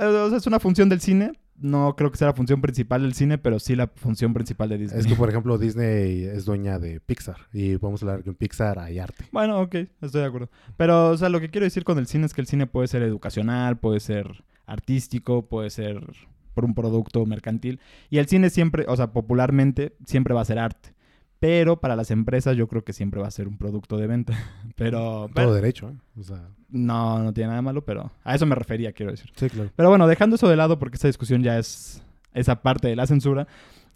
Eh, 0.00 0.06
o 0.06 0.28
sea, 0.30 0.38
es 0.38 0.46
una 0.46 0.60
función 0.60 0.88
del 0.88 1.00
cine. 1.00 1.32
No 1.62 1.94
creo 1.96 2.10
que 2.10 2.18
sea 2.18 2.28
la 2.28 2.34
función 2.34 2.60
principal 2.60 3.02
del 3.02 3.14
cine, 3.14 3.38
pero 3.38 3.58
sí 3.58 3.76
la 3.76 3.86
función 3.86 4.34
principal 4.34 4.68
de 4.68 4.78
Disney. 4.78 5.00
es 5.00 5.06
que, 5.06 5.14
por 5.14 5.28
ejemplo, 5.30 5.56
Disney 5.58 6.24
es 6.24 6.44
dueña 6.44 6.78
de 6.78 7.00
Pixar. 7.00 7.36
Y 7.52 7.76
vamos 7.76 8.02
a 8.02 8.06
hablar 8.06 8.24
que 8.24 8.30
en 8.30 8.36
Pixar 8.36 8.78
hay 8.78 8.98
arte. 8.98 9.26
Bueno, 9.32 9.60
ok, 9.60 9.74
estoy 10.00 10.20
de 10.20 10.26
acuerdo. 10.26 10.50
Pero, 10.76 11.10
o 11.10 11.16
sea, 11.16 11.28
lo 11.28 11.40
que 11.40 11.50
quiero 11.50 11.64
decir 11.64 11.84
con 11.84 11.98
el 11.98 12.06
cine 12.06 12.26
es 12.26 12.34
que 12.34 12.40
el 12.40 12.46
cine 12.46 12.66
puede 12.66 12.88
ser 12.88 13.02
educacional, 13.02 13.78
puede 13.78 14.00
ser 14.00 14.44
artístico, 14.66 15.48
puede 15.48 15.70
ser 15.70 16.04
por 16.54 16.64
un 16.64 16.74
producto 16.74 17.24
mercantil. 17.26 17.80
Y 18.10 18.18
el 18.18 18.26
cine 18.26 18.50
siempre, 18.50 18.84
o 18.88 18.96
sea, 18.96 19.12
popularmente, 19.12 19.94
siempre 20.04 20.34
va 20.34 20.42
a 20.42 20.44
ser 20.44 20.58
arte. 20.58 20.91
Pero 21.42 21.80
para 21.80 21.96
las 21.96 22.12
empresas 22.12 22.56
yo 22.56 22.68
creo 22.68 22.84
que 22.84 22.92
siempre 22.92 23.20
va 23.20 23.26
a 23.26 23.30
ser 23.32 23.48
un 23.48 23.58
producto 23.58 23.96
de 23.96 24.06
venta. 24.06 24.32
Pero, 24.76 25.28
Todo 25.34 25.52
derecho, 25.52 25.88
¿eh? 25.88 25.96
O 26.16 26.22
sea, 26.22 26.48
no, 26.70 27.18
no 27.18 27.32
tiene 27.32 27.48
nada 27.48 27.56
de 27.56 27.62
malo, 27.62 27.84
pero 27.84 28.12
a 28.22 28.36
eso 28.36 28.46
me 28.46 28.54
refería, 28.54 28.92
quiero 28.92 29.10
decir. 29.10 29.32
sí, 29.34 29.50
claro. 29.50 29.70
Pero 29.74 29.88
bueno, 29.88 30.06
dejando 30.06 30.36
eso 30.36 30.48
de 30.48 30.54
lado, 30.54 30.78
porque 30.78 30.94
esta 30.94 31.08
discusión 31.08 31.42
ya 31.42 31.58
es 31.58 32.00
esa 32.32 32.62
parte 32.62 32.86
de 32.86 32.94
la 32.94 33.08
censura, 33.08 33.48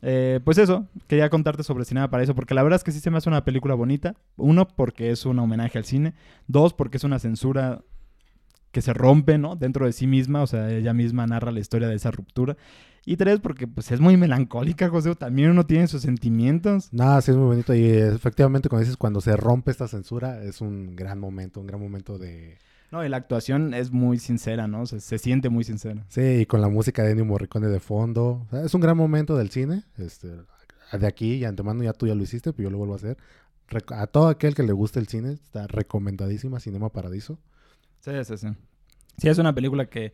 eh, 0.03 0.41
pues 0.45 0.59
eso, 0.59 0.89
quería 1.07 1.31
contarte 1.31 1.63
sobre 1.63 1.85
Cinema 1.85 2.11
Paraíso, 2.11 2.35
porque 2.35 2.53
la 2.53 2.65
verdad 2.65 2.79
es 2.79 2.85
que 2.85 2.91
sí 2.91 2.99
se 2.99 3.13
me 3.13 3.19
hace 3.19 3.29
una 3.29 3.45
película 3.45 3.75
bonita. 3.75 4.17
Uno, 4.37 4.67
porque 4.67 5.13
es 5.13 5.25
un 5.25 5.39
homenaje 5.39 5.79
al 5.79 5.85
cine. 5.85 6.15
Dos, 6.49 6.75
porque 6.75 6.97
es 6.97 7.05
una 7.05 7.21
censura 7.21 7.83
que 8.77 8.83
se 8.83 8.93
rompe, 8.93 9.39
¿no? 9.39 9.57
Dentro 9.57 9.87
de 9.87 9.93
sí 9.95 10.07
misma, 10.07 10.43
o 10.43 10.47
sea, 10.47 10.71
ella 10.71 10.93
misma 10.93 11.27
narra 11.27 11.51
la 11.51 11.61
historia 11.61 11.89
de 11.89 11.95
esa 11.95 12.11
ruptura. 12.11 12.59
Y 13.07 13.17
tres, 13.17 13.41
porque 13.41 13.67
pues 13.67 13.91
es 13.91 14.01
muy 14.01 14.19
melancólica, 14.19 14.91
José. 14.91 15.15
También 15.15 15.49
uno 15.51 15.65
tiene 15.65 15.87
sus 15.87 16.03
sentimientos. 16.03 16.93
Nada, 16.93 17.23
sí 17.23 17.31
es 17.31 17.39
muy 17.39 17.47
bonito. 17.47 17.73
Y 17.75 17.85
eh, 17.85 18.09
efectivamente, 18.09 18.69
cuando 18.69 18.83
dices 18.83 18.99
cuando 18.99 19.23
se 19.23 19.35
rompe 19.35 19.71
esta 19.71 19.89
censura, 19.89 20.43
es 20.43 20.61
un 20.61 20.95
gran 20.95 21.19
momento, 21.19 21.59
un 21.61 21.67
gran 21.69 21.81
momento 21.81 22.19
de. 22.19 22.59
No, 22.93 23.03
y 23.03 23.09
la 23.09 23.17
actuación 23.17 23.73
es 23.73 23.93
muy 23.93 24.19
sincera, 24.19 24.69
¿no? 24.69 24.83
O 24.83 24.87
sea, 24.87 25.01
se 25.01 25.17
siente 25.17 25.49
muy 25.49 25.65
sincera. 25.65 26.05
Sí, 26.09 26.21
y 26.21 26.45
con 26.47 26.61
la 26.61 26.69
música 26.69 27.03
de 27.03 27.13
Ennio 27.13 27.25
Morricone 27.25 27.69
de 27.69 27.81
fondo. 27.81 28.43
O 28.45 28.47
sea, 28.51 28.63
es 28.63 28.75
un 28.75 28.83
gran 28.83 28.99
momento 28.99 29.39
del 29.39 29.49
cine. 29.49 29.85
Este, 29.97 30.29
de 30.93 31.07
aquí, 31.07 31.37
y 31.37 31.45
antemano 31.47 31.83
ya 31.83 31.95
tú 31.95 32.07
ya 32.07 32.15
lo 32.15 32.23
hiciste, 32.23 32.53
pero 32.53 32.65
yo 32.65 32.71
lo 32.73 32.77
vuelvo 32.77 32.93
a 32.93 32.97
hacer. 32.97 33.17
Rec- 33.71 33.97
A 33.97 34.07
todo 34.07 34.29
aquel 34.29 34.55
que 34.55 34.65
le 34.65 34.73
guste 34.75 35.01
el 35.01 35.09
cine, 35.09 35.33
está 35.33 35.67
recomendadísima 35.67 36.61
Cinema 36.61 36.91
Paradiso. 36.91 37.39
Sí, 38.07 38.25
sí, 38.25 38.37
sí. 38.39 38.49
Sí, 39.19 39.29
es 39.29 39.39
una 39.39 39.55
película 39.55 39.87
que. 39.87 40.13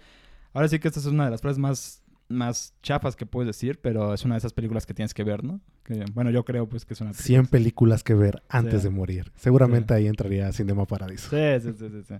Ahora 0.55 0.67
sí 0.69 0.79
que 0.79 0.89
esta 0.89 1.01
es 1.01 1.07
una 1.07 1.27
de 1.27 1.31
las 1.31 1.41
frases 1.41 1.59
más, 1.59 2.03
más 2.29 2.75
chafas 2.83 3.17
que 3.17 3.27
puedes 3.27 3.47
decir, 3.47 3.79
pero 3.81 4.13
es 4.15 4.25
una 4.25 4.35
de 4.35 4.39
esas 4.39 4.53
películas 4.53 4.87
que 4.87 4.95
tienes 4.95 5.15
que 5.15 5.25
ver, 5.25 5.45
¿no? 5.45 5.61
Que, 5.85 6.05
bueno, 6.15 6.31
yo 6.31 6.45
creo 6.45 6.69
pues 6.69 6.85
que 6.85 6.95
es 6.95 7.01
una 7.01 7.11
película. 7.11 7.27
100 7.27 7.47
películas 7.47 8.03
que 8.05 8.15
ver 8.15 8.43
antes 8.49 8.81
Sí. 8.83 8.89
de 8.89 8.91
morir. 8.91 9.33
Seguramente 9.37 9.95
ahí 9.95 10.07
entraría 10.07 10.53
Cinema 10.53 10.87
Paradiso. 10.87 11.31
Sí, 11.31 11.61
sí, 11.63 11.75
sí, 11.79 11.89
sí, 11.91 12.03
sí. 12.09 12.15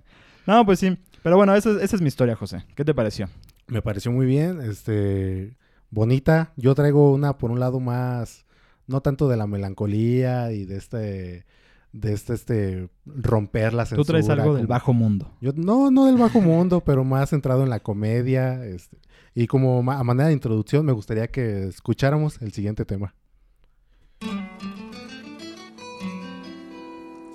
No, 0.47 0.65
pues 0.65 0.79
sí. 0.79 0.97
Pero 1.23 1.37
bueno, 1.37 1.55
esa, 1.55 1.71
es- 1.71 1.81
esa 1.81 1.95
es 1.95 2.01
mi 2.01 2.07
historia, 2.07 2.35
José. 2.35 2.63
¿Qué 2.75 2.83
te 2.85 2.93
pareció? 2.93 3.29
Me 3.67 3.81
pareció 3.81 4.11
muy 4.11 4.25
bien, 4.25 4.59
este, 4.61 5.55
bonita. 5.89 6.51
Yo 6.57 6.75
traigo 6.75 7.11
una, 7.13 7.37
por 7.37 7.49
un 7.51 7.59
lado, 7.59 7.79
más, 7.79 8.45
no 8.87 9.01
tanto 9.01 9.27
de 9.29 9.37
la 9.37 9.47
melancolía 9.47 10.51
y 10.51 10.65
de 10.65 10.77
este, 10.77 11.45
de 11.93 12.11
este, 12.13 12.33
este, 12.33 12.89
romper 13.05 13.73
la 13.73 13.85
censura. 13.85 14.03
Tú 14.03 14.11
traes 14.11 14.27
algo 14.29 14.55
del 14.55 14.63
como- 14.65 14.67
bajo 14.67 14.93
mundo. 14.93 15.31
Yo, 15.41 15.51
no, 15.55 15.89
no 15.91 16.05
del 16.05 16.17
bajo 16.17 16.41
mundo, 16.41 16.81
pero 16.83 17.03
más 17.05 17.29
centrado 17.29 17.63
en 17.63 17.69
la 17.69 17.79
comedia. 17.79 18.65
este, 18.65 18.97
y 19.35 19.47
como 19.47 19.81
ma- 19.81 19.97
a 19.99 20.03
manera 20.03 20.27
de 20.27 20.33
introducción, 20.33 20.85
me 20.85 20.91
gustaría 20.91 21.27
que 21.29 21.67
escucháramos 21.67 22.41
el 22.41 22.51
siguiente 22.51 22.83
tema. 22.85 23.13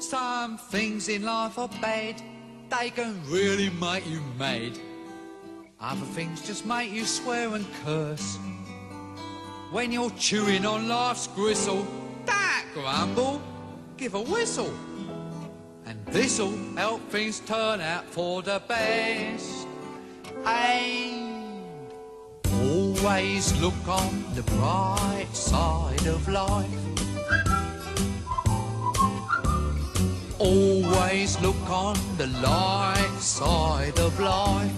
Some 0.01 0.59
things 0.71 1.09
in 1.09 1.25
life 1.25 1.59
are 1.59 1.69
bad, 1.81 2.17
they 2.71 2.91
can 2.91 3.15
really 3.31 3.71
make 3.81 4.05
you 4.11 4.21
mad. 4.39 4.73
Other 5.81 6.07
things 6.15 6.41
just 6.47 6.65
make 6.67 6.91
you 6.93 7.05
swear 7.05 7.55
and 7.55 7.65
curse. 7.85 8.39
When 9.73 9.93
you're 9.93 10.11
chewing 10.17 10.65
on 10.65 10.89
life's 10.89 11.29
gristle, 11.37 11.85
that 12.27 12.65
grumble, 12.75 13.41
give 13.99 14.15
a 14.15 14.23
whistle. 14.23 14.73
And 15.85 15.99
this'll 16.07 16.57
help 16.77 17.01
things 17.11 17.41
turn 17.41 17.81
out 17.81 18.05
for 18.05 18.43
the 18.43 18.63
best. 18.69 19.67
And 20.47 21.65
always 22.63 23.61
look 23.61 23.89
on 23.89 24.25
the 24.35 24.43
bright 24.43 25.29
side 25.33 26.07
of 26.07 26.29
life. 26.29 26.67
Always 30.39 31.41
look 31.41 31.69
on 31.69 31.97
the 32.17 32.29
light 32.41 33.19
side 33.19 33.99
of 33.99 34.21
life. 34.21 34.73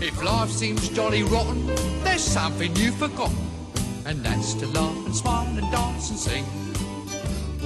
If 0.00 0.22
life 0.22 0.50
seems 0.50 0.88
jolly 0.88 1.22
rotten, 1.24 1.66
there's 2.04 2.22
something 2.22 2.74
you've 2.76 2.96
forgotten, 2.96 3.36
and 4.06 4.22
that's 4.24 4.54
to 4.54 4.66
laugh 4.68 5.06
and 5.06 5.14
smile 5.14 5.58
and 5.58 5.70
dance 5.72 6.10
and 6.10 6.18
sing. 6.18 6.44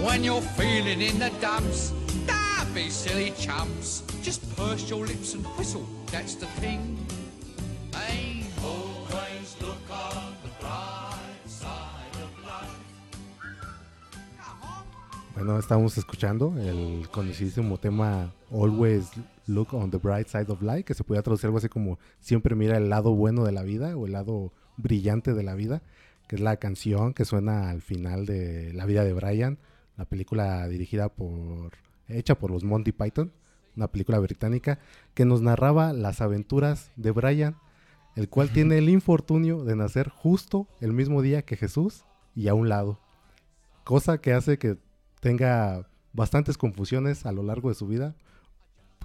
When 0.05 0.23
you're 0.23 0.41
feeling 0.41 1.01
in 1.01 1.19
the 1.19 1.31
dumps, 1.41 1.93
don't 2.27 2.73
be 2.75 2.89
silly 2.91 3.33
chumps. 3.39 4.03
Just 4.23 4.41
purse 4.57 4.89
your 4.89 5.07
lips 5.07 5.35
and 5.35 5.45
whistle, 5.57 5.87
that's 6.13 6.35
the 6.37 6.47
thing. 6.61 6.97
Always 8.63 9.57
look 9.61 9.91
on 9.91 10.35
the 10.43 10.51
bright 10.61 11.47
side 11.47 12.17
of 12.23 12.31
life. 12.45 12.79
Bueno, 15.35 15.59
estamos 15.59 15.97
escuchando 15.99 16.55
el 16.59 17.09
conocidísimo 17.11 17.79
tema 17.79 18.33
Always 18.51 19.11
Look 19.47 19.73
on 19.73 19.91
the 19.91 19.99
Bright 19.99 20.29
Side 20.29 20.51
of 20.53 20.63
Life, 20.63 20.85
que 20.85 20.95
se 20.95 21.05
podría 21.05 21.23
traducir 21.23 21.47
algo 21.47 21.59
así 21.59 21.69
como 21.69 21.99
siempre 22.21 22.55
mira 22.55 22.77
el 22.77 22.89
lado 22.91 23.15
bueno 23.15 23.45
de 23.45 23.53
la 23.53 23.63
vida 23.63 23.97
o 23.97 24.07
el 24.07 24.13
lado 24.13 24.53
brillante 24.77 25.33
de 25.33 25.43
la 25.43 25.55
vida, 25.55 25.83
que 26.29 26.37
es 26.37 26.43
la 26.43 26.59
canción 26.59 27.15
que 27.15 27.25
suena 27.25 27.71
al 27.71 27.81
final 27.81 28.27
de 28.27 28.73
La 28.75 28.87
vida 28.87 29.03
de 29.03 29.15
Brian, 29.15 29.59
la 29.97 30.05
película 30.05 30.69
dirigida 30.69 31.09
por, 31.09 31.73
hecha 32.07 32.39
por 32.39 32.51
los 32.51 32.63
Monty 32.63 32.93
Python, 32.93 33.33
una 33.75 33.91
película 33.91 34.19
británica 34.19 34.79
que 35.15 35.25
nos 35.25 35.41
narraba 35.41 35.93
las 35.93 36.21
aventuras 36.21 36.91
de 36.97 37.11
Brian, 37.11 37.57
el 38.15 38.29
cual 38.29 38.51
tiene 38.51 38.79
el 38.79 38.89
infortunio 38.89 39.65
de 39.65 39.75
nacer 39.75 40.09
justo 40.09 40.69
el 40.81 40.93
mismo 40.93 41.23
día 41.23 41.43
que 41.43 41.57
Jesús 41.57 42.05
y 42.35 42.49
a 42.49 42.55
un 42.55 42.69
lado. 42.69 43.01
cosa 43.85 44.21
que 44.21 44.35
hace 44.35 44.59
que 44.59 44.77
tenga 45.21 45.89
bastantes 46.13 46.59
confusiones 46.59 47.25
a 47.25 47.33
lo 47.33 47.43
largo 47.43 47.71
de 47.71 47.75
su 47.75 47.87
vida, 47.87 48.15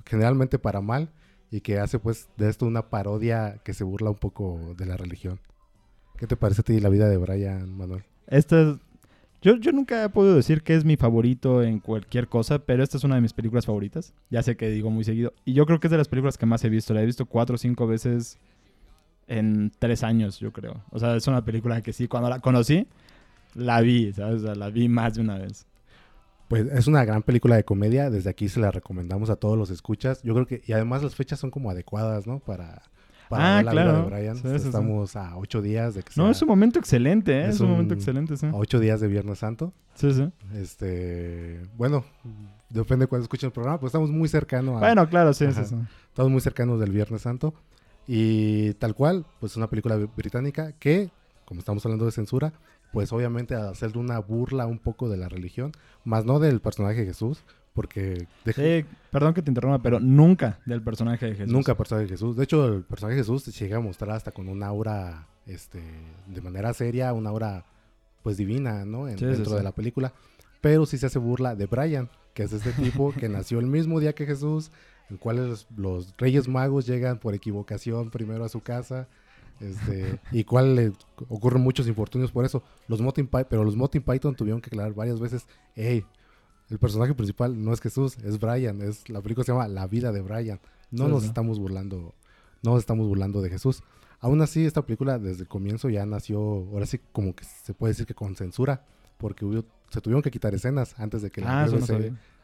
generalmente 0.05 0.59
para 0.59 0.82
mal, 0.82 1.13
y 1.49 1.61
que 1.61 1.80
hace 1.80 1.99
pues 1.99 2.28
de 2.36 2.49
esto 2.49 2.65
una 2.65 2.89
parodia 2.89 3.61
que 3.63 3.74
se 3.74 3.84
burla 3.84 4.09
un 4.09 4.17
poco 4.17 4.74
de 4.76 4.86
la 4.86 4.97
religión. 4.97 5.39
¿Qué 6.18 6.28
te 6.28 6.36
parece 6.38 6.61
a 6.61 6.64
ti 6.64 6.80
la 6.80 6.89
vida 6.89 7.09
de 7.09 7.18
Brian, 7.18 7.76
Manuel? 7.76 8.03
Esta 8.28 8.61
es- 8.61 8.78
Yo, 9.41 9.57
yo 9.57 9.74
nunca 9.74 10.01
he 10.05 10.09
podido 10.09 10.36
decir 10.36 10.64
que 10.64 10.74
es 10.74 10.86
mi 10.86 10.95
favorito 10.95 11.64
en 11.64 11.80
cualquier 11.80 12.30
cosa, 12.30 12.59
pero 12.59 12.82
esta 12.82 12.95
es 12.95 13.03
una 13.03 13.16
de 13.16 13.22
mis 13.22 13.34
películas 13.34 13.66
favoritas. 13.66 14.14
Ya 14.30 14.41
sé 14.41 14.55
que 14.55 14.70
digo 14.70 14.89
muy 14.89 15.03
seguido. 15.03 15.34
Y 15.43 15.51
yo 15.51 15.66
creo 15.66 15.82
que 15.82 15.88
es 15.88 15.91
de 15.91 15.97
las 15.97 16.07
películas 16.07 16.38
que 16.38 16.45
más 16.45 16.64
he 16.64 16.70
visto. 16.70 16.93
La 16.93 17.01
he 17.01 17.05
visto 17.05 17.26
cuatro 17.26 17.55
o 17.55 17.57
cinco 17.57 17.86
veces 17.86 18.39
en 19.28 19.72
tres 19.80 20.01
años, 20.03 20.39
yo 20.39 20.53
creo. 20.53 20.82
O 20.91 20.99
sea, 20.99 21.14
es 21.18 21.28
una 21.28 21.43
película 21.43 21.82
que 21.82 21.91
sí, 21.91 22.07
cuando 22.07 22.30
la 22.30 22.39
conocí, 22.39 22.88
la 23.53 23.82
vi, 23.82 24.14
¿sabes? 24.14 24.43
O 24.43 24.45
sea, 24.45 24.55
la 24.55 24.70
vi 24.70 24.88
más 24.88 25.16
de 25.16 25.22
una 25.22 25.38
vez. 25.39 25.66
Pues 26.47 26.68
es 26.72 26.88
una 26.88 27.03
gran 27.03 27.22
película 27.24 27.57
de 27.57 27.66
comedia, 27.66 28.09
desde 28.09 28.30
aquí 28.30 28.47
se 28.47 28.61
la 28.61 28.72
recomendamos 28.72 29.30
a 29.30 29.36
todos 29.36 29.57
los 29.57 29.70
escuchas. 29.72 30.24
Yo 30.24 30.34
creo 30.36 30.45
que, 30.45 30.61
y 30.66 30.72
además 30.72 31.03
las 31.03 31.16
fechas 31.16 31.39
son 31.39 31.51
como 31.51 31.70
adecuadas, 31.70 32.28
¿no? 32.28 32.39
Para, 32.39 32.82
para 33.30 33.57
Ah, 33.59 33.63
la 33.63 33.71
vida 33.71 33.84
claro. 33.84 34.03
de 34.09 34.09
Brian. 34.15 34.36
Sí, 34.36 34.41
sí, 34.43 34.59
sí. 34.59 34.65
Estamos 34.67 35.15
a 35.15 35.38
ocho 35.38 35.61
días 35.61 35.93
de 35.95 36.03
que 36.03 36.11
No, 36.15 36.24
sea- 36.26 36.32
es 36.32 36.41
un 36.41 36.47
momento 36.49 36.80
excelente, 36.80 37.32
¿eh? 37.41 37.43
es 37.49 37.55
Es, 37.55 37.61
un 37.61 37.69
momento 37.71 37.93
excelente, 37.93 38.38
sí. 38.38 38.45
a 38.47 38.55
ocho 38.55 38.80
días 38.80 38.99
de 39.01 39.07
Viernes 39.07 39.39
Santo. 39.39 39.74
Sí, 39.95 40.13
sí. 40.13 40.30
Este, 40.55 41.61
bueno, 41.76 42.03
depende 42.69 43.03
de 43.03 43.07
cuándo 43.07 43.24
escuchen 43.24 43.47
el 43.47 43.53
programa, 43.53 43.80
pues 43.80 43.89
estamos 43.91 44.09
muy 44.11 44.28
cercanos 44.28 44.78
a, 44.78 44.80
Bueno, 44.80 45.07
claro, 45.09 45.34
sí, 45.34 45.45
Ajá. 45.45 45.63
sí, 45.63 45.76
sí. 45.76 45.82
estamos 46.09 46.32
muy 46.32 46.41
cercanos 46.41 46.80
del 46.80 46.91
Viernes 46.91 47.21
Santo. 47.21 47.53
Y 48.07 48.74
tal 48.76 48.95
cual, 48.95 49.26
pues 49.39 49.53
es 49.53 49.57
una 49.57 49.69
película 49.69 49.97
br- 49.97 50.09
británica 50.15 50.74
que, 50.74 51.09
como 51.45 51.59
estamos 51.59 51.86
hablando 51.86 52.05
de 52.05 52.11
censura, 52.11 52.51
pues 52.91 53.13
obviamente 53.13 53.55
hacerle 53.55 53.99
una 53.99 54.19
burla 54.19 54.65
un 54.65 54.78
poco 54.80 55.09
de 55.09 55.17
la 55.17 55.30
religión, 55.30 55.71
más 56.03 56.26
no 56.26 56.39
del 56.39 56.59
personaje 56.59 56.99
de 57.01 57.05
Jesús, 57.07 57.43
porque 57.74 58.28
Sí, 58.45 58.86
perdón 59.11 59.34
que 59.34 59.41
te 59.41 59.49
interrumpa, 59.49 59.82
pero 59.82 59.99
nunca 59.99 60.59
del 60.65 60.82
personaje 60.82 61.26
de 61.28 61.36
Jesús. 61.36 61.51
nunca 61.53 61.76
personaje 61.76 62.05
de 62.05 62.09
Jesús. 62.13 62.36
De 62.36 62.43
hecho, 62.43 62.67
el 62.67 62.84
personaje 62.84 63.15
de 63.15 63.21
Jesús 63.21 63.43
se 63.43 63.51
llega 63.51 63.78
a 63.78 63.82
mostrar 63.82 64.11
hasta 64.11 64.32
con 64.32 64.47
una 64.49 64.67
aura, 64.67 65.28
este, 65.45 65.82
de 66.28 66.41
manera 66.41 66.74
seria, 66.74 67.13
una 67.13 67.30
aura 67.32 67.65
pues 68.21 68.38
divina, 68.38 68.86
¿no? 68.86 69.07
En- 69.07 69.17
Sí, 69.17 69.26
dentro 69.26 69.51
sí. 69.51 69.55
de 69.57 69.63
la 69.63 69.71
película. 69.74 70.13
Pero 70.61 70.86
sí 70.86 70.97
se 70.97 71.07
hace 71.07 71.19
burla 71.19 71.55
de 71.55 71.65
Brian, 71.65 72.09
que 72.34 72.43
es 72.43 72.53
este 72.53 72.71
tipo 72.71 73.11
que 73.11 73.28
nació 73.30 73.59
el 73.59 73.65
mismo 73.67 73.99
día 73.99 74.13
que 74.13 74.26
Jesús, 74.26 74.71
en 75.09 75.17
cuales 75.17 75.67
los 75.76 76.13
reyes 76.17 76.47
magos 76.47 76.86
llegan 76.86 77.17
por 77.19 77.34
equivocación 77.34 78.09
primero 78.11 78.45
a 78.45 78.49
su 78.49 78.61
casa, 78.61 79.07
este, 79.59 80.19
y 80.32 80.43
cual 80.45 80.76
le 80.76 80.93
ocurren 81.30 81.61
muchos 81.61 81.88
infortunios 81.88 82.32
por 82.32 82.45
eso. 82.45 82.63
Los 82.88 83.01
Monty 83.01 83.24
Py- 83.24 83.45
pero 83.49 83.63
los 83.63 83.76
Monty 83.76 83.99
Python 83.99 84.36
tuvieron 84.36 84.61
que 84.61 84.67
aclarar 84.67 84.93
varias 84.93 85.19
veces, 85.19 85.45
hey, 85.76 86.05
el 86.74 86.80
personaje 86.80 87.13
principal 87.13 87.63
no 87.63 87.71
es 87.74 87.80
Jesús, 87.82 88.17
es 88.19 88.39
Brian, 88.39 88.82
es 88.82 89.07
la 89.09 89.21
película 89.21 89.45
se 89.45 89.51
llama 89.51 89.67
La 89.67 89.88
vida 89.88 90.11
de 90.11 90.21
Brian. 90.21 90.59
No 90.91 91.05
Sí, 91.05 91.11
nos 91.11 91.24
estamos 91.24 91.59
burlando, 91.59 92.13
no 92.63 92.71
nos 92.71 92.80
estamos 92.80 93.07
burlando 93.07 93.41
de 93.41 93.49
Jesús. 93.49 93.84
Aún 94.19 94.41
así, 94.41 94.65
esta 94.65 94.86
película 94.86 95.19
desde 95.19 95.41
el 95.43 95.47
comienzo 95.47 95.89
ya 95.89 96.05
nació, 96.05 96.39
ahora 96.39 96.86
sí 96.86 96.99
como 97.11 97.36
que 97.36 97.43
se 97.45 97.74
puede 97.74 97.91
decir 97.91 98.05
que 98.05 98.13
con 98.15 98.36
censura, 98.36 98.86
porque 99.17 99.45
hubo- 99.45 99.65
se 99.89 100.01
tuvieron 100.01 100.21
que 100.21 100.32
quitar 100.32 100.53
escenas 100.55 100.95
antes 100.97 101.21
de 101.21 101.30
que 101.30 101.41
la 101.41 101.61
Ah, 101.61 101.65
no 101.65 101.71
BBC 101.74 101.88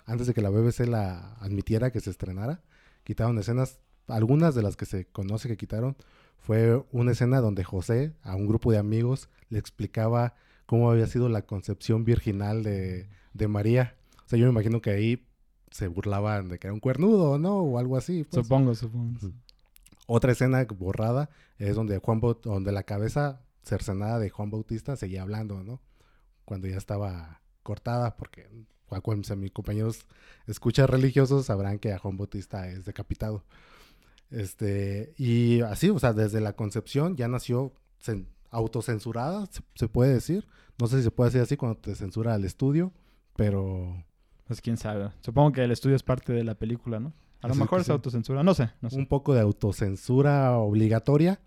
antes 0.05 0.27
de 0.27 0.33
que 0.33 0.41
la 0.41 0.49
BBC 0.49 0.85
la 0.87 1.33
admitiera 1.39 1.91
que 1.91 1.99
se 1.99 2.09
estrenara, 2.09 2.61
quitaron 3.03 3.37
escenas, 3.39 3.79
algunas 4.07 4.55
de 4.55 4.61
las 4.63 4.75
que 4.75 4.85
se 4.85 5.05
conoce 5.05 5.47
que 5.47 5.57
quitaron, 5.57 5.95
fue 6.39 6.83
una 6.91 7.11
escena 7.11 7.41
donde 7.41 7.63
José 7.63 8.13
a 8.23 8.35
un 8.35 8.47
grupo 8.47 8.71
de 8.71 8.77
amigos 8.79 9.29
le 9.49 9.59
explicaba 9.59 10.33
cómo 10.65 10.89
había 10.91 11.07
sido 11.07 11.29
la 11.29 11.43
concepción 11.43 12.03
virginal 12.05 12.63
de, 12.63 13.07
de 13.33 13.47
María. 13.47 13.95
O 14.29 14.31
sea, 14.31 14.37
yo 14.37 14.45
me 14.45 14.51
imagino 14.51 14.79
que 14.79 14.91
ahí 14.91 15.25
se 15.71 15.87
burlaban 15.87 16.49
de 16.49 16.59
que 16.59 16.67
era 16.67 16.73
un 16.75 16.79
cuernudo, 16.79 17.39
¿no? 17.39 17.57
O 17.57 17.79
algo 17.79 17.97
así. 17.97 18.23
pues. 18.25 18.43
Supongo, 18.45 18.75
supongo. 18.75 19.19
Otra 20.05 20.33
escena 20.33 20.63
borrada 20.77 21.31
es 21.57 21.75
donde 21.75 21.97
Juan 21.97 22.21
Baut- 22.21 22.41
donde 22.43 22.71
la 22.71 22.83
cabeza 22.83 23.41
cercenada 23.63 24.19
de 24.19 24.29
Juan 24.29 24.51
Bautista 24.51 24.95
seguía 24.95 25.23
hablando, 25.23 25.63
¿no? 25.63 25.81
Cuando 26.45 26.67
ya 26.67 26.77
estaba 26.77 27.41
cortada, 27.63 28.17
porque 28.17 28.47
cua- 28.87 29.01
cuando 29.01 29.35
mis 29.35 29.51
compañeros 29.51 30.05
escuchan 30.45 30.87
religiosos 30.87 31.47
sabrán 31.47 31.79
que 31.79 31.91
a 31.91 31.97
Juan 31.97 32.15
Bautista 32.17 32.67
es 32.67 32.85
decapitado. 32.85 33.43
Este, 34.31 35.13
y 35.17 35.61
así, 35.61 35.89
o 35.89 35.97
sea, 35.97 36.13
desde 36.13 36.39
la 36.39 36.53
concepción 36.53 37.15
ya 37.15 37.27
nació 37.27 37.73
cen- 38.03 38.27
autocensurada, 38.51 39.47
se, 39.47 39.61
se 39.75 39.87
puede 39.87 40.13
decir. 40.13 40.47
No 40.79 40.85
sé 40.87 40.97
si 40.97 41.03
se 41.03 41.11
puede 41.11 41.29
decir 41.31 41.41
así 41.41 41.57
cuando 41.57 41.79
te 41.79 41.95
censura 41.95 42.35
el 42.35 42.45
estudio, 42.45 42.93
pero 43.35 44.03
Pues 44.49 44.61
quién 44.61 44.77
sabe. 44.77 45.11
Supongo 45.21 45.51
que 45.51 45.63
el 45.63 45.69
estudio 45.69 45.95
es 45.95 46.01
parte 46.01 46.33
de 46.33 46.43
la 46.43 46.55
película, 46.55 46.99
¿no? 46.99 47.13
A 47.43 47.47
lo 47.47 47.53
mejor 47.53 47.81
es 47.81 47.85
sí. 47.85 47.91
autocensura. 47.91 48.41
No 48.41 48.55
sé, 48.55 48.71
no 48.81 48.89
sé. 48.89 48.97
un 48.97 49.05
poco 49.05 49.35
de 49.35 49.41
autocensura 49.41 50.57
obligatoria, 50.57 51.39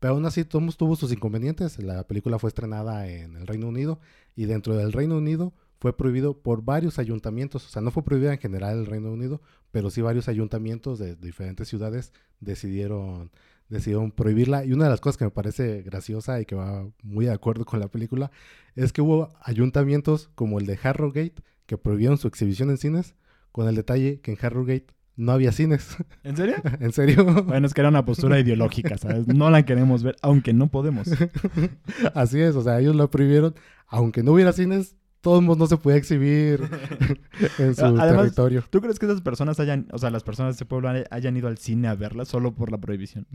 pero 0.00 0.14
aún 0.14 0.24
así 0.24 0.42
tuvo, 0.42 0.72
tuvo 0.72 0.96
sus 0.96 1.12
inconvenientes. 1.12 1.78
La 1.78 2.04
película 2.04 2.38
fue 2.38 2.48
estrenada 2.48 3.08
en 3.08 3.36
el 3.36 3.46
Reino 3.46 3.68
Unido 3.68 4.00
y 4.36 4.46
dentro 4.46 4.74
del 4.74 4.94
Reino 4.94 5.18
Unido 5.18 5.52
fue 5.80 5.94
prohibido 5.94 6.38
por 6.38 6.62
varios 6.62 6.98
ayuntamientos. 6.98 7.66
O 7.66 7.68
sea, 7.68 7.82
no 7.82 7.90
fue 7.90 8.02
prohibida 8.02 8.32
en 8.32 8.38
general 8.38 8.72
en 8.72 8.80
el 8.80 8.86
Reino 8.86 9.12
Unido, 9.12 9.42
pero 9.70 9.90
sí 9.90 10.00
varios 10.00 10.26
ayuntamientos 10.26 10.98
de 10.98 11.14
diferentes 11.14 11.68
ciudades 11.68 12.14
decidieron, 12.40 13.32
decidieron 13.68 14.12
prohibirla. 14.12 14.64
Y 14.64 14.72
una 14.72 14.84
de 14.84 14.90
las 14.92 15.02
cosas 15.02 15.18
que 15.18 15.26
me 15.26 15.30
parece 15.30 15.82
graciosa 15.82 16.40
y 16.40 16.46
que 16.46 16.54
va 16.54 16.88
muy 17.02 17.26
de 17.26 17.32
acuerdo 17.32 17.66
con 17.66 17.80
la 17.80 17.88
película 17.88 18.30
es 18.76 18.94
que 18.94 19.02
hubo 19.02 19.28
ayuntamientos 19.42 20.30
como 20.34 20.58
el 20.58 20.64
de 20.64 20.78
Harrogate 20.82 21.42
que 21.66 21.76
prohibieron 21.78 22.18
su 22.18 22.28
exhibición 22.28 22.70
en 22.70 22.78
cines, 22.78 23.14
con 23.52 23.68
el 23.68 23.74
detalle 23.74 24.20
que 24.20 24.32
en 24.32 24.38
Harrogate 24.40 24.86
no 25.16 25.32
había 25.32 25.50
cines. 25.52 25.96
¿En 26.24 26.36
serio? 26.36 26.56
¿En 26.80 26.92
serio? 26.92 27.24
Bueno, 27.44 27.66
es 27.66 27.74
que 27.74 27.80
era 27.80 27.88
una 27.88 28.04
postura 28.04 28.38
ideológica, 28.38 28.98
¿sabes? 28.98 29.26
No 29.26 29.48
la 29.50 29.64
queremos 29.64 30.02
ver, 30.02 30.16
aunque 30.22 30.52
no 30.52 30.68
podemos. 30.68 31.08
Así 32.14 32.40
es, 32.40 32.54
o 32.56 32.62
sea, 32.62 32.78
ellos 32.80 32.94
lo 32.96 33.10
prohibieron, 33.10 33.54
aunque 33.86 34.22
no 34.22 34.32
hubiera 34.32 34.52
cines, 34.52 34.94
todos 35.22 35.42
modos 35.42 35.58
no 35.58 35.66
se 35.66 35.76
podía 35.78 35.96
exhibir 35.96 36.60
en 37.58 37.74
su 37.74 37.84
Además, 37.84 38.16
territorio. 38.24 38.64
¿Tú 38.70 38.80
crees 38.80 38.98
que 38.98 39.06
esas 39.06 39.22
personas 39.22 39.58
hayan, 39.58 39.88
o 39.92 39.98
sea, 39.98 40.10
las 40.10 40.22
personas 40.22 40.54
de 40.54 40.56
ese 40.58 40.66
pueblo 40.66 40.90
hayan 41.10 41.36
ido 41.36 41.48
al 41.48 41.58
cine 41.58 41.88
a 41.88 41.94
verla 41.94 42.24
solo 42.24 42.54
por 42.54 42.70
la 42.70 42.78
prohibición? 42.78 43.26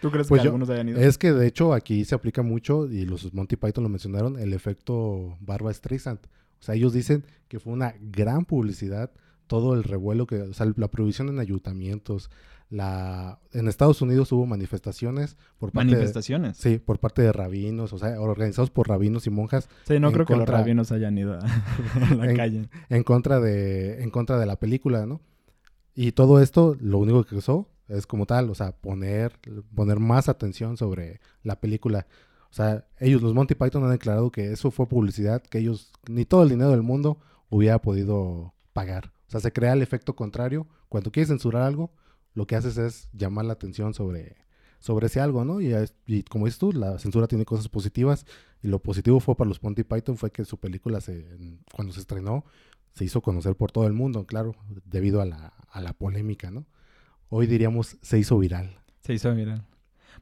¿Tú 0.00 0.10
crees 0.12 0.28
Pues 0.28 0.40
que 0.40 0.44
yo- 0.44 0.50
algunos 0.50 0.70
hayan 0.70 0.90
ido? 0.90 1.00
Es 1.00 1.18
que 1.18 1.32
de 1.32 1.46
hecho 1.46 1.72
aquí 1.74 2.04
se 2.04 2.14
aplica 2.14 2.42
mucho, 2.42 2.86
y 2.86 3.04
los 3.04 3.32
Monty 3.34 3.56
Python 3.56 3.82
lo 3.82 3.88
mencionaron, 3.90 4.38
el 4.38 4.52
efecto 4.52 5.36
Barba 5.40 5.72
Streisand. 5.74 6.20
O 6.60 6.62
sea, 6.62 6.74
ellos 6.74 6.92
dicen 6.92 7.24
que 7.48 7.60
fue 7.60 7.72
una 7.72 7.94
gran 8.00 8.44
publicidad 8.44 9.10
todo 9.46 9.74
el 9.74 9.84
revuelo 9.84 10.26
que, 10.26 10.42
o 10.42 10.52
sea, 10.52 10.70
la 10.76 10.88
prohibición 10.88 11.28
en 11.30 11.38
ayuntamientos, 11.38 12.30
la 12.70 13.38
en 13.52 13.66
Estados 13.66 14.02
Unidos 14.02 14.30
hubo 14.32 14.44
manifestaciones 14.44 15.38
por 15.58 15.72
parte 15.72 15.88
de, 15.88 15.94
Manifestaciones. 15.94 16.56
sí, 16.58 16.78
por 16.78 16.98
parte 16.98 17.22
de 17.22 17.32
rabinos, 17.32 17.94
o 17.94 17.98
sea, 17.98 18.20
organizados 18.20 18.70
por 18.70 18.88
rabinos 18.88 19.26
y 19.26 19.30
monjas 19.30 19.70
Sí, 19.86 19.98
no 19.98 20.12
creo 20.12 20.26
que 20.26 20.36
los 20.36 20.46
rabinos 20.46 20.92
hayan 20.92 21.16
ido 21.16 21.32
a, 21.34 21.38
a 21.38 22.14
la 22.14 22.30
en- 22.30 22.36
calle. 22.36 22.68
en 22.90 23.02
contra 23.04 23.40
de 23.40 24.02
en 24.02 24.10
contra 24.10 24.38
de 24.38 24.44
la 24.44 24.56
película, 24.56 25.06
¿no? 25.06 25.22
Y 25.94 26.12
todo 26.12 26.42
esto 26.42 26.76
lo 26.78 26.98
único 26.98 27.24
que 27.24 27.30
causó 27.30 27.70
es 27.88 28.06
como 28.06 28.26
tal, 28.26 28.50
o 28.50 28.54
sea, 28.54 28.72
poner 28.72 29.32
poner 29.74 29.98
más 29.98 30.28
atención 30.28 30.76
sobre 30.76 31.20
la 31.42 31.58
película. 31.60 32.06
O 32.50 32.54
sea, 32.54 32.86
ellos 32.98 33.22
los 33.22 33.34
Monty 33.34 33.54
Python 33.54 33.84
han 33.84 33.90
declarado 33.90 34.30
que 34.30 34.52
eso 34.52 34.70
fue 34.70 34.86
publicidad 34.86 35.42
que 35.42 35.58
ellos 35.58 35.92
ni 36.08 36.24
todo 36.24 36.42
el 36.42 36.48
dinero 36.48 36.70
del 36.70 36.82
mundo 36.82 37.18
hubiera 37.50 37.80
podido 37.80 38.54
pagar. 38.72 39.12
O 39.26 39.30
sea, 39.30 39.40
se 39.40 39.52
crea 39.52 39.74
el 39.74 39.82
efecto 39.82 40.16
contrario. 40.16 40.66
Cuando 40.88 41.12
quieres 41.12 41.28
censurar 41.28 41.62
algo, 41.62 41.92
lo 42.34 42.46
que 42.46 42.56
haces 42.56 42.78
es 42.78 43.08
llamar 43.12 43.44
la 43.44 43.52
atención 43.52 43.94
sobre 43.94 44.36
sobre 44.80 45.06
ese 45.06 45.20
algo, 45.20 45.44
¿no? 45.44 45.60
Y, 45.60 45.74
y 46.06 46.22
como 46.22 46.46
dices 46.46 46.58
tú, 46.58 46.72
la 46.72 46.98
censura 46.98 47.26
tiene 47.26 47.44
cosas 47.44 47.68
positivas 47.68 48.26
y 48.62 48.68
lo 48.68 48.78
positivo 48.80 49.20
fue 49.20 49.36
para 49.36 49.48
los 49.48 49.62
Monty 49.62 49.84
Python 49.84 50.16
fue 50.16 50.30
que 50.30 50.44
su 50.44 50.58
película 50.58 51.00
se 51.00 51.26
cuando 51.74 51.92
se 51.92 52.00
estrenó 52.00 52.44
se 52.92 53.04
hizo 53.04 53.20
conocer 53.20 53.54
por 53.54 53.70
todo 53.70 53.86
el 53.86 53.92
mundo, 53.92 54.26
claro, 54.26 54.56
debido 54.84 55.20
a 55.20 55.24
la, 55.24 55.52
a 55.70 55.80
la 55.80 55.92
polémica, 55.92 56.50
¿no? 56.50 56.66
Hoy 57.28 57.46
diríamos 57.46 57.96
se 58.02 58.18
hizo 58.18 58.38
viral. 58.38 58.80
Se 59.00 59.14
hizo 59.14 59.34
viral. 59.34 59.64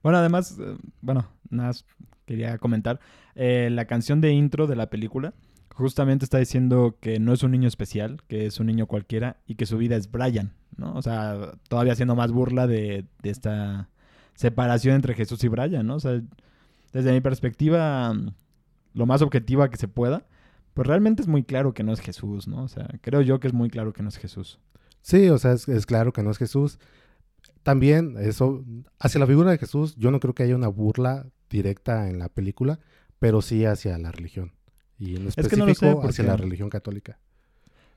Bueno, 0.02 0.18
además, 0.18 0.56
eh, 0.58 0.76
bueno, 1.00 1.26
nada 1.50 1.68
más 1.68 1.84
quería 2.26 2.58
comentar. 2.58 3.00
eh, 3.34 3.68
la 3.70 3.84
canción 3.86 4.20
de 4.20 4.32
intro 4.32 4.66
de 4.66 4.76
la 4.76 4.88
película 4.88 5.34
justamente 5.76 6.24
está 6.24 6.38
diciendo 6.38 6.96
que 7.00 7.20
no 7.20 7.34
es 7.34 7.42
un 7.42 7.50
niño 7.50 7.68
especial, 7.68 8.22
que 8.28 8.46
es 8.46 8.58
un 8.60 8.66
niño 8.66 8.86
cualquiera 8.86 9.36
y 9.46 9.56
que 9.56 9.66
su 9.66 9.76
vida 9.76 9.94
es 9.96 10.10
Brian, 10.10 10.54
¿no? 10.76 10.94
O 10.94 11.02
sea, 11.02 11.52
todavía 11.68 11.92
haciendo 11.92 12.16
más 12.16 12.32
burla 12.32 12.66
de, 12.66 13.04
esta 13.22 13.90
separación 14.34 14.94
entre 14.94 15.14
Jesús 15.14 15.44
y 15.44 15.48
Brian, 15.48 15.86
¿no? 15.86 15.96
O 15.96 16.00
sea, 16.00 16.22
desde 16.94 17.12
mi 17.12 17.20
perspectiva, 17.20 18.14
lo 18.94 19.06
más 19.06 19.20
objetiva 19.20 19.68
que 19.68 19.76
se 19.76 19.86
pueda, 19.86 20.24
pues 20.72 20.88
realmente 20.88 21.20
es 21.20 21.28
muy 21.28 21.42
claro 21.44 21.74
que 21.74 21.82
no 21.82 21.92
es 21.92 22.00
Jesús, 22.00 22.48
¿no? 22.48 22.62
O 22.62 22.68
sea, 22.68 22.88
creo 23.02 23.20
yo 23.20 23.38
que 23.38 23.48
es 23.48 23.52
muy 23.52 23.68
claro 23.68 23.92
que 23.92 24.02
no 24.02 24.08
es 24.08 24.16
Jesús. 24.16 24.58
Sí, 25.02 25.28
o 25.28 25.36
sea, 25.36 25.52
es, 25.52 25.68
es 25.68 25.84
claro 25.84 26.14
que 26.14 26.22
no 26.22 26.30
es 26.30 26.38
Jesús. 26.38 26.78
También 27.66 28.14
eso, 28.20 28.64
hacia 29.00 29.18
la 29.18 29.26
figura 29.26 29.50
de 29.50 29.58
Jesús, 29.58 29.96
yo 29.96 30.12
no 30.12 30.20
creo 30.20 30.36
que 30.36 30.44
haya 30.44 30.54
una 30.54 30.68
burla 30.68 31.26
directa 31.50 32.08
en 32.08 32.20
la 32.20 32.28
película, 32.28 32.78
pero 33.18 33.42
sí 33.42 33.64
hacia 33.64 33.98
la 33.98 34.12
religión. 34.12 34.52
Y 35.00 35.16
en 35.16 35.22
Es 35.26 35.36
específico 35.36 35.50
que 35.50 35.56
no 35.56 35.66
lo 35.66 36.02
sé, 36.02 36.08
hacia 36.08 36.24
la 36.26 36.36
religión 36.36 36.70
católica. 36.70 37.18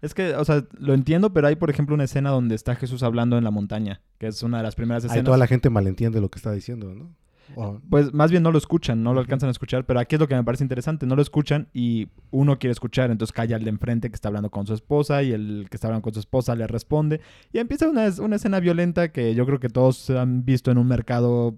Es 0.02 0.16
que, 0.16 0.34
o 0.34 0.44
sea, 0.44 0.66
lo 0.80 0.96
entiendo, 0.96 1.34
pero 1.34 1.46
hay, 1.46 1.56
por 1.56 1.70
ejemplo, 1.70 1.94
una 1.94 2.06
escena 2.06 2.32
donde 2.32 2.56
está 2.56 2.74
Jesús 2.74 3.04
hablando 3.04 3.38
en 3.38 3.44
la 3.44 3.52
montaña, 3.52 4.02
que 4.18 4.26
es 4.26 4.42
una 4.42 4.58
de 4.58 4.64
las 4.64 4.74
primeras 4.74 5.04
Ahí 5.04 5.10
escenas. 5.10 5.26
toda 5.26 5.38
la 5.38 5.46
gente 5.46 5.70
malentiende 5.70 6.20
lo 6.20 6.30
que 6.30 6.40
está 6.40 6.52
diciendo, 6.52 6.96
¿no? 6.96 7.14
O- 7.56 7.80
Pues 7.89 8.14
más 8.14 8.32
bien 8.32 8.43
no 8.43 8.52
lo 8.52 8.58
escuchan, 8.58 9.04
no 9.04 9.14
lo 9.14 9.20
alcanzan 9.20 9.47
a 9.47 9.52
escuchar, 9.52 9.86
pero 9.86 10.00
aquí 10.00 10.16
es 10.16 10.20
lo 10.22 10.28
que 10.28 10.36
me 10.36 10.43
parece 10.43 10.64
interesante, 10.64 11.06
no 11.06 11.16
lo 11.16 11.22
escuchan 11.22 11.68
y 11.74 12.08
uno 12.32 12.58
quiere 12.60 12.72
escuchar, 12.72 13.12
entonces 13.12 13.34
calla 13.34 13.58
el 13.58 13.64
de 13.64 13.70
enfrente 13.70 14.10
que 14.10 14.16
está 14.16 14.28
hablando 14.30 14.50
con 14.50 14.66
su 14.68 14.74
esposa 14.74 15.24
y 15.24 15.32
el 15.32 15.68
que 15.70 15.78
está 15.78 15.88
hablando 15.88 16.04
con 16.04 16.14
su 16.14 16.20
esposa 16.20 16.56
le 16.56 16.68
responde 16.68 17.22
y 17.52 17.58
empieza 17.60 17.89
una, 17.89 18.08
una 18.22 18.36
escena 18.38 18.60
violenta 18.60 19.12
que 19.12 19.34
yo 19.36 19.45
creo 19.45 19.60
que 19.60 19.70
todos 19.70 20.10
han 20.12 20.45
visto 20.45 20.72
en 20.72 20.78
un 20.78 20.88
mercado 20.88 21.58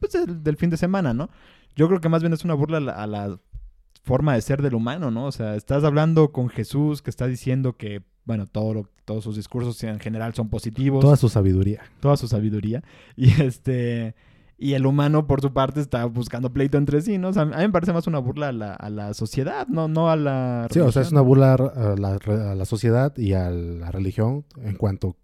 pues, 0.00 0.12
del, 0.12 0.42
del 0.42 0.56
fin 0.56 0.70
de 0.70 0.76
semana, 0.76 1.14
¿no? 1.14 1.30
Yo 1.76 1.88
creo 1.88 2.00
que 2.00 2.08
más 2.08 2.22
bien 2.22 2.32
es 2.32 2.44
una 2.44 2.54
burla 2.54 2.78
a 2.78 2.80
la, 2.80 2.92
a 2.92 3.06
la 3.06 3.38
forma 4.02 4.34
de 4.34 4.40
ser 4.42 4.62
del 4.62 4.74
humano, 4.74 5.10
¿no? 5.10 5.26
O 5.26 5.32
sea, 5.32 5.54
estás 5.54 5.84
hablando 5.84 6.32
con 6.32 6.48
Jesús 6.48 7.02
que 7.02 7.10
está 7.10 7.26
diciendo 7.26 7.76
que, 7.76 8.02
bueno, 8.24 8.46
todo 8.46 8.74
lo- 8.74 8.88
todos 9.04 9.24
sus 9.24 9.36
discursos 9.36 9.82
en 9.84 9.98
general 10.00 10.34
son 10.34 10.48
positivos 10.50 11.00
toda 11.02 11.16
su 11.16 11.28
sabiduría. 11.30 11.82
toda 12.00 12.16
su 12.16 12.26
sabiduría. 12.28 12.82
Y 13.16 13.30
este. 13.42 14.14
Y 14.60 14.74
el 14.74 14.86
humano, 14.86 15.26
por 15.28 15.40
su 15.40 15.52
parte, 15.52 15.80
está 15.80 16.04
buscando 16.06 16.52
pleito 16.52 16.78
entre 16.78 17.00
sí, 17.00 17.16
¿no? 17.16 17.28
O 17.28 17.32
sea, 17.32 17.42
a 17.42 17.46
mí 17.46 17.52
me 17.56 17.70
parece 17.70 17.92
más 17.92 18.08
una 18.08 18.18
burla 18.18 18.48
a 18.48 18.52
la, 18.52 18.74
a 18.74 18.90
la 18.90 19.14
sociedad, 19.14 19.68
no, 19.68 19.86
no 19.86 20.10
a 20.10 20.16
la. 20.16 20.66
Sí, 20.72 20.80
o 20.80 20.90
sea, 20.90 21.02
es 21.02 21.12
una 21.12 21.20
religión. 21.22 21.26
burla 21.28 21.52
a 21.54 21.96
la, 21.96 22.50
a 22.50 22.54
la 22.56 22.64
sociedad 22.64 23.16
y 23.16 23.34
a 23.34 23.50
la 23.50 23.90
religión 23.92 24.44
en 24.60 24.74
cuanto, 24.74 25.16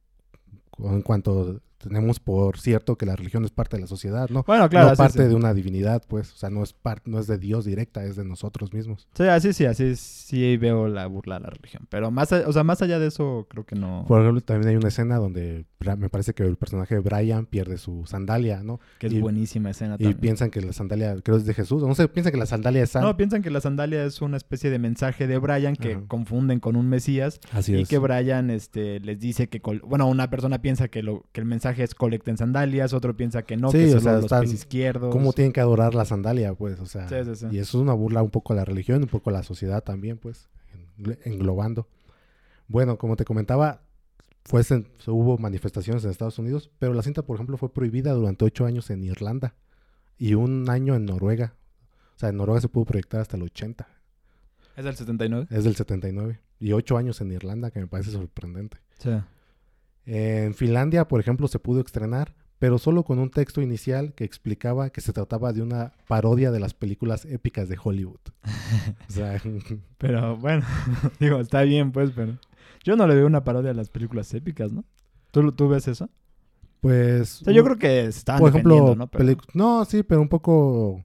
en 0.78 1.02
cuanto 1.02 1.60
tenemos 1.78 2.18
por 2.18 2.58
cierto 2.58 2.96
que 2.96 3.04
la 3.04 3.14
religión 3.14 3.44
es 3.44 3.50
parte 3.50 3.76
de 3.76 3.82
la 3.82 3.86
sociedad, 3.86 4.30
¿no? 4.30 4.42
Bueno, 4.46 4.68
claro, 4.70 4.90
no 4.90 4.96
parte 4.96 5.22
sí. 5.24 5.28
de 5.28 5.34
una 5.34 5.52
divinidad, 5.52 6.02
pues. 6.08 6.32
O 6.32 6.36
sea, 6.36 6.48
no 6.48 6.62
es, 6.62 6.72
parte 6.72 7.10
no 7.10 7.18
es 7.18 7.26
de 7.26 7.36
Dios 7.36 7.64
directa, 7.66 8.04
es 8.04 8.16
de 8.16 8.24
nosotros 8.24 8.72
mismos. 8.72 9.06
Sí, 9.14 9.24
así 9.24 9.52
sí, 9.52 9.66
así 9.66 9.94
sí 9.96 10.56
veo 10.56 10.88
la 10.88 11.06
burla 11.08 11.36
a 11.36 11.40
la 11.40 11.50
religión. 11.50 11.86
Pero 11.90 12.10
más, 12.10 12.32
a- 12.32 12.48
o 12.48 12.52
sea, 12.52 12.64
más 12.64 12.80
allá 12.80 12.98
de 12.98 13.08
eso, 13.08 13.46
creo 13.50 13.66
que 13.66 13.74
no. 13.76 14.04
Por 14.08 14.20
ejemplo, 14.22 14.40
también 14.40 14.70
hay 14.70 14.76
una 14.76 14.88
escena 14.88 15.16
donde 15.16 15.66
me 15.96 16.08
parece 16.08 16.34
que 16.34 16.42
el 16.42 16.56
personaje 16.56 16.94
de 16.94 17.00
Brian 17.00 17.46
pierde 17.46 17.78
su 17.78 18.04
sandalia, 18.06 18.62
¿no? 18.62 18.80
Que 18.98 19.06
es 19.08 19.12
y- 19.12 19.20
buenísima 19.20 19.70
escena 19.70 19.94
Y 19.94 19.98
también. 20.04 20.18
piensan 20.20 20.50
que 20.50 20.60
la 20.60 20.72
sandalia, 20.72 21.16
creo 21.22 21.36
es 21.36 21.44
de 21.46 21.54
Jesús. 21.54 21.82
No 21.82 21.94
sé, 21.94 22.08
piensan 22.08 22.32
que 22.32 22.38
la 22.38 22.46
sandalia 22.46 22.82
es 22.82 22.90
San. 22.90 23.02
No, 23.02 23.16
piensan 23.16 23.42
que 23.42 23.50
la 23.50 23.60
sandalia 23.60 24.04
es 24.04 24.20
una 24.22 24.36
especie 24.36 24.70
de 24.70 24.78
mensaje 24.78 25.26
de 25.26 25.38
Brian 25.38 25.76
que 25.76 25.92
Ajá. 25.94 26.02
confunden 26.08 26.60
con 26.60 26.76
un 26.76 26.88
Mesías 26.88 27.40
Así 27.52 27.74
y 27.74 27.82
es. 27.82 27.88
que 27.88 27.98
Brian 27.98 28.50
este, 28.50 29.00
les 29.00 29.20
dice 29.20 29.48
que, 29.48 29.60
bueno, 29.84 30.06
una 30.08 30.30
persona 30.30 30.60
piensa 30.62 30.88
que, 30.88 31.02
lo, 31.02 31.24
que 31.32 31.40
el 31.40 31.46
mensaje 31.46 31.82
es 31.82 31.94
colecten 31.94 32.36
sandalias, 32.36 32.92
otro 32.92 33.16
piensa 33.16 33.42
que 33.42 33.56
no, 33.56 33.70
Sí, 33.70 33.78
que 33.78 33.94
o 33.96 34.00
sea, 34.00 34.12
los 34.14 34.24
están- 34.24 34.40
pies 34.42 34.54
izquierdos. 34.54 35.12
¿Cómo 35.12 35.32
tienen 35.32 35.52
que 35.52 35.60
adorar 35.60 35.94
la 35.94 36.04
sandalia, 36.04 36.54
pues? 36.54 36.80
O 36.80 36.86
sea, 36.86 37.08
Sí, 37.08 37.16
sí, 37.24 37.34
sí. 37.36 37.46
y 37.50 37.58
eso 37.58 37.78
es 37.78 37.82
una 37.82 37.92
burla 37.92 38.22
un 38.22 38.30
poco 38.30 38.52
a 38.52 38.56
la 38.56 38.64
religión, 38.64 39.02
un 39.02 39.08
poco 39.08 39.30
a 39.30 39.32
la 39.32 39.42
sociedad 39.42 39.82
también, 39.82 40.16
pues, 40.18 40.48
en- 40.98 41.18
englobando. 41.24 41.86
Bueno, 42.68 42.96
como 42.98 43.16
te 43.16 43.24
comentaba, 43.24 43.82
fue, 44.44 44.62
hubo 45.06 45.38
manifestaciones 45.38 46.04
en 46.04 46.10
Estados 46.10 46.38
Unidos, 46.38 46.70
pero 46.78 46.94
la 46.94 47.02
cinta, 47.02 47.22
por 47.22 47.36
ejemplo, 47.36 47.56
fue 47.56 47.72
prohibida 47.72 48.12
durante 48.12 48.44
ocho 48.44 48.66
años 48.66 48.90
en 48.90 49.02
Irlanda 49.04 49.54
y 50.18 50.34
un 50.34 50.68
año 50.68 50.94
en 50.94 51.06
Noruega. 51.06 51.54
O 52.16 52.18
sea, 52.18 52.28
en 52.28 52.36
Noruega 52.36 52.60
se 52.60 52.68
pudo 52.68 52.84
proyectar 52.84 53.20
hasta 53.20 53.36
el 53.36 53.42
80, 53.42 53.88
¿Es 54.76 54.84
del 54.84 54.96
79? 54.96 55.46
es 55.50 55.64
del 55.64 55.76
79. 55.76 56.40
Y 56.60 56.72
ocho 56.72 56.96
años 56.96 57.20
en 57.20 57.32
Irlanda, 57.32 57.70
que 57.70 57.80
me 57.80 57.86
parece 57.86 58.10
sorprendente. 58.10 58.78
Sí. 58.98 59.10
En 60.06 60.54
Finlandia, 60.54 61.08
por 61.08 61.20
ejemplo, 61.20 61.48
se 61.48 61.58
pudo 61.58 61.80
estrenar, 61.80 62.34
pero 62.58 62.78
solo 62.78 63.04
con 63.04 63.18
un 63.18 63.30
texto 63.30 63.62
inicial 63.62 64.14
que 64.14 64.24
explicaba 64.24 64.90
que 64.90 65.00
se 65.00 65.12
trataba 65.12 65.52
de 65.52 65.62
una 65.62 65.92
parodia 66.08 66.50
de 66.50 66.60
las 66.60 66.74
películas 66.74 67.24
épicas 67.24 67.68
de 67.68 67.78
Hollywood. 67.82 68.20
O 69.08 69.12
sea, 69.12 69.40
Pero 69.98 70.36
bueno, 70.36 70.64
digo, 71.20 71.40
está 71.40 71.62
bien, 71.62 71.92
pues, 71.92 72.10
pero. 72.14 72.38
Yo 72.84 72.96
no 72.96 73.06
le 73.06 73.14
veo 73.14 73.26
una 73.26 73.44
parodia 73.44 73.70
a 73.70 73.74
las 73.74 73.88
películas 73.90 74.32
épicas, 74.34 74.72
¿no? 74.72 74.84
¿Tú, 75.30 75.52
tú 75.52 75.68
ves 75.68 75.88
eso? 75.88 76.08
pues... 76.80 77.40
O 77.40 77.44
sea, 77.46 77.54
yo 77.54 77.64
creo 77.64 77.78
que 77.78 78.04
estaban 78.04 78.40
por 78.40 78.50
ejemplo, 78.50 78.94
¿no? 78.94 79.06
Pero- 79.08 79.36
no, 79.54 79.84
sí, 79.86 80.02
pero 80.02 80.20
un 80.20 80.28
poco... 80.28 81.04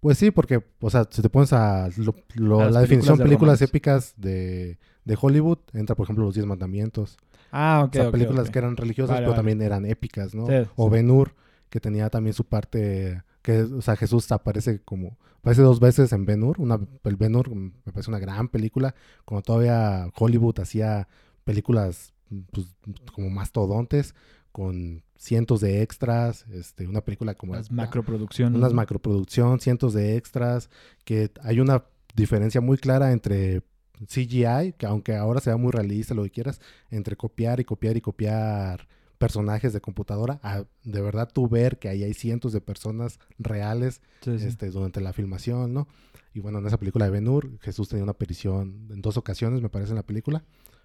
Pues 0.00 0.18
sí, 0.18 0.30
porque, 0.30 0.62
o 0.80 0.90
sea, 0.90 1.06
si 1.10 1.22
te 1.22 1.28
pones 1.30 1.52
a... 1.52 1.88
lo- 1.96 2.14
lo- 2.34 2.60
A 2.60 2.64
las 2.66 2.74
la 2.74 2.80
definición 2.82 3.18
películas 3.18 3.58
de 3.58 3.66
películas 3.66 4.12
épicas 4.12 4.14
de, 4.18 4.78
de 5.04 5.18
Hollywood, 5.20 5.58
entra, 5.72 5.96
por 5.96 6.04
ejemplo, 6.04 6.24
Los 6.26 6.34
Diez 6.34 6.46
Mandamientos. 6.46 7.16
Ah, 7.50 7.82
ok, 7.86 7.94
o 7.94 7.96
sea, 8.02 8.10
películas 8.12 8.50
que 8.50 8.58
eran 8.58 8.76
religiosas, 8.76 9.14
Vale, 9.14 9.22
pero 9.24 9.30
vale. 9.32 9.38
también 9.38 9.62
eran 9.62 9.86
épicas, 9.86 10.34
¿no? 10.34 10.46
Sí, 10.46 10.52
o 10.76 10.84
sí. 10.84 10.90
Ben 10.90 11.10
Hur, 11.10 11.34
que 11.70 11.80
tenía 11.80 12.10
también 12.10 12.34
su 12.34 12.44
parte, 12.44 13.22
que, 13.48 13.62
o 13.62 13.80
sea, 13.80 13.96
Jesús 13.96 14.30
aparece 14.30 14.82
como, 14.82 15.16
aparece 15.38 15.62
dos 15.62 15.80
veces 15.80 16.12
en 16.12 16.26
Ben 16.26 16.42
Hur, 16.42 16.60
una, 16.60 16.78
el 17.04 17.16
Ben 17.16 17.34
Hur 17.34 17.48
mm, 17.48 17.72
me 17.86 17.92
parece 17.94 18.10
una 18.10 18.18
gran 18.18 18.48
película, 18.48 18.94
cuando 19.24 19.40
todavía 19.40 20.10
Hollywood 20.14 20.60
hacía 20.60 21.08
películas 21.44 22.12
pues, 22.52 22.66
como 23.14 23.30
mastodontes, 23.30 24.14
con 24.52 25.02
cientos 25.16 25.62
de 25.62 25.80
extras, 25.80 26.44
este, 26.52 26.86
una 26.86 27.00
película 27.00 27.32
como... 27.32 27.54
Las 27.54 27.72
macroproducciones. 27.72 28.58
Unas 28.58 28.74
macroproducción, 28.74 29.60
cientos 29.60 29.94
de 29.94 30.18
extras, 30.18 30.68
que 31.06 31.30
hay 31.42 31.60
una 31.60 31.84
diferencia 32.14 32.60
muy 32.60 32.76
clara 32.76 33.12
entre 33.12 33.62
CGI, 34.06 34.74
que 34.76 34.84
aunque 34.84 35.16
ahora 35.16 35.40
sea 35.40 35.56
muy 35.56 35.72
realista, 35.72 36.12
lo 36.12 36.24
que 36.24 36.30
quieras, 36.30 36.60
entre 36.90 37.16
copiar 37.16 37.60
y 37.60 37.64
copiar 37.64 37.96
y 37.96 38.02
copiar 38.02 38.86
personajes 39.18 39.72
de 39.72 39.80
computadora, 39.80 40.40
a 40.42 40.64
de 40.84 41.00
verdad 41.00 41.28
tú 41.32 41.48
ver 41.48 41.78
que 41.78 41.88
ahí 41.88 42.02
hay 42.04 42.14
cientos 42.14 42.52
de 42.52 42.60
personas 42.60 43.18
reales 43.38 44.00
Sí, 44.22 44.38
sí. 44.38 44.46
este, 44.46 44.70
durante 44.70 45.00
la 45.00 45.12
filmación, 45.12 45.74
¿no? 45.74 45.88
Y 46.34 46.40
bueno, 46.40 46.58
en 46.58 46.66
esa 46.66 46.78
película 46.78 47.04
de 47.06 47.10
Ben 47.10 47.26
Hur, 47.28 47.58
Jesús 47.60 47.88
tenía 47.88 48.04
una 48.04 48.12
aparición 48.12 48.86
en 48.90 49.02
dos 49.02 49.16
ocasiones, 49.16 49.60
me 49.60 49.68
parece, 49.70 49.90
en 49.90 49.96
la 49.96 50.06
película, 50.06 50.44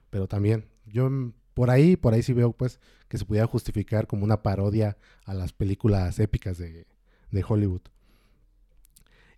pero 0.10 0.28
también 0.28 0.66
yo 0.86 1.10
por 1.54 1.70
ahí, 1.70 1.96
por 1.96 2.14
ahí 2.14 2.24
sí 2.24 2.34
veo 2.34 2.52
pues 2.54 2.80
que 3.08 3.18
se 3.20 3.26
pudiera 3.26 3.46
justificar 3.46 4.08
como 4.08 4.24
una 4.24 4.42
parodia 4.42 4.98
a 5.26 5.34
las 5.36 5.54
películas 5.54 6.18
épicas 6.20 6.58
de, 6.58 6.88
de 7.32 7.46
Hollywood. 7.48 7.82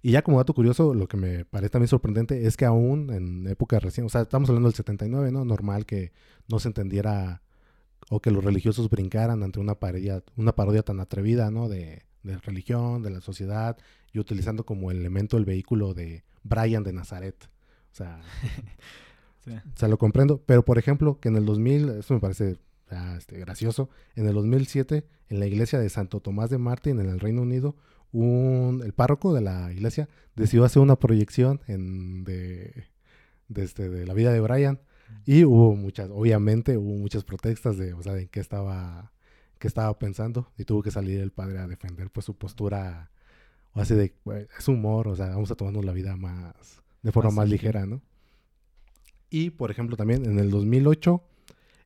Y 0.01 0.11
ya 0.11 0.21
como 0.21 0.37
dato 0.37 0.53
curioso, 0.53 0.93
lo 0.93 1.07
que 1.07 1.17
me 1.17 1.45
parece 1.45 1.71
también 1.71 1.87
sorprendente 1.87 2.45
es 2.45 2.55
que 2.57 2.65
aún 2.65 3.11
en 3.11 3.47
época 3.47 3.79
recién, 3.79 4.05
o 4.05 4.09
sea, 4.09 4.21
estamos 4.21 4.47
hablando 4.49 4.69
del 4.69 4.75
79, 4.75 5.31
¿no? 5.31 5.43
Normal 5.45 5.85
que 5.87 6.11
no 6.47 6.59
se 6.59 6.67
entendiera 6.67 7.41
o 8.09 8.19
que 8.21 8.31
los 8.31 8.43
religiosos 8.43 8.89
brincaran 8.89 9.43
ante 9.43 9.59
una 9.59 9.75
parodia, 9.75 10.23
una 10.35 10.55
parodia 10.55 10.83
tan 10.83 10.99
atrevida, 10.99 11.51
¿no? 11.51 11.69
De, 11.69 12.03
de 12.23 12.37
religión, 12.37 13.03
de 13.03 13.09
la 13.09 13.21
sociedad, 13.21 13.77
y 14.13 14.19
utilizando 14.19 14.65
como 14.65 14.91
elemento 14.91 15.37
el 15.37 15.45
vehículo 15.45 15.93
de 15.93 16.23
Brian 16.43 16.83
de 16.83 16.93
Nazaret. 16.93 17.49
O 17.91 17.95
sea, 17.95 18.21
Sí. 19.45 19.51
o 19.51 19.77
sea, 19.77 19.87
lo 19.87 19.97
comprendo. 19.97 20.41
Pero, 20.45 20.65
por 20.65 20.77
ejemplo, 20.79 21.19
que 21.19 21.29
en 21.29 21.35
el 21.35 21.45
2000, 21.45 21.89
esto 21.99 22.13
me 22.15 22.19
parece 22.19 22.57
ah, 22.89 23.15
este, 23.17 23.37
gracioso, 23.39 23.89
en 24.15 24.27
el 24.27 24.33
2007, 24.33 25.05
en 25.29 25.39
la 25.39 25.45
iglesia 25.45 25.79
de 25.79 25.89
Santo 25.89 26.19
Tomás 26.19 26.49
de 26.49 26.57
Martín, 26.57 26.99
en 26.99 27.07
el 27.09 27.19
Reino 27.19 27.43
Unido, 27.43 27.75
un, 28.11 28.81
el 28.83 28.93
párroco 28.93 29.33
de 29.33 29.41
la 29.41 29.71
iglesia 29.71 30.09
decidió 30.35 30.63
hacer 30.65 30.81
una 30.81 30.97
proyección 30.97 31.61
en, 31.67 32.23
de, 32.23 32.85
de, 33.49 33.63
este, 33.63 33.89
de 33.89 34.05
la 34.05 34.13
vida 34.13 34.31
de 34.31 34.39
Brian. 34.39 34.79
Y 35.25 35.43
hubo 35.45 35.75
muchas, 35.75 36.09
obviamente, 36.11 36.77
hubo 36.77 36.95
muchas 36.95 37.23
protestas 37.23 37.77
de, 37.77 37.93
o 37.93 38.01
sea, 38.01 38.13
de 38.13 38.27
qué 38.27 38.39
estaba, 38.39 39.11
qué 39.59 39.67
estaba 39.67 39.97
pensando. 39.97 40.51
Y 40.57 40.65
tuvo 40.65 40.83
que 40.83 40.91
salir 40.91 41.19
el 41.19 41.31
padre 41.31 41.59
a 41.59 41.67
defender, 41.67 42.09
pues, 42.11 42.25
su 42.25 42.35
postura, 42.37 43.11
o 43.73 43.81
así 43.81 43.93
de, 43.95 44.13
"Güey, 44.23 44.47
es 44.57 44.67
humor, 44.67 45.07
o 45.07 45.15
sea, 45.15 45.29
vamos 45.29 45.51
a 45.51 45.55
tomarnos 45.55 45.85
la 45.85 45.93
vida 45.93 46.15
más, 46.15 46.81
de 47.01 47.11
forma 47.11 47.29
Más 47.29 47.37
más 47.37 47.49
ligera. 47.49 47.85
¿no? 47.85 48.01
Y, 49.29 49.49
por 49.51 49.71
ejemplo, 49.71 49.97
también 49.97 50.25
en 50.25 50.39
el 50.39 50.49
2008, 50.49 51.23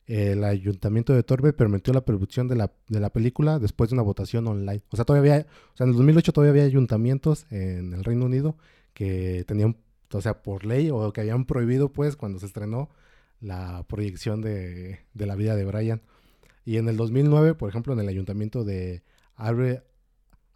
el 0.06 0.44
Ayuntamiento 0.44 1.14
de 1.14 1.22
Torbe 1.22 1.52
permitió 1.52 1.92
la 1.92 2.04
producción 2.04 2.48
de 2.48 2.56
la, 2.56 2.72
de 2.88 3.00
la 3.00 3.10
película 3.10 3.58
después 3.58 3.90
de 3.90 3.94
una 3.94 4.02
votación 4.02 4.46
online. 4.48 4.82
O 4.90 4.96
sea, 4.96 5.04
todavía 5.04 5.34
había, 5.34 5.46
o 5.72 5.76
sea, 5.76 5.84
en 5.84 5.90
el 5.90 5.96
2008 5.96 6.32
todavía 6.32 6.50
había 6.50 6.64
ayuntamientos 6.64 7.46
en 7.50 7.92
el 7.94 8.02
Reino 8.04 8.26
Unido 8.26 8.56
que 8.92 9.44
tenían, 9.46 9.76
o 10.12 10.20
sea, 10.20 10.42
por 10.42 10.64
ley 10.64 10.90
o 10.90 11.12
que 11.12 11.20
habían 11.20 11.44
prohibido, 11.44 11.92
pues, 11.92 12.16
cuando 12.16 12.40
se 12.40 12.46
estrenó 12.46 12.90
la 13.40 13.84
proyección 13.88 14.40
de, 14.42 15.00
de 15.14 15.26
la 15.26 15.34
vida 15.36 15.56
de 15.56 15.64
Brian. 15.64 16.02
Y 16.64 16.76
en 16.76 16.88
el 16.88 16.96
2009, 16.96 17.54
por 17.54 17.68
ejemplo, 17.68 17.92
en 17.92 18.00
el 18.00 18.08
ayuntamiento 18.08 18.64
de 18.64 19.02
Aber- 19.36 19.84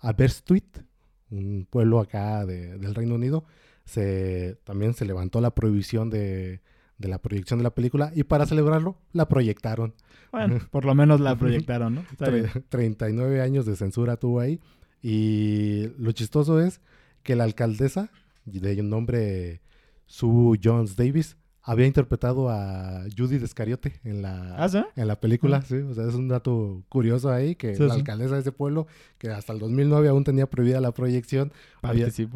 Aberystwyth, 0.00 0.84
un 1.30 1.66
pueblo 1.70 2.00
acá 2.00 2.44
de- 2.44 2.78
del 2.78 2.94
Reino 2.94 3.14
Unido, 3.14 3.44
se, 3.84 4.58
también 4.64 4.94
se 4.94 5.04
levantó 5.04 5.40
la 5.40 5.54
prohibición 5.54 6.10
de, 6.10 6.60
de 6.98 7.08
la 7.08 7.18
proyección 7.20 7.58
de 7.58 7.64
la 7.64 7.74
película 7.74 8.12
y 8.14 8.24
para 8.24 8.46
celebrarlo 8.46 8.98
la 9.12 9.28
proyectaron. 9.28 9.94
Bueno, 10.32 10.58
por 10.70 10.84
lo 10.84 10.94
menos 10.94 11.20
la 11.20 11.36
proyectaron, 11.36 11.94
¿no? 11.96 12.04
Tre- 12.18 12.64
39 12.68 13.40
años 13.40 13.66
de 13.66 13.76
censura 13.76 14.16
tuvo 14.16 14.40
ahí. 14.40 14.60
Y 15.02 15.88
lo 15.98 16.12
chistoso 16.12 16.60
es 16.60 16.80
que 17.22 17.36
la 17.36 17.44
alcaldesa, 17.44 18.10
de 18.44 18.82
nombre 18.82 19.60
Sue 20.06 20.58
Jones 20.62 20.96
Davis, 20.96 21.36
había 21.66 21.86
interpretado 21.86 22.50
a 22.50 23.04
Judy 23.16 23.38
Descariote 23.38 23.98
en 24.04 24.20
la, 24.20 24.54
¿Ah, 24.56 24.68
sí? 24.68 24.82
en 24.96 25.08
la 25.08 25.18
película, 25.18 25.56
Ah. 25.58 25.64
sí. 25.66 25.76
O 25.76 25.94
sea, 25.94 26.06
es 26.06 26.14
un 26.14 26.28
dato 26.28 26.82
curioso 26.90 27.30
ahí, 27.32 27.56
que 27.56 27.74
Sí, 27.74 27.82
la 27.82 27.94
alcaldesa 27.94 28.34
de 28.34 28.42
ese 28.42 28.52
pueblo, 28.52 28.86
que 29.18 29.30
hasta 29.30 29.52
el 29.54 29.58
2009 29.60 30.08
aún 30.08 30.24
tenía 30.24 30.46
prohibida 30.48 30.80
la 30.82 30.92
proyección, 30.92 31.52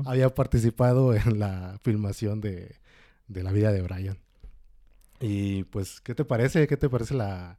había 0.06 0.34
participado 0.34 1.12
en 1.14 1.38
la 1.38 1.78
filmación 1.82 2.40
de, 2.40 2.76
de 3.28 3.42
la 3.42 3.52
vida 3.52 3.70
de 3.70 3.82
Brian. 3.82 4.16
Y 5.20 5.64
pues, 5.64 6.00
¿qué 6.00 6.14
te 6.14 6.24
parece? 6.24 6.66
¿Qué 6.66 6.76
te 6.76 6.88
parece 6.88 7.14
la, 7.14 7.58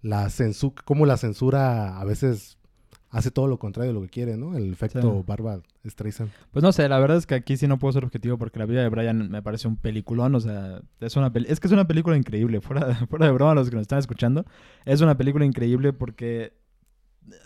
la 0.00 0.30
censura? 0.30 0.74
Cómo 0.84 1.06
la 1.06 1.16
censura 1.16 1.98
a 2.00 2.04
veces 2.04 2.56
hace 3.10 3.30
todo 3.30 3.46
lo 3.48 3.58
contrario 3.58 3.92
de 3.92 3.94
lo 3.98 4.02
que 4.02 4.08
quiere, 4.10 4.36
¿no? 4.36 4.56
El 4.56 4.72
efecto 4.72 5.00
Sí. 5.00 5.24
Barbara 5.26 5.60
Streisand. 5.84 6.30
Pues 6.52 6.62
no 6.62 6.70
sé, 6.72 6.88
la 6.88 6.98
verdad 6.98 7.16
es 7.16 7.26
que 7.26 7.34
aquí 7.34 7.56
sí 7.56 7.66
no 7.66 7.78
puedo 7.78 7.92
ser 7.92 8.04
objetivo 8.04 8.38
porque 8.38 8.58
la 8.58 8.66
vida 8.66 8.82
de 8.82 8.88
Brian 8.88 9.30
me 9.30 9.42
parece 9.42 9.66
un 9.68 9.76
peliculón, 9.76 10.34
o 10.34 10.40
sea, 10.40 10.80
es 11.00 11.16
una 11.16 11.32
peli- 11.32 11.46
es 11.48 11.58
que 11.60 11.66
es 11.66 11.72
una 11.72 11.86
película 11.88 12.16
increíble, 12.16 12.60
fuera 12.60 12.94
fuera 13.10 13.26
de 13.26 13.32
broma 13.32 13.54
los 13.54 13.68
que 13.68 13.74
nos 13.76 13.82
están 13.82 13.98
escuchando, 13.98 14.44
es 14.84 15.00
una 15.00 15.16
película 15.16 15.44
increíble 15.44 15.92
porque 15.92 16.52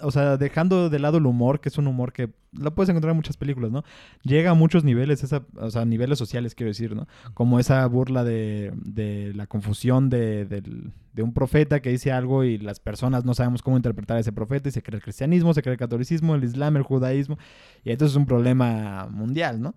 o 0.00 0.10
sea, 0.10 0.36
dejando 0.36 0.88
de 0.88 0.98
lado 0.98 1.18
el 1.18 1.26
humor, 1.26 1.60
que 1.60 1.68
es 1.68 1.78
un 1.78 1.86
humor 1.86 2.12
que 2.12 2.30
lo 2.52 2.74
puedes 2.74 2.88
encontrar 2.88 3.10
en 3.10 3.16
muchas 3.16 3.36
películas, 3.36 3.70
¿no? 3.70 3.84
Llega 4.22 4.50
a 4.52 4.54
muchos 4.54 4.84
niveles, 4.84 5.22
esa, 5.24 5.44
o 5.56 5.70
sea, 5.70 5.84
niveles 5.84 6.18
sociales, 6.18 6.54
quiero 6.54 6.70
decir, 6.70 6.94
¿no? 6.94 7.06
Como 7.34 7.58
esa 7.58 7.84
burla 7.86 8.24
de, 8.24 8.72
de 8.76 9.32
la 9.34 9.46
confusión 9.46 10.08
de, 10.10 10.46
del- 10.46 10.92
de 11.12 11.22
un 11.22 11.32
profeta 11.32 11.80
que 11.80 11.90
dice 11.90 12.10
algo 12.12 12.42
y 12.44 12.58
las 12.58 12.80
personas 12.80 13.24
no 13.24 13.34
sabemos 13.34 13.62
cómo 13.62 13.76
interpretar 13.76 14.16
a 14.16 14.20
ese 14.20 14.32
profeta 14.32 14.68
y 14.68 14.72
se 14.72 14.82
cree 14.82 14.96
el 14.96 15.02
cristianismo, 15.02 15.54
se 15.54 15.62
cree 15.62 15.74
el 15.74 15.78
catolicismo, 15.78 16.34
el 16.34 16.44
islam, 16.44 16.76
el 16.76 16.82
judaísmo, 16.82 17.38
y 17.84 17.90
entonces 17.92 18.12
es 18.14 18.16
un 18.16 18.26
problema 18.26 19.06
mundial, 19.10 19.60
¿no? 19.60 19.74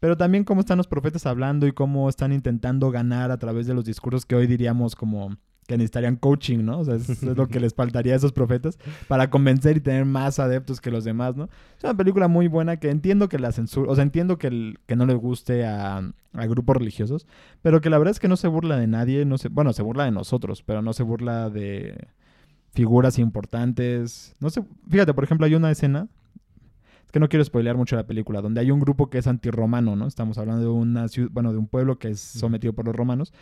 Pero 0.00 0.16
también 0.16 0.44
cómo 0.44 0.60
están 0.60 0.78
los 0.78 0.86
profetas 0.86 1.26
hablando 1.26 1.66
y 1.66 1.72
cómo 1.72 2.08
están 2.08 2.32
intentando 2.32 2.90
ganar 2.92 3.32
a 3.32 3.38
través 3.38 3.66
de 3.66 3.74
los 3.74 3.84
discursos 3.84 4.24
que 4.26 4.36
hoy 4.36 4.46
diríamos 4.46 4.94
como 4.94 5.36
que 5.68 5.76
necesitarían 5.76 6.16
coaching, 6.16 6.64
¿no? 6.64 6.80
O 6.80 6.84
sea, 6.84 6.94
es, 6.96 7.08
es 7.10 7.22
lo 7.22 7.46
que 7.46 7.60
les 7.60 7.74
faltaría 7.74 8.14
a 8.14 8.16
esos 8.16 8.32
profetas 8.32 8.78
para 9.06 9.28
convencer 9.30 9.76
y 9.76 9.80
tener 9.80 10.04
más 10.06 10.38
adeptos 10.38 10.80
que 10.80 10.90
los 10.90 11.04
demás, 11.04 11.36
¿no? 11.36 11.44
Es 11.76 11.84
una 11.84 11.94
película 11.94 12.26
muy 12.26 12.48
buena 12.48 12.78
que 12.78 12.90
entiendo 12.90 13.28
que 13.28 13.38
la 13.38 13.52
censura, 13.52 13.92
o 13.92 13.94
sea, 13.94 14.02
entiendo 14.02 14.38
que, 14.38 14.46
el- 14.48 14.78
que 14.86 14.96
no 14.96 15.04
le 15.04 15.12
guste 15.14 15.66
a, 15.66 15.98
a 16.32 16.46
grupos 16.46 16.76
religiosos, 16.76 17.26
pero 17.62 17.80
que 17.82 17.90
la 17.90 17.98
verdad 17.98 18.12
es 18.12 18.18
que 18.18 18.28
no 18.28 18.36
se 18.38 18.48
burla 18.48 18.78
de 18.78 18.86
nadie, 18.86 19.24
no 19.26 19.36
se, 19.36 19.48
bueno, 19.50 19.72
se 19.74 19.82
burla 19.82 20.06
de 20.06 20.10
nosotros, 20.10 20.62
pero 20.62 20.80
no 20.80 20.94
se 20.94 21.02
burla 21.02 21.50
de 21.50 22.08
figuras 22.72 23.18
importantes. 23.18 24.34
No 24.40 24.50
sé, 24.50 24.64
fíjate, 24.88 25.12
por 25.14 25.24
ejemplo, 25.24 25.46
hay 25.46 25.54
una 25.54 25.70
escena 25.70 26.08
es 27.04 27.12
que 27.12 27.20
no 27.20 27.28
quiero 27.30 27.42
spoilear 27.44 27.74
mucho 27.76 27.96
la 27.96 28.06
película, 28.06 28.42
donde 28.42 28.60
hay 28.60 28.70
un 28.70 28.80
grupo 28.80 29.08
que 29.08 29.16
es 29.18 29.26
antirromano, 29.26 29.96
¿no? 29.96 30.06
Estamos 30.06 30.36
hablando 30.36 30.62
de 30.62 30.68
una 30.68 31.08
ciudad, 31.08 31.30
bueno, 31.32 31.52
de 31.52 31.58
un 31.58 31.66
pueblo 31.66 31.98
que 31.98 32.08
es 32.08 32.20
sometido 32.20 32.74
por 32.74 32.84
los 32.84 32.94
romanos 32.94 33.32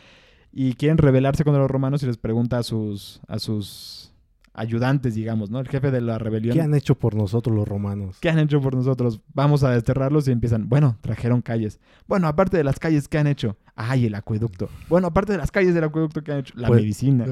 y 0.58 0.72
quieren 0.72 0.96
rebelarse 0.96 1.44
contra 1.44 1.60
los 1.60 1.70
romanos 1.70 2.02
y 2.02 2.06
les 2.06 2.16
pregunta 2.16 2.56
a 2.56 2.62
sus 2.62 3.20
a 3.28 3.38
sus 3.38 4.14
ayudantes, 4.56 5.14
digamos, 5.14 5.50
¿no? 5.50 5.60
El 5.60 5.68
jefe 5.68 5.90
de 5.90 6.00
la 6.00 6.18
rebelión. 6.18 6.54
¿Qué 6.54 6.62
han 6.62 6.74
hecho 6.74 6.94
por 6.96 7.14
nosotros 7.14 7.54
los 7.54 7.68
romanos? 7.68 8.16
¿Qué 8.20 8.30
han 8.30 8.38
hecho 8.38 8.60
por 8.60 8.74
nosotros? 8.74 9.20
Vamos 9.34 9.62
a 9.62 9.70
desterrarlos 9.70 10.26
y 10.28 10.32
empiezan. 10.32 10.68
Bueno, 10.68 10.96
trajeron 11.02 11.42
calles. 11.42 11.78
Bueno, 12.08 12.26
aparte 12.28 12.56
de 12.56 12.64
las 12.64 12.78
calles, 12.78 13.06
¿qué 13.08 13.18
han 13.18 13.26
hecho? 13.26 13.56
Ay, 13.78 14.06
el 14.06 14.14
acueducto. 14.14 14.70
Bueno, 14.88 15.08
aparte 15.08 15.32
de 15.32 15.38
las 15.38 15.50
calles 15.50 15.74
del 15.74 15.84
acueducto, 15.84 16.22
¿qué 16.24 16.32
han 16.32 16.38
hecho? 16.38 16.54
La 16.56 16.68
Pues- 16.68 16.80
medicina. 16.80 17.26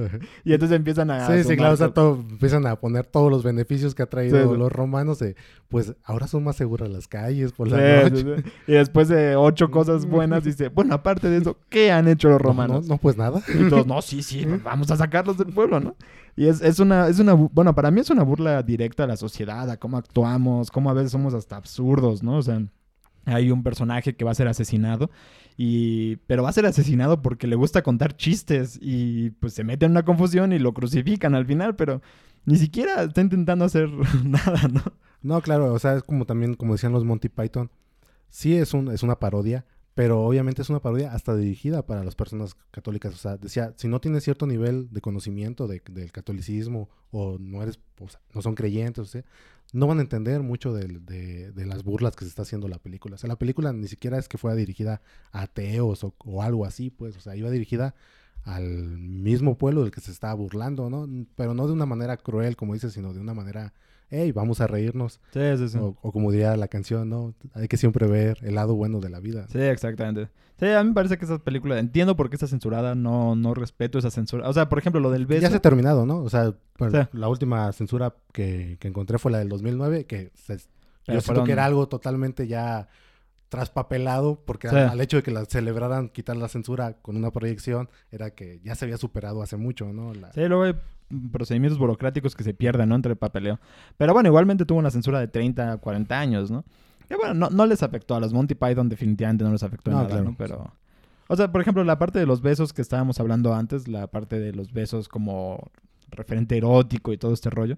Y 0.45 0.53
entonces 0.53 0.77
empiezan 0.77 1.11
a. 1.11 1.27
Sí, 1.27 1.43
sí, 1.45 1.57
claro, 1.57 1.73
o 1.73 1.77
sea, 1.77 1.87
co- 1.89 1.93
todo- 1.95 2.25
empiezan 2.29 2.67
a 2.67 2.77
poner 2.77 3.07
todos 3.07 3.31
los 3.31 3.43
beneficios 3.43 3.95
que 3.95 4.03
ha 4.03 4.07
traído 4.07 4.43
Sí, 4.43 4.49
sí. 4.53 4.59
los 4.59 4.71
romanos 4.71 5.19
de, 5.19 5.37
pues 5.69 5.95
ahora 6.05 6.27
son 6.27 6.45
más 6.45 6.57
seguras 6.57 6.91
las 6.91 7.09
calles 7.09 7.53
por 7.53 7.69
la 7.71 8.09
Sí, 8.11 8.25
noche. 8.25 8.45
Y 8.67 8.73
después 8.73 9.09
de 9.09 9.37
ocho 9.37 9.71
cosas 9.71 10.05
buenas, 10.07 10.45
dice, 10.45 10.69
bueno, 10.69 10.95
aparte 10.95 11.31
de 11.31 11.39
eso, 11.39 11.57
¿qué 11.71 11.91
han 11.91 12.09
hecho 12.09 12.29
los 12.29 12.41
No, 12.43 12.47
romanos? 12.49 12.87
No, 12.87 12.95
no, 12.95 12.99
pues 13.01 13.17
nada. 13.17 13.41
Y 13.49 13.71
todos, 13.71 13.87
no, 13.87 14.03
sí, 14.03 14.23
sí, 14.23 14.45
pues 14.47 14.63
vamos 14.63 14.91
a 14.91 14.97
sacarlos 14.97 15.39
del 15.39 15.49
pueblo, 15.55 15.81
¿no? 15.81 15.97
Y 16.37 16.47
es, 16.47 16.61
es 16.63 16.79
una, 16.81 17.09
es 17.09 17.19
una, 17.21 17.35
bu- 17.35 17.51
bueno, 17.53 17.75
para 17.75 17.91
mí 17.91 18.01
es 18.01 18.11
una 18.11 18.23
burla 18.25 18.63
directa 18.63 19.05
a 19.05 19.07
la 19.07 19.17
sociedad, 19.17 19.71
a 19.71 19.77
cómo 19.79 19.97
actuamos, 19.97 20.71
cómo 20.71 20.91
a 20.91 20.95
veces 20.95 21.13
somos 21.13 21.35
hasta 21.35 21.57
absurdos, 21.57 22.23
¿no? 22.23 22.39
O 22.39 22.43
sea, 22.43 22.63
hay 23.27 23.51
un 23.51 23.63
personaje 23.63 24.17
que 24.17 24.25
va 24.25 24.33
a 24.33 24.35
ser 24.35 24.49
asesinado, 24.49 25.11
y, 25.57 26.17
pero 26.27 26.43
va 26.43 26.49
a 26.51 26.53
ser 26.53 26.67
asesinado 26.67 27.23
porque 27.23 27.47
le 27.47 27.57
gusta 27.57 27.83
contar 27.83 28.17
chistes 28.17 28.79
y 28.83 29.31
pues 29.31 29.55
se 29.55 29.65
mete 29.65 29.87
en 29.87 29.93
una 29.93 30.05
confusión 30.05 30.53
y 30.53 30.59
lo 30.59 30.75
crucifican 30.75 31.35
al 31.35 31.47
final, 31.47 31.77
pero 31.77 32.03
ni 32.45 32.57
siquiera 32.57 33.03
está 33.05 33.21
intentando 33.21 33.65
hacer 33.65 33.89
nada, 34.25 34.69
¿no? 34.73 34.83
No, 35.23 35.41
claro, 35.41 35.73
o 35.73 35.79
sea, 35.79 35.95
es 35.97 36.03
como 36.03 36.27
también, 36.27 36.55
como 36.55 36.75
decían 36.75 36.93
los 36.93 37.05
Monty 37.05 37.29
Python, 37.31 37.71
sí 38.29 38.57
es, 38.57 38.75
un, 38.75 38.91
es 38.91 39.03
una 39.03 39.19
parodia, 39.19 39.65
pero 39.95 40.25
obviamente 40.25 40.63
es 40.63 40.71
una 40.71 40.81
parodia 40.81 41.13
hasta 41.13 41.37
dirigida 41.37 41.87
para 41.87 42.03
las 42.05 42.15
personas 42.17 42.57
católicas. 42.71 43.15
O 43.15 43.17
sea, 43.17 43.37
decía, 43.37 43.73
si 43.77 43.89
no 43.89 44.01
tienes 44.01 44.25
cierto 44.25 44.47
nivel 44.47 44.89
de 44.93 45.01
conocimiento 45.01 45.69
de- 45.69 45.83
del 45.91 46.11
catolicismo 46.13 46.89
o 47.13 47.39
no 47.39 47.63
eres, 47.63 47.79
o 48.01 48.09
sea, 48.09 48.21
no 48.35 48.43
son 48.43 48.55
creyentes, 48.57 48.99
o 49.01 49.05
sea, 49.07 49.25
no 49.73 49.87
van 49.87 49.99
a 49.99 50.03
entender 50.03 50.43
mucho 50.43 50.73
de, 50.73 50.89
de 51.53 51.67
las 51.67 51.85
burlas 51.85 52.15
que 52.17 52.25
se 52.25 52.29
está 52.29 52.43
haciendo 52.43 52.69
la 52.69 52.79
película. 52.79 53.15
O 53.15 53.19
sea, 53.19 53.29
la 53.29 53.39
película 53.39 53.73
ni 53.73 53.89
siquiera 53.89 54.19
es 54.19 54.29
que 54.29 54.39
fuera 54.39 54.57
dirigida 54.57 55.01
a 55.33 55.43
ateos 55.43 56.05
o, 56.05 56.15
o 56.25 56.43
algo 56.43 56.65
así, 56.67 56.91
pues, 56.91 57.17
o 57.17 57.21
sea, 57.21 57.37
iba 57.37 57.51
dirigida 57.51 57.95
al 58.43 58.99
mismo 58.99 59.57
pueblo 59.57 59.83
del 59.83 59.91
que 59.91 60.01
se 60.01 60.11
estaba 60.11 60.35
burlando, 60.35 60.91
¿no? 60.91 61.09
Pero 61.37 61.55
no 61.55 61.67
de 61.67 61.73
una 61.73 61.87
manera 61.87 62.17
cruel, 62.19 62.57
como 62.57 62.75
dices, 62.75 62.93
sino 62.93 63.15
de 63.15 63.21
una 63.21 63.33
manera, 63.35 63.73
hey, 64.21 64.33
vamos 64.33 64.61
a 64.61 64.67
reírnos. 64.67 65.21
Sí, 65.33 65.41
sí, 65.59 65.69
sí. 65.69 65.79
O, 65.79 65.97
o 66.03 66.13
como 66.13 66.31
diría 66.31 66.57
la 66.57 66.69
canción, 66.69 67.09
¿no? 67.09 67.35
Hay 67.55 67.69
que 67.69 67.77
siempre 67.77 68.07
ver 68.07 68.39
el 68.43 68.55
lado 68.55 68.75
bueno 68.75 69.01
de 69.01 69.11
la 69.11 69.21
vida. 69.21 69.47
Sí, 69.49 69.59
exactamente. 69.61 70.29
Sí, 70.61 70.67
a 70.69 70.83
mí 70.85 70.91
me 70.91 70.95
parece 70.95 71.19
que 71.19 71.25
esa 71.25 71.39
película, 71.39 71.79
entiendo 71.81 72.15
por 72.17 72.31
qué 72.31 72.37
está 72.37 72.47
censurada, 72.47 72.95
no, 72.95 73.35
no 73.35 73.55
respeto 73.55 73.99
esa 73.99 74.11
censura. 74.11 74.49
O 74.49 74.53
sea, 74.53 74.69
por 74.69 74.79
ejemplo, 74.79 75.01
lo 75.01 75.11
del 75.11 75.27
beso. 75.27 75.43
Ya 75.43 75.51
se 75.51 75.57
ha 75.57 75.61
terminado, 75.63 76.07
¿no? 76.07 76.19
O 76.23 76.31
sea, 76.31 76.55
pues, 76.77 76.93
Sí. 76.93 76.99
la 77.13 77.29
última 77.29 77.73
censura 77.73 78.15
que, 78.33 78.77
que 78.79 78.87
encontré 78.89 79.19
fue 79.19 79.33
la 79.33 79.39
del 79.39 79.49
2009, 79.49 80.07
que 80.07 80.31
se- 80.35 80.55
Pero 80.57 80.59
yo 80.59 81.21
siento 81.21 81.23
fueron- 81.27 81.45
que 81.47 81.53
era 81.53 81.65
algo 81.65 81.89
totalmente 81.89 82.47
ya 82.47 82.89
traspapelado, 83.49 84.43
porque 84.45 84.69
Sí. 84.69 84.77
al, 84.77 85.01
hecho 85.01 85.19
de 85.19 85.23
que 85.23 85.31
la 85.31 85.45
celebraran 85.45 86.09
quitar 86.09 86.37
la 86.37 86.49
censura 86.49 86.95
con 87.03 87.17
una 87.17 87.31
proyección, 87.31 87.89
era 88.11 88.31
que 88.31 88.61
ya 88.65 88.75
se 88.75 88.85
había 88.85 88.97
superado 88.97 89.43
hace 89.43 89.57
mucho, 89.57 89.93
¿no? 89.93 90.13
La- 90.15 90.33
Sí, 90.33 90.41
luego 90.49 90.65
hay 90.65 90.75
procedimientos 91.31 91.79
burocráticos 91.79 92.35
que 92.35 92.43
se 92.45 92.55
pierden, 92.55 92.89
¿no? 92.89 92.97
Entre 92.97 93.13
el 93.13 93.19
papeleo. 93.19 93.61
Pero 93.97 94.13
bueno, 94.13 94.29
igualmente 94.29 94.65
tuvo 94.65 94.79
una 94.79 94.91
censura 94.91 95.21
de 95.21 95.29
30 95.29 95.73
a 95.73 95.77
40 95.79 96.19
años, 96.19 96.51
¿no? 96.51 96.65
Que 97.09 97.17
bueno, 97.17 97.35
no, 97.35 97.51
no 97.51 97.67
les 97.67 97.83
afectó. 97.83 98.15
A 98.15 98.21
los 98.21 98.33
Monty 98.33 98.55
Python 98.55 98.89
definitivamente 98.89 99.45
no 99.45 99.53
les 99.53 99.63
afectó 99.63 99.91
No, 99.91 99.99
nada, 99.99 100.09
claro. 100.09 100.25
¿no? 100.25 100.35
Pero... 100.37 100.73
O 101.29 101.37
sea, 101.37 101.51
por 101.53 101.61
ejemplo, 101.61 101.85
la 101.85 101.99
parte 101.99 102.19
de 102.19 102.27
los 102.27 102.43
besos 102.43 102.73
que 102.73 102.83
estábamos 102.83 103.21
hablando 103.21 103.55
antes, 103.55 103.89
la 103.89 104.07
parte 104.09 104.39
de 104.41 104.53
los 104.53 104.73
besos 104.73 105.09
como 105.09 105.71
referente 106.11 106.57
erótico 106.57 107.13
y 107.13 107.19
todo 107.19 107.33
este 107.33 107.51
rollo. 107.51 107.77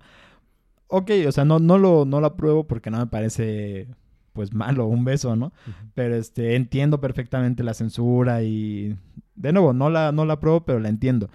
Ok, 0.88 1.10
o 1.26 1.32
sea, 1.32 1.44
no, 1.44 1.58
no, 1.58 1.78
lo, 1.78 2.04
no 2.04 2.20
lo 2.20 2.26
apruebo 2.28 2.66
porque 2.66 2.90
no 2.90 2.98
me 2.98 3.06
parece, 3.06 3.88
pues, 4.36 4.54
malo 4.54 4.86
un 4.86 5.04
beso, 5.04 5.34
¿no? 5.34 5.52
Pero 5.94 6.14
este, 6.14 6.54
entiendo 6.54 7.00
perfectamente 7.00 7.64
la 7.64 7.74
censura 7.74 8.42
y. 8.42 8.96
De 9.34 9.52
nuevo, 9.52 9.72
no 9.72 9.90
la, 9.90 10.12
no 10.12 10.24
la 10.24 10.34
apruebo, 10.34 10.64
pero 10.64 10.78
la 10.78 10.88
entiendo. 10.88 11.28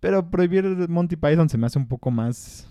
Pero 0.00 0.30
prohibir 0.30 0.64
Monty 0.88 1.16
Python 1.16 1.48
se 1.48 1.58
me 1.58 1.66
hace 1.66 1.78
un 1.78 1.86
poco 1.86 2.10
más. 2.10 2.68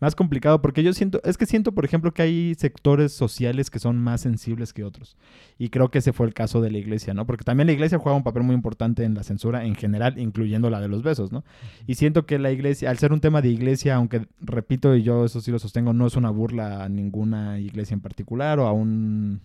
Más 0.00 0.14
complicado, 0.14 0.62
porque 0.62 0.82
yo 0.82 0.92
siento. 0.94 1.20
Es 1.24 1.36
que 1.36 1.44
siento, 1.46 1.72
por 1.72 1.84
ejemplo, 1.84 2.12
que 2.12 2.22
hay 2.22 2.54
sectores 2.54 3.12
sociales 3.12 3.68
que 3.70 3.78
son 3.78 3.98
más 3.98 4.22
sensibles 4.22 4.72
que 4.72 4.82
otros. 4.82 5.16
Y 5.58 5.68
creo 5.68 5.90
que 5.90 5.98
ese 5.98 6.14
fue 6.14 6.26
el 6.26 6.32
caso 6.32 6.62
de 6.62 6.70
la 6.70 6.78
iglesia, 6.78 7.12
¿no? 7.12 7.26
Porque 7.26 7.44
también 7.44 7.66
la 7.66 7.72
iglesia 7.72 7.98
juega 7.98 8.16
un 8.16 8.24
papel 8.24 8.42
muy 8.42 8.54
importante 8.54 9.04
en 9.04 9.14
la 9.14 9.22
censura 9.22 9.64
en 9.64 9.74
general, 9.74 10.18
incluyendo 10.18 10.70
la 10.70 10.80
de 10.80 10.88
los 10.88 11.02
besos, 11.02 11.32
¿no? 11.32 11.44
Y 11.86 11.96
siento 11.96 12.24
que 12.24 12.38
la 12.38 12.50
iglesia, 12.50 12.88
al 12.88 12.98
ser 12.98 13.12
un 13.12 13.20
tema 13.20 13.42
de 13.42 13.50
iglesia, 13.50 13.96
aunque 13.96 14.26
repito, 14.40 14.96
y 14.96 15.02
yo 15.02 15.26
eso 15.26 15.42
sí 15.42 15.50
lo 15.50 15.58
sostengo, 15.58 15.92
no 15.92 16.06
es 16.06 16.16
una 16.16 16.30
burla 16.30 16.82
a 16.84 16.88
ninguna 16.88 17.60
iglesia 17.60 17.94
en 17.94 18.00
particular 18.00 18.58
o 18.58 18.66
a 18.66 18.72
un 18.72 19.40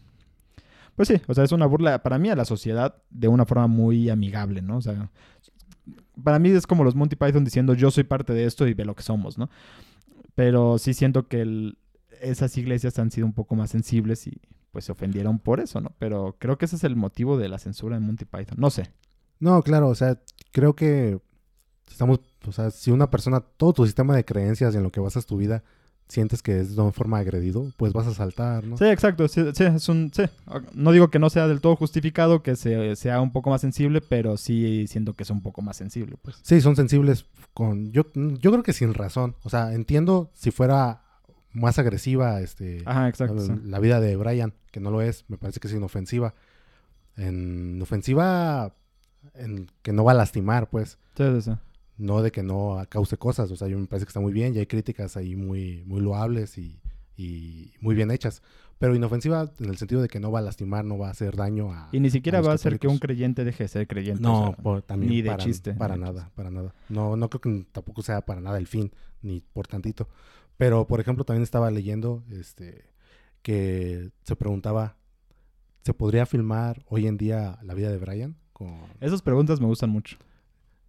pues 0.96 1.10
sí, 1.10 1.16
o 1.28 1.34
sea, 1.34 1.44
es 1.44 1.52
una 1.52 1.66
burla 1.66 2.02
para 2.02 2.18
mí 2.18 2.30
a 2.30 2.36
la 2.36 2.46
sociedad 2.46 2.96
de 3.10 3.28
una 3.28 3.46
forma 3.46 3.68
muy 3.68 4.10
amigable, 4.10 4.62
¿no? 4.62 4.78
O 4.78 4.82
sea, 4.82 5.10
para 6.24 6.40
mí 6.40 6.50
es 6.50 6.66
como 6.66 6.84
los 6.84 6.96
Monty 6.96 7.18
Python 7.18 7.44
diciendo 7.44 7.74
yo 7.74 7.92
soy 7.92 8.06
parte 8.06 8.34
de 8.34 8.46
esto 8.46 8.68
y 8.68 8.74
ve 8.74 8.86
lo 8.86 8.96
que 8.96 9.04
somos, 9.04 9.38
¿no? 9.38 9.50
Pero 10.36 10.78
sí 10.78 10.94
siento 10.94 11.28
que 11.28 11.42
el- 11.42 11.78
esas 12.22 12.58
iglesias 12.58 12.98
han 13.00 13.12
sido 13.12 13.26
un 13.28 13.34
poco 13.34 13.56
más 13.56 13.70
sensibles 13.72 14.28
y 14.28 14.40
pues 14.72 14.86
se 14.86 14.92
ofendieron 14.92 15.40
por 15.40 15.60
eso, 15.62 15.80
¿no? 15.82 15.94
Pero 16.00 16.36
creo 16.40 16.58
que 16.58 16.66
ese 16.66 16.76
es 16.76 16.84
el 16.84 16.96
motivo 16.96 17.38
de 17.38 17.48
la 17.50 17.60
censura 17.60 17.96
en 17.98 18.04
Monty 18.04 18.26
Python. 18.26 18.58
No 18.60 18.70
sé. 18.70 18.92
No, 19.40 19.62
claro, 19.64 19.88
o 19.90 19.96
sea, 19.96 20.20
creo 20.52 20.76
que 20.76 21.20
estamos, 21.90 22.20
o 22.48 22.52
sea, 22.52 22.72
si 22.72 22.92
una 22.92 23.10
persona, 23.10 23.40
todo 23.40 23.74
tu 23.74 23.86
sistema 23.86 24.16
de 24.16 24.26
creencias 24.26 24.76
en 24.76 24.84
lo 24.84 24.92
que 24.92 25.00
basas 25.00 25.26
tu 25.26 25.38
vida, 25.38 25.64
sientes 26.08 26.42
que 26.44 26.60
es 26.60 26.76
de 26.76 26.82
una 26.82 26.92
forma 26.92 27.18
agredido, 27.20 27.72
pues 27.78 27.92
vas 27.94 28.06
a 28.08 28.14
saltar, 28.14 28.64
¿no? 28.64 28.78
Sí, 28.78 28.86
exacto. 28.86 29.28
Sí, 29.28 29.42
sí, 29.54 29.64
es 29.64 29.90
un, 29.90 30.12
sí. 30.14 30.24
No 30.74 30.92
digo 30.92 31.10
que 31.10 31.18
no 31.20 31.30
sea 31.30 31.48
del 31.48 31.62
todo 31.62 31.76
justificado, 31.76 32.44
que 32.44 32.56
se, 32.56 32.96
sea 32.96 33.22
un 33.22 33.32
poco 33.32 33.50
más 33.50 33.62
sensible, 33.62 34.02
pero 34.02 34.38
sí 34.38 34.86
siento 34.88 35.14
que 35.14 35.24
es 35.24 35.30
un 35.30 35.42
poco 35.42 35.62
más 35.62 35.78
sensible, 35.78 36.16
pues. 36.22 36.38
Sí, 36.44 36.62
son 36.62 36.76
sensibles 36.76 37.26
con, 37.54 37.92
yo, 37.92 38.06
yo 38.14 38.52
creo 38.52 38.64
que 38.64 38.74
sin 38.74 38.94
razón, 38.94 39.36
o 39.44 39.50
sea, 39.50 39.74
entiendo 39.74 40.30
si 40.36 40.52
fuera 40.52 41.02
más 41.52 41.80
agresiva, 41.80 42.42
este, 42.42 42.84
Ajá, 42.86 43.08
exacto. 43.08 43.40
sí. 43.40 43.54
la 43.66 43.80
vida 43.80 44.00
de 44.00 44.16
Brian, 44.18 44.54
que 44.72 44.80
no 44.80 44.92
lo 44.92 45.02
es, 45.02 45.26
me 45.30 45.38
parece 45.38 45.60
que 45.60 45.68
es 45.68 45.74
inofensiva. 45.74 46.34
En 47.18 47.82
ofensiva 47.82 48.74
en- 49.36 49.68
que 49.82 49.94
no 49.94 50.04
va 50.04 50.12
a 50.12 50.16
lastimar, 50.16 50.70
pues. 50.70 50.98
Sí, 51.18 51.24
sí, 51.36 51.42
sí. 51.44 51.52
No 51.98 52.22
de 52.22 52.32
que 52.32 52.44
no 52.44 52.84
cause 52.90 53.18
cosas. 53.18 53.52
O 53.52 53.56
sea, 53.56 53.68
yo 53.68 53.78
me 53.80 53.88
parece 53.88 54.06
que 54.06 54.10
está 54.10 54.20
muy 54.20 54.34
bien 54.34 54.54
y 54.56 54.60
hay 54.60 54.66
críticas 54.66 55.16
ahí 55.18 55.36
muy, 55.36 55.84
muy 55.86 56.02
loables 56.02 56.58
y, 56.58 56.80
y 57.16 57.74
muy 57.80 57.96
bien 57.96 58.12
hechas. 58.12 58.42
Pero 58.78 58.94
inofensiva 58.94 59.50
en 59.60 59.70
el 59.70 59.78
sentido 59.78 60.02
de 60.02 60.10
que 60.10 60.20
no 60.20 60.32
va 60.32 60.40
a 60.40 60.42
lastimar, 60.42 60.84
no 60.84 60.98
va 60.98 61.08
a 61.08 61.12
hacer 61.12 61.38
daño 61.38 61.72
a... 61.72 61.88
Y 61.94 62.02
ni 62.02 62.10
siquiera 62.10 62.42
va 62.42 62.52
a 62.52 62.56
hacer 62.56 62.78
que 62.78 62.90
un 62.90 63.00
creyente 63.00 63.46
deje 63.46 63.64
de 63.64 63.68
ser 63.70 63.88
creyente. 63.88 64.22
No, 64.22 64.42
o 64.42 64.48
sea, 64.48 64.56
por- 64.58 64.82
también 64.82 65.12
ni 65.14 65.22
de 65.22 65.30
para, 65.30 65.44
chiste, 65.44 65.74
Para 65.74 65.96
nada, 65.96 66.30
para 66.36 66.52
nada. 66.52 66.76
No, 66.90 67.16
no 67.16 67.30
creo 67.30 67.40
que 67.40 67.66
tampoco 67.72 68.02
sea 68.02 68.26
para 68.26 68.42
nada 68.42 68.58
el 68.58 68.68
fin, 68.68 68.92
ni 69.22 69.40
por 69.40 69.66
tantito. 69.68 70.10
Pero, 70.58 70.88
por 70.88 71.00
ejemplo, 71.00 71.24
también 71.24 71.44
estaba 71.44 71.72
leyendo 71.72 72.26
este, 72.32 72.90
que 73.42 74.12
se 74.24 74.36
preguntaba, 74.36 74.98
¿se 75.84 75.94
podría 75.94 76.26
filmar 76.26 76.84
hoy 76.90 77.08
en 77.08 77.16
día 77.16 77.58
la 77.62 77.74
vida 77.74 77.90
de 77.90 77.98
Brian? 77.98 78.36
Con, 78.52 78.76
Esas 79.00 79.22
preguntas 79.22 79.62
me 79.62 79.68
gustan 79.68 79.90
mucho. 79.90 80.18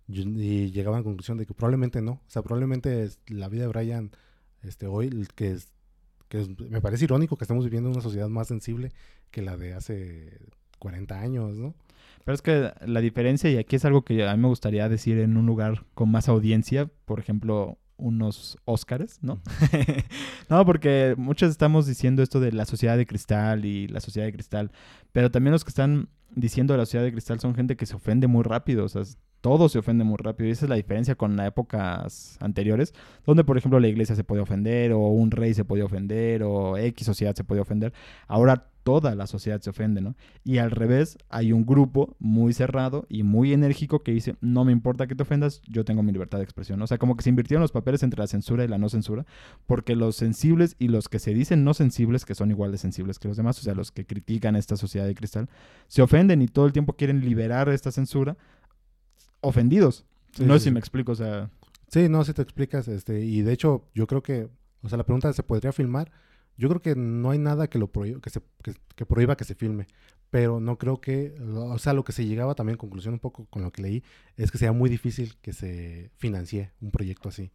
Y 0.09 0.71
llegaban 0.71 0.99
a 0.99 1.01
la 1.01 1.05
conclusión 1.05 1.39
de 1.39 1.47
que 1.47 1.55
probablemente 1.55 2.01
no. 2.03 2.13
O 2.13 2.21
sea, 2.31 2.43
probablemente 2.43 3.09
la 3.29 3.49
vida 3.49 3.63
de 3.63 3.69
Brian 3.69 4.11
este, 4.63 4.87
hoy, 4.87 5.27
que, 5.35 5.53
es, 5.53 5.73
que 6.29 6.41
es- 6.43 6.49
me 6.61 6.81
parece 6.81 7.05
irónico 7.05 7.37
que 7.37 7.45
estemos 7.45 7.65
viviendo 7.65 7.91
una 7.91 8.01
sociedad 8.01 8.29
más 8.29 8.49
sensible 8.49 8.93
que 9.31 9.43
la 9.43 9.57
de 9.57 9.75
hace 9.75 10.39
40 10.79 11.21
años, 11.21 11.57
¿no? 11.57 11.75
Pero 12.25 12.35
es 12.35 12.43
que 12.43 12.73
la 12.85 13.01
diferencia, 13.01 13.51
y 13.51 13.57
aquí 13.57 13.77
es 13.77 13.85
algo 13.85 14.03
que 14.05 14.27
a 14.27 14.35
mí 14.37 14.43
me 14.43 14.49
gustaría 14.49 14.89
decir 14.89 15.19
en 15.19 15.37
un 15.37 15.47
lugar 15.47 15.85
con 15.95 16.11
más 16.11 16.29
audiencia, 16.29 16.91
por 17.05 17.21
ejemplo, 17.21 17.79
unos 17.99 18.59
Óscares, 18.65 19.19
¿no? 19.23 19.41
no, 20.51 20.65
porque 20.67 21.15
muchos 21.17 21.51
estamos 21.51 21.87
diciendo 21.87 22.23
esto 22.23 22.41
de 22.41 22.53
la 22.53 22.67
sociedad 22.67 22.97
de 22.97 23.07
cristal 23.07 23.65
y 23.65 23.89
la 23.89 24.01
sociedad 24.01 24.27
de 24.27 24.33
cristal, 24.33 24.71
pero 25.13 25.31
también 25.31 25.53
los 25.53 25.65
que 25.65 25.71
están 25.71 26.09
diciendo 26.35 26.75
de 26.75 26.79
la 26.79 26.87
sociedad 26.87 27.05
de 27.05 27.13
cristal 27.13 27.41
son 27.41 27.55
gente 27.55 27.77
que 27.77 27.87
se 27.87 27.95
ofende 27.97 28.27
muy 28.27 28.43
rápido, 28.43 28.85
o 28.85 28.89
sea, 28.89 29.03
todo 29.41 29.69
se 29.69 29.79
ofende 29.79 30.05
muy 30.05 30.17
rápido, 30.19 30.49
y 30.49 30.53
esa 30.53 30.67
es 30.67 30.71
la 30.71 30.77
diferencia 30.77 31.15
con 31.15 31.37
las 31.37 31.49
épocas 31.49 32.37
anteriores, 32.41 32.95
donde, 33.25 33.45
por 33.45 33.59
ejemplo, 33.59 33.81
la 33.81 33.89
iglesia 33.89 34.17
se 34.17 34.25
podía 34.25 34.43
ofender, 34.43 34.93
o 34.93 35.01
un 35.09 35.31
rey 35.31 35.55
se 35.55 35.65
podía 35.65 35.85
ofender, 35.85 36.43
o 36.43 36.77
X 36.77 37.07
sociedad 37.07 37.35
se 37.35 37.45
podía 37.45 37.63
ofender. 37.63 37.93
Ahora 38.27 38.69
toda 38.87 39.17
la 39.17 39.27
sociedad 39.27 39.61
se 39.61 39.71
ofende, 39.71 40.01
¿no? 40.01 40.15
Y 40.45 40.59
al 40.59 40.71
revés, 40.71 41.19
hay 41.29 41.53
un 41.53 41.67
grupo 41.67 42.15
muy 42.21 42.53
cerrado 42.53 43.05
y 43.09 43.25
muy 43.25 43.53
enérgico 43.53 43.99
que 43.99 44.13
dice, 44.13 44.37
no 44.41 44.65
me 44.65 44.71
importa 44.71 45.09
que 45.09 45.17
te 45.17 45.25
ofendas, 45.25 45.61
yo 45.67 45.85
tengo 45.85 46.05
mi 46.05 46.13
libertad 46.13 46.39
de 46.39 46.45
expresión. 46.45 46.81
O 46.81 46.87
sea, 46.87 46.97
como 46.97 47.17
que 47.17 47.25
se 47.25 47.31
invirtieron 47.31 47.63
los 47.63 47.73
papeles 47.73 48.05
entre 48.05 48.21
la 48.21 48.29
censura 48.29 48.63
y 48.65 48.69
la 48.69 48.79
no 48.79 48.89
censura, 48.89 49.27
porque 49.67 49.97
los 49.97 50.15
sensibles 50.15 50.77
y 50.79 50.87
los 50.87 51.09
que 51.09 51.19
se 51.19 51.35
dicen 51.35 51.65
no 51.65 51.75
sensibles, 51.75 52.25
que 52.25 52.37
son 52.37 52.53
igual 52.53 52.71
de 52.71 52.79
sensibles 52.79 53.19
que 53.19 53.27
los 53.27 53.37
demás, 53.37 53.59
o 53.59 53.63
sea, 53.63 53.75
los 53.75 53.91
que 53.91 54.07
critican 54.07 54.55
esta 54.55 54.77
sociedad 54.77 55.05
de 55.05 55.17
cristal, 55.17 55.49
se 55.89 56.03
ofenden 56.03 56.41
y 56.41 56.47
todo 56.47 56.67
el 56.67 56.73
tiempo 56.73 56.93
quieren 56.93 57.25
liberar 57.25 57.69
esta 57.69 57.91
censura 57.91 58.37
ofendidos. 59.47 60.05
Sí, 60.33 60.45
no 60.45 60.55
sí, 60.55 60.61
sé 60.61 60.65
si 60.65 60.71
sí. 60.71 60.73
me 60.73 60.81
explico, 60.81 61.13
o 61.13 61.15
sea, 61.15 61.51
Sí, 61.89 62.09
no, 62.09 62.25
si 62.25 62.33
te 62.35 62.43
explicas, 62.43 62.89
este, 62.89 63.21
y 63.21 63.43
de 63.43 63.53
hecho, 63.53 63.89
yo 63.95 64.07
creo 64.07 64.23
que, 64.23 64.49
o 64.83 64.89
sea, 64.89 64.99
la 64.99 65.05
pregunta 65.05 65.33
¿se 65.33 65.43
podría 65.43 65.73
filmar? 65.73 66.11
Yo 66.57 66.69
creo 66.69 66.83
que 66.83 66.97
no 66.97 67.31
hay 67.31 67.39
nada 67.39 67.69
que 67.69 67.79
lo 67.79 67.89
prohíba, 67.93 68.21
que, 68.21 68.31
se, 68.31 68.41
que, 68.63 68.75
que 68.95 69.07
prohíba 69.07 69.37
que 69.37 69.45
se 69.45 69.55
filme, 69.55 69.87
pero 70.31 70.59
no 70.61 70.79
creo 70.79 71.01
que, 71.01 71.35
o 71.55 71.79
sea, 71.79 71.93
lo 71.93 72.05
que 72.05 72.13
se 72.13 72.27
llegaba 72.27 72.55
también, 72.55 72.77
conclusión 72.79 73.15
un 73.15 73.21
poco 73.21 73.47
con 73.47 73.63
lo 73.63 73.71
que 73.73 73.83
leí, 73.83 74.03
es 74.37 74.51
que 74.51 74.59
sea 74.59 74.73
muy 74.73 74.91
difícil 74.91 75.37
que 75.43 75.53
se 75.53 76.11
financie 76.17 76.73
un 76.81 76.91
proyecto 76.91 77.29
así. 77.29 77.53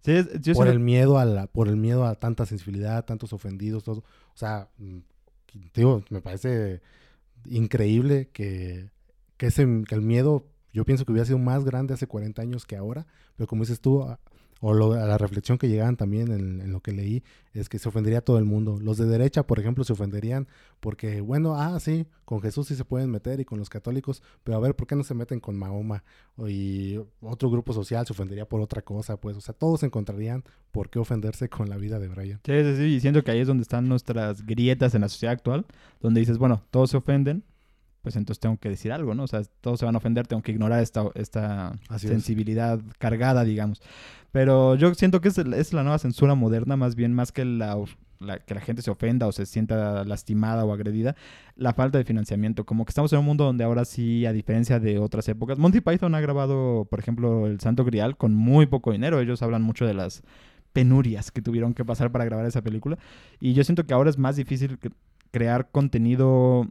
sí, 0.00 0.12
es- 0.12 0.40
yo 0.40 0.52
por 0.52 0.68
el 0.68 0.80
miedo 0.80 1.18
a 1.18 1.24
la, 1.24 1.46
por 1.46 1.68
el 1.68 1.76
miedo 1.76 2.06
a 2.06 2.14
tanta 2.16 2.46
sensibilidad, 2.46 3.04
tantos 3.04 3.32
ofendidos, 3.32 3.84
todo. 3.84 3.98
O 4.34 4.36
sea, 4.36 4.68
mm, 4.78 4.98
digo, 5.74 6.04
me 6.10 6.20
parece 6.20 6.80
increíble 7.46 8.28
que, 8.32 8.90
que, 9.36 9.46
ese, 9.46 9.66
que 9.88 9.94
el 9.94 10.02
miedo, 10.02 10.46
yo 10.74 10.84
pienso 10.84 11.06
que 11.06 11.12
hubiera 11.12 11.24
sido 11.26 11.38
más 11.38 11.64
grande 11.64 11.94
hace 11.94 12.06
40 12.06 12.42
años 12.42 12.66
que 12.66 12.76
ahora, 12.76 13.06
pero 13.36 13.46
como 13.46 13.62
dices 13.62 13.80
tú, 13.80 14.02
a- 14.02 14.20
o 14.60 14.72
lo- 14.72 14.92
a 14.94 15.04
la 15.06 15.18
reflexión 15.18 15.58
que 15.58 15.68
llegaban 15.68 15.96
también 15.96 16.30
en, 16.32 16.72
lo 16.72 16.80
que 16.80 16.92
leí, 16.92 17.22
es 17.52 17.68
que 17.68 17.78
se 17.78 17.88
ofendería 17.88 18.22
todo 18.22 18.38
el 18.38 18.44
mundo. 18.46 18.78
Los 18.80 18.96
de 18.96 19.04
derecha, 19.04 19.46
por 19.46 19.58
ejemplo, 19.58 19.84
se 19.84 19.92
ofenderían 19.92 20.48
porque, 20.80 21.20
bueno, 21.20 21.56
ah, 21.56 21.78
sí, 21.80 22.06
con 22.24 22.40
Jesús 22.40 22.68
sí 22.68 22.74
se 22.74 22.84
pueden 22.86 23.10
meter 23.10 23.40
y 23.40 23.44
con 23.44 23.58
los 23.58 23.68
católicos, 23.68 24.22
pero 24.42 24.56
a 24.56 24.60
ver, 24.60 24.74
¿por 24.74 24.86
qué 24.86 24.96
no 24.96 25.02
se 25.04 25.12
meten 25.12 25.38
con 25.40 25.58
Mahoma? 25.58 26.02
Y 26.46 26.98
otro 27.20 27.50
grupo 27.50 27.74
social 27.74 28.06
se 28.06 28.12
ofendería 28.14 28.48
por 28.48 28.60
otra 28.62 28.80
cosa, 28.80 29.18
pues, 29.20 29.36
o 29.36 29.40
sea, 29.42 29.54
todos 29.54 29.82
encontrarían 29.82 30.44
por 30.72 30.88
qué 30.88 30.98
ofenderse 30.98 31.50
con 31.50 31.68
la 31.68 31.76
vida 31.76 31.98
de 31.98 32.08
Brian. 32.08 32.40
Sí, 32.44 32.52
sí, 32.62 32.76
sí, 32.76 32.82
y 32.84 33.00
siento 33.00 33.22
que 33.22 33.32
ahí 33.32 33.40
es 33.40 33.46
donde 33.48 33.62
están 33.62 33.86
nuestras 33.88 34.46
grietas 34.46 34.94
en 34.94 35.02
la 35.02 35.08
sociedad 35.10 35.34
actual, 35.34 35.66
donde 36.00 36.20
dices, 36.20 36.38
bueno, 36.38 36.62
todos 36.70 36.90
se 36.90 36.96
ofenden, 36.96 37.44
pues 38.04 38.14
entonces 38.14 38.38
tengo 38.38 38.56
que 38.58 38.68
decir 38.68 38.92
algo, 38.92 39.14
¿no? 39.16 39.24
O 39.24 39.26
sea, 39.26 39.42
todos 39.60 39.80
se 39.80 39.84
van 39.86 39.96
a 39.96 39.98
ofender, 39.98 40.28
tengo 40.28 40.42
que 40.42 40.52
ignorar 40.52 40.80
esta, 40.80 41.04
esta 41.16 41.70
Así 41.88 42.06
es. 42.06 42.12
sensibilidad 42.12 42.78
cargada, 42.98 43.42
digamos. 43.42 43.82
Pero 44.30 44.76
yo 44.76 44.94
siento 44.94 45.20
que 45.20 45.28
es, 45.28 45.72
la 45.72 45.82
nueva 45.82 45.98
censura 45.98 46.34
moderna, 46.36 46.76
más 46.76 46.94
bien, 46.94 47.12
más 47.14 47.32
que 47.32 47.44
la, 47.44 47.76
la- 48.20 48.38
que 48.38 48.54
la 48.54 48.60
gente 48.60 48.82
se 48.82 48.90
ofenda 48.90 49.26
o 49.26 49.32
se 49.32 49.46
sienta 49.46 50.04
lastimada 50.04 50.64
o 50.64 50.72
agredida, 50.72 51.16
la 51.56 51.72
falta 51.72 51.98
de 51.98 52.04
financiamiento. 52.04 52.64
Como 52.66 52.84
que 52.84 52.90
estamos 52.90 53.12
en 53.12 53.20
un 53.20 53.24
mundo 53.24 53.44
donde 53.44 53.64
ahora 53.64 53.84
sí, 53.84 54.26
a 54.26 54.32
diferencia 54.32 54.78
de 54.80 54.98
otras 54.98 55.28
épocas, 55.28 55.58
Monty 55.58 55.80
Python 55.80 56.14
ha 56.14 56.20
grabado, 56.20 56.86
por 56.90 56.98
ejemplo, 57.00 57.46
El 57.46 57.58
Santo 57.60 57.84
Grial 57.84 58.16
con 58.16 58.34
muy 58.34 58.66
poco 58.66 58.92
dinero. 58.92 59.18
Ellos 59.20 59.40
hablan 59.42 59.62
mucho 59.62 59.86
de 59.86 59.94
las 59.94 60.22
penurias 60.72 61.30
que 61.30 61.40
tuvieron 61.40 61.72
que 61.72 61.84
pasar 61.84 62.10
para 62.10 62.24
grabar 62.24 62.44
esa 62.46 62.60
película. 62.62 62.98
Y 63.40 63.52
yo 63.54 63.62
siento 63.64 63.86
que 63.86 63.94
ahora 63.94 64.10
es 64.10 64.18
más 64.18 64.36
difícil 64.36 64.78
cre- 64.80 64.92
crear 65.30 65.70
contenido, 65.70 66.68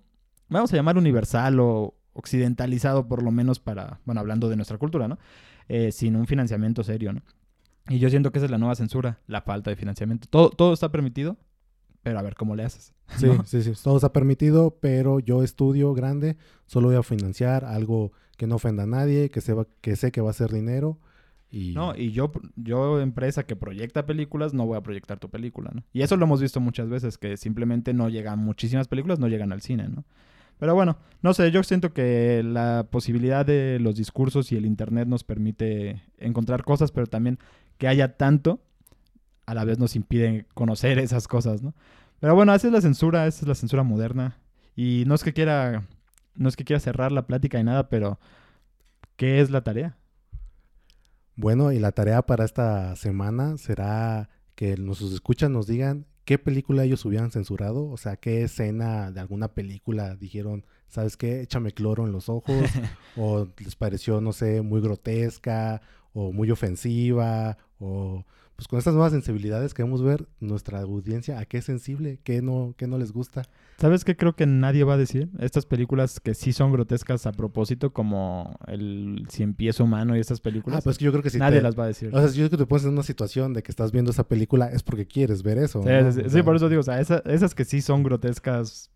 vamos 0.49 0.71
a 0.73 0.75
llamar 0.75 0.97
universal 0.97 1.59
o 1.59 1.95
occidentalizado 2.13 3.07
por 3.07 3.23
lo 3.23 3.31
menos 3.31 3.59
para, 3.59 3.99
bueno, 4.05 4.21
hablando 4.21 4.49
de 4.49 4.55
nuestra 4.55 4.77
cultura, 4.77 5.07
¿no? 5.07 5.17
Eh, 5.67 5.91
sin 5.91 6.15
un 6.15 6.27
financiamiento 6.27 6.83
serio, 6.83 7.13
¿no? 7.13 7.21
Y 7.89 7.99
yo 7.99 8.09
siento 8.09 8.31
que 8.31 8.39
esa 8.39 8.45
es 8.45 8.51
la 8.51 8.57
nueva 8.57 8.75
censura, 8.75 9.19
la 9.27 9.41
falta 9.41 9.69
de 9.69 9.75
financiamiento. 9.75 10.27
Todo, 10.29 10.49
todo 10.51 10.73
está 10.73 10.89
permitido, 10.91 11.37
pero 12.01 12.19
a 12.19 12.21
ver 12.21 12.35
cómo 12.35 12.55
le 12.55 12.63
haces. 12.63 12.93
Sí, 13.17 13.27
sí, 13.45 13.63
sí, 13.63 13.73
todo 13.81 13.97
está 13.97 14.13
permitido, 14.13 14.77
pero 14.79 15.19
yo 15.19 15.43
estudio 15.43 15.93
grande, 15.93 16.37
solo 16.65 16.87
voy 16.87 16.97
a 16.97 17.03
financiar 17.03 17.65
algo 17.65 18.11
que 18.37 18.47
no 18.47 18.55
ofenda 18.55 18.83
a 18.83 18.87
nadie, 18.87 19.29
que, 19.29 19.41
se 19.41 19.53
va, 19.53 19.67
que 19.81 19.95
sé 19.95 20.11
que 20.11 20.21
va 20.21 20.29
a 20.29 20.33
ser 20.33 20.51
dinero. 20.51 20.99
Y, 21.51 21.73
No, 21.73 21.95
y 21.95 22.11
yo, 22.11 22.31
yo, 22.55 22.99
empresa 22.99 23.45
que 23.45 23.55
proyecta 23.55 24.05
películas, 24.05 24.53
no 24.53 24.65
voy 24.65 24.77
a 24.77 24.81
proyectar 24.81 25.19
tu 25.19 25.29
película, 25.29 25.71
¿no? 25.73 25.83
Y 25.93 26.01
eso 26.01 26.17
lo 26.17 26.25
hemos 26.25 26.41
visto 26.41 26.59
muchas 26.59 26.89
veces, 26.89 27.17
que 27.17 27.37
simplemente 27.37 27.93
no 27.93 28.09
llegan, 28.09 28.39
muchísimas 28.39 28.87
películas 28.87 29.19
no 29.19 29.27
llegan 29.27 29.51
al 29.51 29.61
cine, 29.61 29.87
¿no? 29.87 30.03
Pero 30.63 30.75
bueno, 30.75 30.95
no 31.21 31.33
sé, 31.33 31.51
yo 31.51 31.61
siento 31.61 31.91
que 31.91 32.41
la 32.41 32.87
posibilidad 32.89 33.45
de 33.45 33.79
los 33.81 33.97
discursos 33.97 34.49
y 34.53 34.55
el 34.55 34.65
internet 34.65 35.09
nos 35.09 35.25
permite 35.25 36.03
encontrar 36.17 36.63
cosas, 36.63 36.93
pero 36.93 37.05
también 37.05 37.37
que 37.77 37.89
haya 37.89 38.15
tanto, 38.15 38.61
a 39.45 39.55
la 39.55 39.65
vez 39.65 39.77
nos 39.77 39.97
impide 39.97 40.45
conocer 40.53 40.99
esas 40.99 41.27
cosas, 41.27 41.61
¿no? 41.61 41.73
Pero 42.21 42.33
bueno, 42.33 42.55
esa 42.55 42.67
es 42.67 42.71
la 42.71 42.79
censura, 42.79 43.27
esa 43.27 43.41
es 43.41 43.47
la 43.49 43.55
censura 43.55 43.83
moderna. 43.83 44.37
Y 44.73 45.03
no 45.05 45.15
es 45.15 45.25
que 45.25 45.33
quiera, 45.33 45.85
no 46.33 46.47
es 46.47 46.55
que 46.55 46.63
quiera 46.63 46.79
cerrar 46.79 47.11
la 47.11 47.27
plática 47.27 47.59
y 47.59 47.65
nada, 47.65 47.89
pero 47.89 48.17
¿qué 49.17 49.41
es 49.41 49.49
la 49.49 49.65
tarea? 49.65 49.97
Bueno, 51.35 51.73
y 51.73 51.79
la 51.79 51.91
tarea 51.91 52.21
para 52.21 52.45
esta 52.45 52.95
semana 52.95 53.57
será 53.57 54.29
que 54.55 54.77
nuestros 54.77 55.11
escuchas 55.11 55.49
nos 55.49 55.67
digan 55.67 56.05
qué 56.25 56.37
película 56.37 56.83
ellos 56.83 57.03
hubieran 57.05 57.31
censurado, 57.31 57.89
o 57.89 57.97
sea, 57.97 58.17
qué 58.17 58.43
escena 58.43 59.11
de 59.11 59.19
alguna 59.19 59.49
película 59.49 60.15
dijeron, 60.15 60.65
¿sabes 60.87 61.17
qué? 61.17 61.41
Échame 61.41 61.71
cloro 61.71 62.05
en 62.05 62.11
los 62.11 62.29
ojos, 62.29 62.53
o 63.17 63.47
les 63.57 63.75
pareció, 63.75 64.21
no 64.21 64.33
sé, 64.33 64.61
muy 64.61 64.81
grotesca, 64.81 65.81
o 66.13 66.31
muy 66.31 66.51
ofensiva, 66.51 67.57
o 67.79 68.25
pues 68.55 68.67
con 68.67 68.77
estas 68.79 68.93
nuevas 68.93 69.11
sensibilidades 69.11 69.73
queremos 69.73 70.03
ver 70.03 70.27
nuestra 70.39 70.81
audiencia 70.81 71.39
a 71.39 71.45
qué 71.45 71.57
es 71.57 71.65
sensible, 71.65 72.19
qué 72.23 72.41
no, 72.41 72.75
qué 72.77 72.85
no 72.87 72.97
les 72.97 73.11
gusta. 73.11 73.43
¿Sabes 73.77 74.05
qué 74.05 74.15
creo 74.15 74.35
que 74.35 74.45
nadie 74.45 74.83
va 74.83 74.93
a 74.93 74.97
decir? 74.97 75.29
Estas 75.39 75.65
películas 75.65 76.19
que 76.19 76.35
sí 76.35 76.53
son 76.53 76.71
grotescas 76.71 77.25
a 77.25 77.31
propósito, 77.31 77.91
como 77.91 78.57
el 78.67 79.25
Cien 79.29 79.55
Pies 79.55 79.79
Humano 79.79 80.15
y 80.15 80.19
estas 80.19 80.39
películas, 80.39 80.79
Ah, 80.79 80.81
pues 80.83 80.97
que 80.99 81.05
yo 81.05 81.11
creo 81.11 81.23
que 81.23 81.31
si 81.31 81.39
nadie 81.39 81.57
te- 81.57 81.63
las 81.63 81.77
va 81.77 81.85
a 81.85 81.87
decir. 81.87 82.09
O 82.13 82.19
sea, 82.19 82.27
si 82.29 82.37
yo 82.37 82.47
creo 82.47 82.51
que 82.59 82.63
te 82.63 82.67
pones 82.67 82.85
en 82.85 82.91
una 82.91 83.03
situación 83.03 83.53
de 83.53 83.63
que 83.63 83.71
estás 83.71 83.91
viendo 83.91 84.11
esa 84.11 84.27
película 84.27 84.67
es 84.67 84.83
porque 84.83 85.07
quieres 85.07 85.41
ver 85.43 85.57
eso. 85.57 85.81
Sí, 85.81 85.89
¿no? 85.89 86.11
sí, 86.11 86.19
sí, 86.19 86.19
O 86.19 86.23
sí, 86.25 86.29
sea, 86.29 86.43
por 86.45 86.55
eso 86.55 86.69
digo, 86.69 86.81
o 86.81 86.83
sea, 86.83 87.01
esa- 87.01 87.23
esas 87.25 87.55
que 87.55 87.65
sí 87.65 87.81
son 87.81 88.03
grotescas 88.03 88.91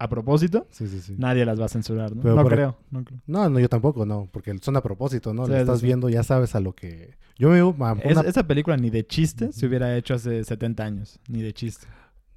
a 0.00 0.08
propósito, 0.08 0.66
Sí, 0.70 0.88
sí, 0.88 1.00
sí. 1.00 1.14
nadie 1.18 1.44
las 1.44 1.60
va 1.60 1.66
a 1.66 1.68
censurar, 1.68 2.16
¿no? 2.16 2.22
Pero 2.22 2.34
no 2.34 2.42
por- 2.42 2.52
creo, 2.54 2.76
no 2.90 3.04
creo. 3.04 3.20
No, 3.26 3.48
no, 3.50 3.60
yo 3.60 3.68
tampoco, 3.68 4.06
no, 4.06 4.28
porque 4.32 4.56
son 4.60 4.76
a 4.76 4.82
propósito, 4.82 5.32
¿no? 5.34 5.46
Sí, 5.46 5.52
estás 5.52 5.82
viendo, 5.82 6.08
ya 6.08 6.22
sabes 6.22 6.54
a 6.54 6.60
lo 6.60 6.74
que... 6.74 7.14
Yo 7.38 7.50
me 7.50 7.56
digo, 7.56 7.76
Es- 8.02 8.18
esa 8.24 8.46
película 8.46 8.76
ni 8.76 8.90
de 8.90 9.06
chiste 9.06 9.52
se 9.52 9.66
hubiera 9.66 9.96
hecho 9.96 10.14
hace 10.14 10.42
70 10.42 10.84
años, 10.84 11.20
ni 11.28 11.42
de 11.42 11.52
chiste. 11.52 11.86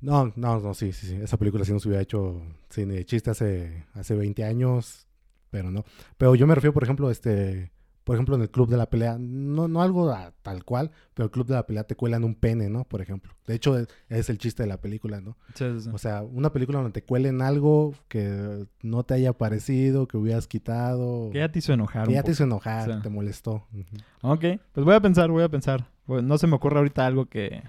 No, 0.02 0.34
no, 0.36 0.60
no, 0.60 0.74
sí, 0.74 0.92
sí, 0.92 1.08
sí. 1.08 1.16
Esa 1.16 1.38
película 1.38 1.64
sí 1.64 1.72
no 1.72 1.80
se 1.80 1.88
hubiera 1.88 2.04
hecho 2.04 2.42
cine 2.70 2.96
de 2.96 3.06
chiste 3.06 3.32
hace, 3.32 3.86
hace 3.94 4.14
20 4.16 4.44
años, 4.44 5.08
pero 5.50 5.72
no. 5.72 5.86
Pero 6.18 6.36
yo 6.36 6.46
me 6.46 6.56
refiero, 6.56 6.74
por 6.74 6.84
ejemplo, 6.84 7.10
este, 7.10 7.72
por 8.04 8.16
ejemplo, 8.16 8.36
en 8.36 8.42
el 8.42 8.50
club 8.50 8.70
de 8.70 8.78
la 8.78 8.88
pelea, 8.90 9.18
no, 9.20 9.68
no 9.68 9.82
algo 9.82 10.10
a- 10.12 10.32
tal 10.42 10.64
cual, 10.66 10.92
pero 11.14 11.26
el 11.26 11.32
club 11.32 11.48
de 11.48 11.54
la 11.54 11.66
pelea 11.66 11.84
te 11.86 11.96
cuelan 11.96 12.24
un 12.24 12.36
pene, 12.36 12.70
¿no? 12.70 12.84
Por 12.84 13.02
ejemplo. 13.02 13.32
De 13.48 13.56
hecho, 13.56 13.78
es, 13.78 13.88
es 14.10 14.30
el 14.30 14.38
chiste 14.38 14.64
de 14.64 14.68
la 14.70 14.82
película, 14.82 15.22
¿no? 15.22 15.38
Sí, 15.56 15.66
sí, 15.76 15.82
sí. 15.82 15.90
O 15.94 15.98
sea, 15.98 16.22
una 16.24 16.52
película 16.52 16.80
donde 16.80 16.92
te 16.94 17.04
cuelen 17.04 17.42
algo 17.42 17.94
que 18.10 18.66
no 18.82 19.04
te 19.04 19.14
haya 19.14 19.34
parecido, 19.34 20.08
que 20.08 20.18
hubieras 20.18 20.48
quitado, 20.48 21.30
Que 21.32 21.40
ya 21.40 21.50
te 21.52 21.60
hizo 21.60 21.74
enojar. 21.74 22.08
que 22.08 22.14
ya 22.14 22.24
te 22.24 22.32
hizo 22.32 22.44
enojar, 22.44 23.02
te 23.02 23.10
molestó. 23.10 23.66
Ujú. 23.74 24.32
Ok, 24.34 24.46
pues 24.74 24.86
voy 24.86 24.96
a 24.96 25.00
pensar, 25.02 25.30
voy 25.32 25.44
a 25.44 25.50
pensar. 25.50 25.86
No 26.08 26.38
se 26.38 26.48
me 26.48 26.56
ocurre 26.56 26.80
ahorita 26.80 27.06
algo 27.06 27.28
que, 27.28 27.64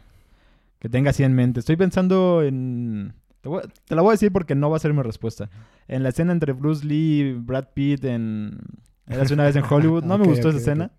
que 0.80 0.88
tenga 0.88 1.10
así 1.10 1.22
en 1.22 1.34
mente. 1.34 1.60
Estoy 1.60 1.76
pensando 1.76 2.42
en... 2.42 3.14
Te, 3.40 3.48
voy- 3.48 3.62
te 3.86 3.94
la 3.94 4.02
voy 4.02 4.08
a 4.10 4.12
decir 4.12 4.32
porque 4.32 4.54
no 4.54 4.70
va 4.70 4.76
a 4.78 4.80
ser 4.80 4.92
mi 4.94 5.02
respuesta. 5.02 5.50
En 5.86 6.02
la 6.02 6.08
escena 6.08 6.32
entre 6.32 6.52
Bruce 6.54 6.84
Lee 6.84 7.20
y 7.20 7.32
Brad 7.34 7.68
Pitt 7.74 8.04
en... 8.04 8.58
Érase 9.06 9.34
una 9.34 9.44
vez 9.44 9.56
en 9.56 9.64
Hollywood. 9.70 10.04
No 10.04 10.18
me 10.18 10.26
gustó 10.26 10.48
esa 10.48 10.58
escena. 10.58 10.90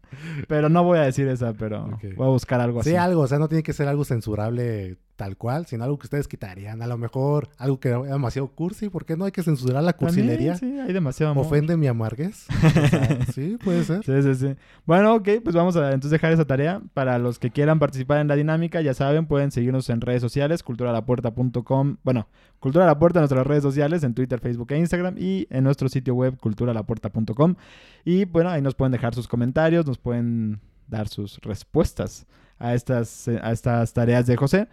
Pero 0.47 0.69
no 0.69 0.83
voy 0.83 0.99
a 0.99 1.03
decir 1.03 1.27
esa, 1.27 1.53
pero 1.53 1.97
voy 2.15 2.27
a 2.27 2.29
buscar 2.29 2.61
algo 2.61 2.79
así. 2.81 2.91
Sí, 2.91 2.95
algo, 2.95 3.21
o 3.21 3.27
sea, 3.27 3.39
no 3.39 3.47
tiene 3.47 3.63
que 3.63 3.73
ser 3.73 3.87
algo 3.87 4.05
censurable 4.05 4.97
tal 5.15 5.37
cual, 5.37 5.65
sino 5.65 5.83
algo 5.83 5.97
que 5.97 6.05
ustedes 6.05 6.27
quitarían. 6.27 6.81
A 6.81 6.87
lo 6.87 6.97
mejor 6.97 7.49
algo 7.57 7.79
que 7.79 7.89
era 7.89 8.01
demasiado 8.01 8.47
cursi, 8.49 8.89
¿por 8.89 9.05
qué 9.05 9.15
no 9.15 9.25
hay 9.25 9.31
que 9.31 9.43
censurar 9.43 9.83
la 9.83 9.93
También, 9.93 10.15
cursilería? 10.15 10.55
Sí, 10.55 10.79
hay 10.79 10.93
demasiado 10.93 11.31
amor. 11.31 11.45
Ofende 11.45 11.77
mi 11.77 11.87
amarguez. 11.87 12.47
O 12.65 12.87
sea, 12.87 13.25
sí, 13.33 13.57
puede 13.63 13.83
ser. 13.83 14.03
Sí, 14.03 14.21
sí, 14.21 14.35
sí. 14.35 14.55
Bueno, 14.85 15.15
ok, 15.15 15.29
pues 15.43 15.55
vamos 15.55 15.75
a 15.77 15.87
entonces 15.87 16.11
dejar 16.11 16.33
esa 16.33 16.45
tarea. 16.45 16.81
Para 16.93 17.17
los 17.19 17.39
que 17.39 17.51
quieran 17.51 17.79
participar 17.79 18.19
en 18.19 18.27
la 18.27 18.35
dinámica, 18.35 18.81
ya 18.81 18.93
saben, 18.93 19.27
pueden 19.27 19.51
seguirnos 19.51 19.89
en 19.89 20.01
redes 20.01 20.21
sociales, 20.21 20.63
culturalapuerta.com. 20.63 21.97
Bueno, 22.03 22.27
Cultura 22.59 22.85
La 22.85 22.97
Puerta 22.97 23.19
en 23.19 23.21
nuestras 23.21 23.45
redes 23.45 23.63
sociales, 23.63 24.03
en 24.03 24.13
Twitter, 24.13 24.39
Facebook 24.39 24.71
e 24.71 24.77
Instagram, 24.77 25.15
y 25.17 25.47
en 25.49 25.63
nuestro 25.63 25.87
sitio 25.87 26.15
web, 26.15 26.37
culturalapuerta.com. 26.39 27.55
Y 28.03 28.25
bueno, 28.25 28.49
ahí 28.49 28.61
nos 28.61 28.75
pueden 28.75 28.91
dejar 28.91 29.13
sus 29.13 29.27
comentarios, 29.27 29.85
nos 29.85 29.97
pueden 29.97 30.59
dar 30.87 31.07
sus 31.07 31.39
respuestas 31.39 32.25
a 32.57 32.73
estas, 32.73 33.27
eh, 33.27 33.39
a 33.41 33.51
estas 33.51 33.93
tareas 33.93 34.25
de 34.25 34.35
José. 34.35 34.67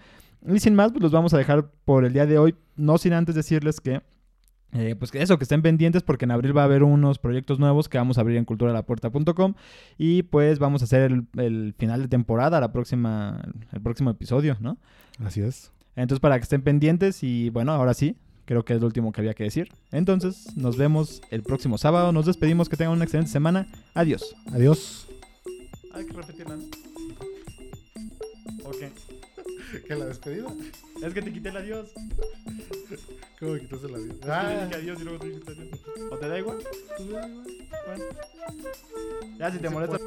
Y 0.47 0.59
sin 0.59 0.75
más, 0.75 0.91
pues 0.91 1.03
los 1.03 1.13
vamos 1.13 1.33
a 1.35 1.39
dejar 1.39 1.71
por 1.85 2.05
el 2.05 2.13
día 2.13 2.27
de 2.27 2.39
hoy, 2.39 2.55
no 2.77 2.99
sin 2.99 3.13
antes 3.13 3.35
decirles 3.35 3.81
que 3.81 4.03
eh, 4.75 4.97
pues 4.99 5.11
que 5.11 5.21
eso, 5.21 5.37
que 5.37 5.45
estén 5.45 5.61
pendientes 5.61 6.03
porque 6.03 6.25
en 6.25 6.31
abril 6.31 6.57
va 6.57 6.63
a 6.63 6.65
haber 6.65 6.83
unos 6.83 7.19
proyectos 7.19 7.59
nuevos 7.59 7.91
que 7.91 7.99
vamos 7.99 8.17
a 8.17 8.23
abrir 8.23 8.39
en 8.39 8.47
culturalapuerta.com 8.47 9.55
y 9.99 10.23
pues 10.23 10.59
vamos 10.59 10.81
a 10.81 10.87
hacer 10.87 11.13
el, 11.13 11.27
el 11.37 11.75
final 11.77 12.01
de 12.01 12.09
temporada, 12.09 12.59
la 12.59 12.73
próxima, 12.73 13.43
el 13.71 13.81
próximo 13.83 14.11
episodio, 14.11 14.57
¿no? 14.61 14.79
Así 15.23 15.43
es. 15.43 15.73
Entonces 15.95 16.21
para 16.21 16.39
que 16.39 16.45
estén 16.45 16.63
pendientes 16.63 17.23
y 17.23 17.51
bueno, 17.51 17.73
ahora 17.73 17.93
sí, 17.93 18.17
creo 18.47 18.65
que 18.65 18.73
es 18.73 18.81
lo 18.81 18.87
último 18.87 19.13
que 19.13 19.21
había 19.21 19.35
que 19.35 19.45
decir. 19.45 19.69
Entonces 19.91 20.57
nos 20.57 20.79
vemos 20.79 21.21
el 21.31 21.43
próximo 21.43 21.77
sábado, 21.77 22.11
nos 22.13 22.25
despedimos, 22.25 22.71
que 22.71 22.79
tengan 22.79 22.95
una 22.95 23.05
excelente 23.05 23.31
semana, 23.31 23.67
adiós. 23.93 24.35
Adiós. 24.53 25.07
Hay 25.93 26.07
que 26.07 26.13
repetirla. 26.15 26.57
Ok. 28.65 29.22
¿Qué 29.81 29.97
la 29.97 30.05
despedida? 30.05 30.53
Es 31.03 31.15
que 31.15 31.23
te 31.23 31.33
quité 31.33 31.49
el 31.49 31.57
adiós. 31.57 31.93
¿Cómo 33.41 33.55
quitaste 33.55 33.87
vida? 33.99 34.15
Es 34.15 34.21
que 34.21 34.55
le 34.55 34.65
dije 34.65 34.75
adiós 34.77 35.01
y 35.01 35.05
luego 35.05 35.19
tú 35.19 35.27
dijiste 35.27 35.53
adiós. 35.53 35.81
¿O 36.11 36.19
te 36.19 36.29
da 36.29 36.39
igual? 36.39 36.59
Pues 36.97 37.09
me 37.09 37.13
da 37.15 37.29
igual. 37.29 37.47
Bueno. 37.87 38.05
Ya 39.39 39.51
si 39.51 39.59
te 39.59 39.71
molesta. 39.71 39.99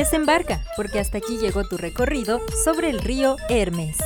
Desembarca, 0.00 0.62
porque 0.78 0.98
hasta 0.98 1.18
aquí 1.18 1.36
llegó 1.36 1.68
tu 1.68 1.76
recorrido 1.76 2.40
sobre 2.64 2.88
el 2.88 3.00
río 3.00 3.36
Hermes. 3.50 3.98